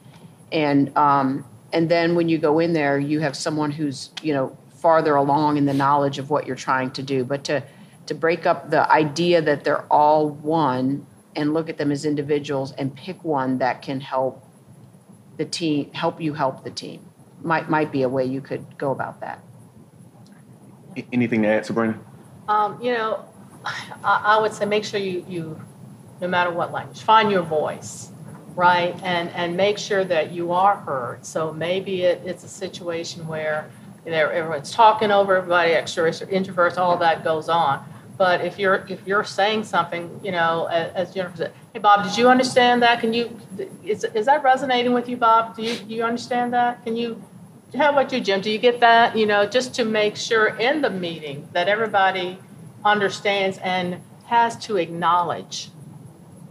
And, 0.51 0.95
um, 0.97 1.45
and 1.73 1.89
then 1.89 2.15
when 2.15 2.29
you 2.29 2.37
go 2.37 2.59
in 2.59 2.73
there, 2.73 2.99
you 2.99 3.19
have 3.21 3.35
someone 3.35 3.71
who's, 3.71 4.11
you 4.21 4.33
know, 4.33 4.57
farther 4.75 5.15
along 5.15 5.57
in 5.57 5.65
the 5.65 5.73
knowledge 5.73 6.19
of 6.19 6.29
what 6.29 6.45
you're 6.47 6.55
trying 6.55 6.91
to 6.91 7.03
do. 7.03 7.23
But 7.23 7.45
to, 7.45 7.63
to 8.05 8.13
break 8.13 8.45
up 8.45 8.69
the 8.69 8.89
idea 8.91 9.41
that 9.41 9.63
they're 9.63 9.85
all 9.91 10.29
one 10.29 11.05
and 11.35 11.53
look 11.53 11.69
at 11.69 11.77
them 11.77 11.91
as 11.91 12.05
individuals 12.05 12.71
and 12.73 12.95
pick 12.95 13.23
one 13.23 13.57
that 13.59 13.81
can 13.81 14.01
help 14.01 14.45
the 15.37 15.45
team 15.45 15.91
help 15.93 16.21
you 16.21 16.33
help 16.33 16.63
the 16.63 16.69
team. 16.69 17.05
Might 17.41 17.69
might 17.69 17.91
be 17.91 18.03
a 18.03 18.09
way 18.09 18.25
you 18.25 18.41
could 18.41 18.77
go 18.77 18.91
about 18.91 19.19
that. 19.21 19.39
Anything 21.11 21.41
to 21.41 21.47
add 21.47 21.65
sabrina? 21.65 21.99
Um, 22.47 22.79
you 22.81 22.93
know 22.93 23.25
I, 23.65 24.21
I, 24.25 24.41
would 24.41 24.53
say 24.53 24.65
make 24.65 24.83
sure 24.83 24.99
you, 24.99 25.25
you 25.27 25.59
no 26.21 26.27
matter 26.27 26.51
what 26.51 26.71
language 26.71 27.01
find 27.01 27.31
your 27.31 27.41
voice 27.41 28.11
right? 28.55 28.95
And 29.03 29.29
and 29.29 29.57
make 29.57 29.77
sure 29.77 30.03
that 30.05 30.31
you 30.31 30.51
are 30.51 30.75
heard. 30.75 31.25
So 31.25 31.51
maybe 31.51 32.03
it, 32.03 32.21
it's 32.25 32.43
a 32.43 32.47
situation 32.47 33.27
where 33.27 33.69
you 34.05 34.11
know, 34.11 34.29
everyone's 34.29 34.71
talking 34.71 35.11
over 35.11 35.37
everybody 35.37 35.71
extroverts 35.71 36.27
introverts 36.29 36.77
all 36.77 36.97
that 36.97 37.23
goes 37.23 37.49
on 37.49 37.85
but 38.17 38.41
if 38.41 38.59
you're 38.59 38.85
if 38.87 39.05
you're 39.07 39.23
saying 39.23 39.63
something, 39.63 40.19
you 40.23 40.31
know, 40.31 40.65
as 40.65 41.13
Jennifer 41.13 41.37
said, 41.37 41.53
hey 41.73 41.79
Bob, 41.79 42.03
did 42.03 42.17
you 42.17 42.29
understand 42.29 42.83
that? 42.83 42.99
Can 42.99 43.13
you 43.13 43.39
is 43.83 44.03
is 44.03 44.25
that 44.27 44.43
resonating 44.43 44.93
with 44.93 45.09
you, 45.09 45.17
Bob? 45.17 45.55
Do 45.55 45.63
you 45.63 45.75
do 45.75 45.93
you 45.93 46.03
understand 46.03 46.53
that? 46.53 46.83
Can 46.83 46.95
you 46.95 47.21
how 47.75 47.91
about 47.91 48.11
you, 48.11 48.19
Jim? 48.19 48.41
Do 48.41 48.51
you 48.51 48.59
get 48.59 48.81
that? 48.81 49.17
You 49.17 49.25
know, 49.25 49.47
just 49.47 49.73
to 49.75 49.85
make 49.85 50.15
sure 50.15 50.47
in 50.47 50.81
the 50.81 50.91
meeting 50.91 51.49
that 51.53 51.67
everybody 51.67 52.37
understands 52.85 53.57
and 53.59 54.01
has 54.25 54.57
to 54.57 54.77
acknowledge 54.77 55.69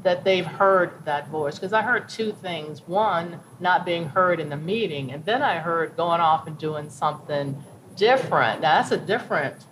that 0.02 0.24
they've 0.24 0.47
heard 0.47 1.05
that 1.05 1.28
voice. 1.28 1.55
Because 1.55 1.72
I 1.72 1.82
heard 1.82 2.09
two 2.09 2.32
things. 2.32 2.82
One, 2.89 3.39
not 3.60 3.86
being 3.86 4.06
heard 4.06 4.40
in 4.40 4.48
the 4.48 4.56
meeting, 4.56 5.12
and 5.12 5.24
then 5.24 5.43
I 5.43 5.59
heard 5.59 5.97
going 5.97 6.20
off 6.20 6.48
and 6.48 6.59
doing 6.59 6.90
something 6.90 7.62
different. 7.97 8.62
Now, 8.62 8.80
that's 8.80 8.90
a 8.90 8.97
different 8.97 9.64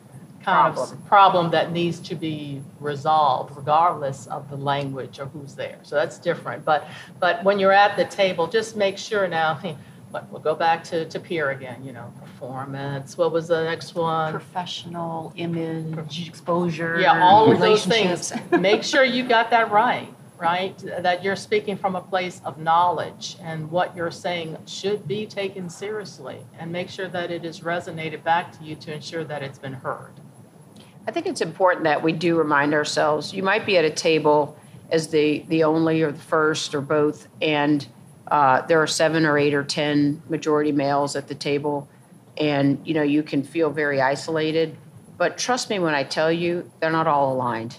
kind 0.42 0.74
problem. 0.74 0.98
of 0.98 1.06
problem 1.06 1.50
that 1.50 1.72
needs 1.72 1.98
to 1.98 2.14
be 2.14 2.62
resolved 2.80 3.54
regardless 3.56 4.26
of 4.28 4.48
the 4.50 4.56
language 4.56 5.18
or 5.18 5.26
who's 5.26 5.54
there 5.54 5.78
so 5.82 5.94
that's 5.94 6.18
different 6.18 6.64
but 6.64 6.88
but 7.18 7.42
when 7.44 7.58
you're 7.58 7.72
at 7.72 7.96
the 7.96 8.04
table 8.06 8.46
just 8.46 8.76
make 8.76 8.96
sure 8.96 9.28
now 9.28 9.58
but 10.12 10.28
we'll 10.32 10.40
go 10.40 10.54
back 10.56 10.82
to, 10.82 11.04
to 11.06 11.20
peer 11.20 11.50
again 11.50 11.84
you 11.84 11.92
know 11.92 12.12
performance 12.20 13.18
what 13.18 13.32
was 13.32 13.48
the 13.48 13.64
next 13.64 13.94
one 13.94 14.32
professional 14.32 15.32
image 15.36 16.26
exposure 16.26 16.98
yeah 17.00 17.22
all 17.22 17.50
of 17.50 17.58
those 17.58 17.84
things 17.84 18.32
make 18.58 18.82
sure 18.82 19.04
you 19.04 19.26
got 19.26 19.50
that 19.50 19.70
right 19.70 20.08
right? 20.40 20.76
That 20.78 21.22
you're 21.22 21.36
speaking 21.36 21.76
from 21.76 21.94
a 21.94 22.00
place 22.00 22.40
of 22.44 22.58
knowledge 22.58 23.36
and 23.42 23.70
what 23.70 23.94
you're 23.94 24.10
saying 24.10 24.56
should 24.66 25.06
be 25.06 25.26
taken 25.26 25.68
seriously 25.68 26.38
and 26.58 26.72
make 26.72 26.88
sure 26.88 27.08
that 27.08 27.30
it 27.30 27.44
is 27.44 27.60
resonated 27.60 28.24
back 28.24 28.58
to 28.58 28.64
you 28.64 28.74
to 28.76 28.92
ensure 28.92 29.22
that 29.24 29.42
it's 29.42 29.58
been 29.58 29.74
heard. 29.74 30.14
I 31.06 31.12
think 31.12 31.26
it's 31.26 31.40
important 31.40 31.84
that 31.84 32.02
we 32.02 32.12
do 32.12 32.36
remind 32.36 32.74
ourselves. 32.74 33.32
You 33.32 33.42
might 33.42 33.66
be 33.66 33.76
at 33.76 33.84
a 33.84 33.90
table 33.90 34.56
as 34.90 35.08
the 35.08 35.44
the 35.48 35.64
only 35.64 36.02
or 36.02 36.12
the 36.12 36.20
first 36.20 36.74
or 36.74 36.80
both, 36.80 37.28
and 37.40 37.86
uh, 38.28 38.62
there 38.66 38.82
are 38.82 38.86
seven 38.86 39.24
or 39.24 39.38
eight 39.38 39.54
or 39.54 39.64
ten 39.64 40.22
majority 40.28 40.72
males 40.72 41.16
at 41.16 41.28
the 41.28 41.34
table, 41.34 41.88
and 42.36 42.80
you 42.86 42.94
know 42.94 43.02
you 43.02 43.22
can 43.22 43.42
feel 43.42 43.70
very 43.70 44.00
isolated. 44.00 44.76
But 45.16 45.38
trust 45.38 45.70
me 45.70 45.78
when 45.78 45.94
I 45.94 46.04
tell 46.04 46.30
you, 46.32 46.70
they're 46.80 46.90
not 46.90 47.06
all 47.06 47.32
aligned. 47.32 47.78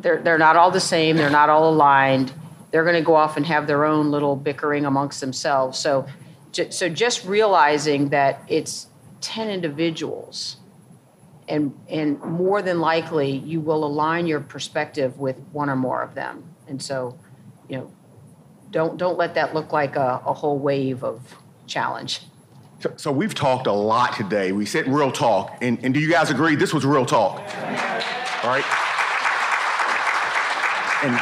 They're 0.00 0.20
they're 0.22 0.38
not 0.38 0.56
all 0.56 0.70
the 0.70 0.80
same. 0.80 1.16
They're 1.16 1.30
not 1.30 1.48
all 1.48 1.70
aligned. 1.70 2.32
They're 2.70 2.84
going 2.84 2.96
to 2.96 3.02
go 3.02 3.14
off 3.14 3.36
and 3.36 3.46
have 3.46 3.66
their 3.66 3.84
own 3.84 4.10
little 4.10 4.36
bickering 4.36 4.84
amongst 4.84 5.20
themselves. 5.20 5.78
So, 5.78 6.06
so 6.52 6.88
just 6.88 7.24
realizing 7.24 8.10
that 8.10 8.42
it's 8.48 8.88
ten 9.20 9.48
individuals 9.48 10.56
and 11.48 11.72
and 11.88 12.20
more 12.20 12.62
than 12.62 12.80
likely 12.80 13.30
you 13.30 13.60
will 13.60 13.84
align 13.84 14.26
your 14.26 14.40
perspective 14.40 15.18
with 15.18 15.38
one 15.52 15.70
or 15.70 15.76
more 15.76 16.02
of 16.02 16.14
them 16.14 16.56
And 16.68 16.82
so, 16.82 17.18
you 17.68 17.78
know, 17.78 17.92
don't, 18.70 18.96
don't 18.96 19.16
let 19.16 19.34
that 19.34 19.54
look 19.54 19.72
like 19.72 19.96
a, 19.96 20.20
a 20.26 20.32
whole 20.32 20.58
wave 20.58 21.04
of 21.04 21.36
challenge. 21.66 22.22
So, 22.80 22.92
so 22.96 23.12
we've 23.12 23.34
talked 23.34 23.66
a 23.66 23.72
lot 23.72 24.14
today. 24.16 24.52
We 24.52 24.66
said 24.66 24.86
real 24.88 25.10
talk. 25.10 25.56
And, 25.62 25.78
and 25.82 25.94
do 25.94 26.00
you 26.00 26.10
guys 26.10 26.30
agree 26.30 26.56
this 26.56 26.74
was 26.74 26.84
real 26.84 27.06
talk? 27.06 27.38
All 28.44 28.50
right? 28.50 28.64
And 31.02 31.18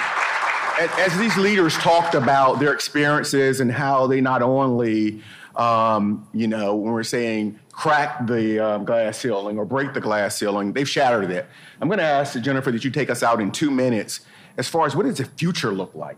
as 0.99 1.17
these 1.19 1.37
leaders 1.37 1.77
talked 1.77 2.15
about 2.15 2.59
their 2.59 2.73
experiences 2.73 3.61
and 3.61 3.71
how 3.71 4.07
they 4.07 4.21
not 4.21 4.43
only, 4.43 5.23
um, 5.55 6.27
you 6.33 6.49
know, 6.49 6.75
when 6.75 6.93
we're 6.93 7.05
saying 7.05 7.61
crack 7.75 8.27
the 8.27 8.61
um, 8.61 8.85
glass 8.85 9.19
ceiling 9.19 9.59
or 9.59 9.65
break 9.65 9.93
the 9.95 10.01
glass 10.01 10.37
ceiling, 10.37 10.73
they've 10.73 10.89
shattered 10.89 11.31
it. 11.31 11.47
I'm 11.81 11.89
going 11.89 11.99
to 11.99 12.05
ask 12.05 12.39
Jennifer 12.41 12.71
that 12.71 12.85
you 12.85 12.91
take 12.91 13.11
us 13.11 13.23
out 13.23 13.41
in 13.41 13.51
two 13.51 13.71
minutes 13.71 14.21
as 14.57 14.69
far 14.69 14.87
as 14.87 14.95
what 14.95 15.07
does 15.07 15.19
the 15.19 15.25
future 15.25 15.73
look 15.73 15.95
like? 15.95 16.17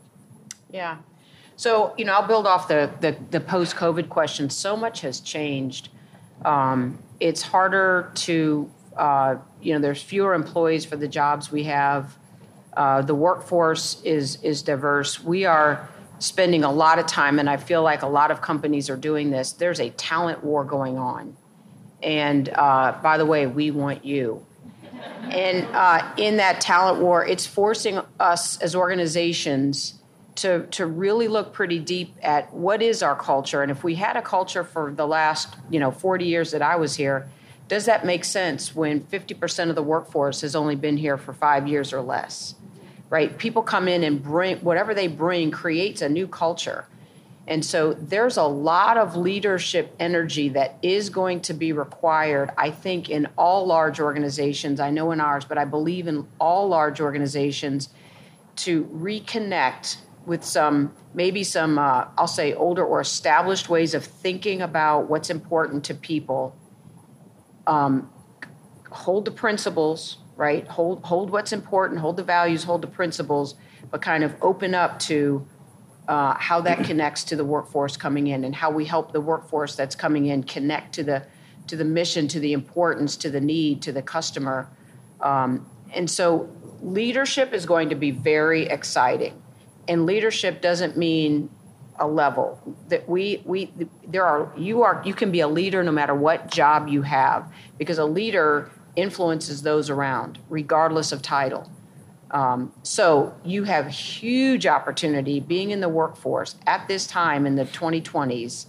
Yeah. 0.70 0.98
So, 1.56 1.94
you 1.96 2.04
know, 2.04 2.12
I'll 2.12 2.26
build 2.26 2.46
off 2.46 2.68
the, 2.68 2.90
the, 3.00 3.16
the 3.30 3.40
post 3.40 3.76
COVID 3.76 4.10
question. 4.10 4.50
So 4.50 4.76
much 4.76 5.00
has 5.00 5.20
changed. 5.20 5.88
Um, 6.44 6.98
it's 7.18 7.40
harder 7.40 8.12
to, 8.16 8.70
uh, 8.94 9.36
you 9.62 9.72
know, 9.72 9.80
there's 9.80 10.02
fewer 10.02 10.34
employees 10.34 10.84
for 10.84 10.96
the 10.96 11.08
jobs 11.08 11.50
we 11.50 11.64
have. 11.64 12.18
Uh, 12.76 13.00
the 13.00 13.14
workforce 13.14 14.02
is, 14.02 14.36
is 14.42 14.60
diverse. 14.60 15.24
We 15.24 15.46
are 15.46 15.88
spending 16.18 16.64
a 16.64 16.70
lot 16.70 16.98
of 16.98 17.06
time, 17.06 17.38
and 17.38 17.48
I 17.48 17.56
feel 17.56 17.82
like 17.82 18.02
a 18.02 18.06
lot 18.06 18.30
of 18.30 18.42
companies 18.42 18.90
are 18.90 18.96
doing 18.96 19.30
this. 19.30 19.52
There's 19.52 19.80
a 19.80 19.88
talent 19.90 20.44
war 20.44 20.62
going 20.62 20.98
on. 20.98 21.34
And 22.06 22.48
uh, 22.50 22.96
by 23.02 23.18
the 23.18 23.26
way, 23.26 23.48
we 23.48 23.72
want 23.72 24.04
you. 24.04 24.46
And 25.28 25.66
uh, 25.74 26.14
in 26.16 26.36
that 26.36 26.60
talent 26.60 27.02
war, 27.02 27.26
it's 27.26 27.46
forcing 27.46 28.00
us 28.20 28.58
as 28.58 28.76
organizations 28.76 29.94
to, 30.36 30.66
to 30.68 30.86
really 30.86 31.26
look 31.26 31.52
pretty 31.52 31.80
deep 31.80 32.14
at 32.22 32.54
what 32.54 32.80
is 32.80 33.02
our 33.02 33.16
culture. 33.16 33.60
And 33.62 33.72
if 33.72 33.82
we 33.82 33.96
had 33.96 34.16
a 34.16 34.22
culture 34.22 34.62
for 34.62 34.92
the 34.92 35.06
last, 35.06 35.56
you 35.68 35.80
know, 35.80 35.90
40 35.90 36.24
years 36.24 36.52
that 36.52 36.62
I 36.62 36.76
was 36.76 36.94
here, 36.94 37.28
does 37.66 37.86
that 37.86 38.06
make 38.06 38.24
sense 38.24 38.72
when 38.72 39.00
50% 39.00 39.68
of 39.68 39.74
the 39.74 39.82
workforce 39.82 40.42
has 40.42 40.54
only 40.54 40.76
been 40.76 40.98
here 40.98 41.18
for 41.18 41.32
five 41.32 41.66
years 41.66 41.92
or 41.92 42.02
less? 42.02 42.54
Right? 43.10 43.36
People 43.36 43.62
come 43.62 43.88
in 43.88 44.04
and 44.04 44.22
bring 44.22 44.58
whatever 44.58 44.94
they 44.94 45.08
bring 45.08 45.50
creates 45.50 46.02
a 46.02 46.08
new 46.08 46.28
culture. 46.28 46.86
And 47.48 47.64
so 47.64 47.92
there's 47.94 48.36
a 48.36 48.44
lot 48.44 48.98
of 48.98 49.14
leadership 49.16 49.94
energy 50.00 50.48
that 50.50 50.78
is 50.82 51.10
going 51.10 51.42
to 51.42 51.54
be 51.54 51.72
required, 51.72 52.50
I 52.58 52.70
think, 52.70 53.08
in 53.08 53.28
all 53.38 53.66
large 53.66 54.00
organizations. 54.00 54.80
I 54.80 54.90
know 54.90 55.12
in 55.12 55.20
ours, 55.20 55.44
but 55.44 55.56
I 55.56 55.64
believe 55.64 56.08
in 56.08 56.26
all 56.40 56.68
large 56.68 57.00
organizations 57.00 57.88
to 58.56 58.84
reconnect 58.86 59.98
with 60.24 60.42
some, 60.42 60.92
maybe 61.14 61.44
some, 61.44 61.78
uh, 61.78 62.06
I'll 62.18 62.26
say, 62.26 62.52
older 62.52 62.84
or 62.84 63.00
established 63.00 63.68
ways 63.68 63.94
of 63.94 64.04
thinking 64.04 64.60
about 64.60 65.08
what's 65.08 65.30
important 65.30 65.84
to 65.84 65.94
people. 65.94 66.56
Um, 67.68 68.10
hold 68.90 69.24
the 69.24 69.30
principles, 69.30 70.18
right? 70.34 70.66
Hold, 70.66 71.04
hold 71.04 71.30
what's 71.30 71.52
important, 71.52 72.00
hold 72.00 72.16
the 72.16 72.24
values, 72.24 72.64
hold 72.64 72.82
the 72.82 72.88
principles, 72.88 73.54
but 73.90 74.02
kind 74.02 74.24
of 74.24 74.34
open 74.42 74.74
up 74.74 74.98
to 75.00 75.46
uh, 76.08 76.34
how 76.38 76.60
that 76.60 76.84
connects 76.84 77.24
to 77.24 77.36
the 77.36 77.44
workforce 77.44 77.96
coming 77.96 78.28
in 78.28 78.44
and 78.44 78.54
how 78.54 78.70
we 78.70 78.84
help 78.84 79.12
the 79.12 79.20
workforce 79.20 79.74
that's 79.74 79.96
coming 79.96 80.26
in 80.26 80.42
connect 80.42 80.94
to 80.94 81.02
the 81.02 81.26
to 81.66 81.76
the 81.76 81.84
mission, 81.84 82.28
to 82.28 82.38
the 82.38 82.52
importance, 82.52 83.16
to 83.16 83.28
the 83.28 83.40
need, 83.40 83.82
to 83.82 83.90
the 83.90 84.02
customer. 84.02 84.68
Um, 85.20 85.68
and 85.92 86.08
so 86.08 86.48
leadership 86.80 87.52
is 87.52 87.66
going 87.66 87.88
to 87.88 87.96
be 87.96 88.12
very 88.12 88.66
exciting. 88.66 89.42
And 89.88 90.06
leadership 90.06 90.60
doesn't 90.60 90.96
mean 90.96 91.50
a 91.98 92.06
level 92.06 92.60
that 92.88 93.08
we 93.08 93.42
we 93.44 93.72
there 94.06 94.24
are 94.24 94.52
you 94.56 94.82
are 94.82 95.02
you 95.04 95.14
can 95.14 95.30
be 95.30 95.40
a 95.40 95.48
leader 95.48 95.82
no 95.82 95.92
matter 95.92 96.14
what 96.14 96.50
job 96.50 96.88
you 96.88 97.02
have 97.02 97.50
because 97.78 97.96
a 97.96 98.04
leader 98.04 98.70
influences 98.96 99.62
those 99.62 99.88
around 99.88 100.38
regardless 100.50 101.10
of 101.10 101.22
title 101.22 101.70
um, 102.30 102.72
so 102.82 103.34
you 103.44 103.64
have 103.64 103.88
huge 103.88 104.66
opportunity 104.66 105.40
being 105.40 105.70
in 105.70 105.80
the 105.80 105.88
workforce 105.88 106.56
at 106.66 106.88
this 106.88 107.06
time 107.06 107.46
in 107.46 107.54
the 107.56 107.64
2020s. 107.64 108.66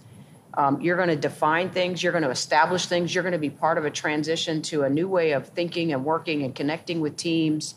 Um, 0.53 0.81
you're 0.81 0.95
going 0.95 1.09
to 1.09 1.15
define 1.15 1.69
things, 1.69 2.01
you're 2.01 2.11
going 2.11 2.23
to 2.23 2.31
establish 2.31 2.87
things, 2.87 3.13
you're 3.13 3.23
going 3.23 3.33
to 3.33 3.39
be 3.39 3.49
part 3.49 3.77
of 3.77 3.85
a 3.85 3.91
transition 3.91 4.61
to 4.63 4.83
a 4.83 4.89
new 4.89 5.07
way 5.07 5.31
of 5.31 5.47
thinking 5.49 5.93
and 5.93 6.03
working 6.03 6.43
and 6.43 6.55
connecting 6.55 6.99
with 6.99 7.15
teams 7.15 7.75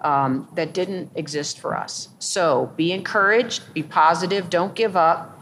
um, 0.00 0.48
that 0.54 0.72
didn't 0.72 1.10
exist 1.14 1.60
for 1.60 1.76
us. 1.76 2.08
So 2.18 2.72
be 2.76 2.92
encouraged, 2.92 3.74
be 3.74 3.82
positive, 3.82 4.48
don't 4.50 4.74
give 4.74 4.96
up, 4.96 5.38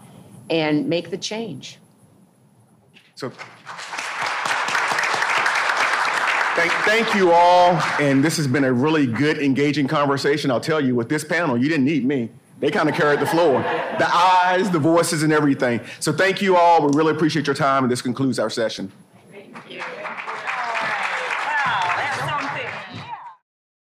and 0.50 0.88
make 0.88 1.10
the 1.10 1.18
change. 1.18 1.78
So 3.14 3.32
Thank, 6.54 6.72
thank 6.84 7.14
you 7.14 7.32
all. 7.32 7.72
And 7.98 8.22
this 8.22 8.36
has 8.36 8.46
been 8.46 8.64
a 8.64 8.72
really 8.72 9.06
good, 9.06 9.38
engaging 9.38 9.88
conversation. 9.88 10.50
I'll 10.50 10.60
tell 10.60 10.84
you, 10.84 10.94
with 10.94 11.08
this 11.08 11.24
panel, 11.24 11.56
you 11.56 11.68
didn't 11.68 11.86
need 11.86 12.04
me. 12.04 12.28
They 12.60 12.70
kind 12.70 12.88
of 12.88 12.94
carried 12.94 13.20
the 13.20 13.26
floor 13.26 13.60
the 13.98 14.08
eyes, 14.14 14.70
the 14.70 14.78
voices, 14.78 15.22
and 15.22 15.32
everything. 15.32 15.80
So 15.98 16.12
thank 16.12 16.42
you 16.42 16.56
all. 16.56 16.86
We 16.86 16.96
really 16.96 17.12
appreciate 17.12 17.46
your 17.46 17.56
time, 17.56 17.84
and 17.84 17.90
this 17.90 18.02
concludes 18.02 18.38
our 18.38 18.50
session. 18.50 18.92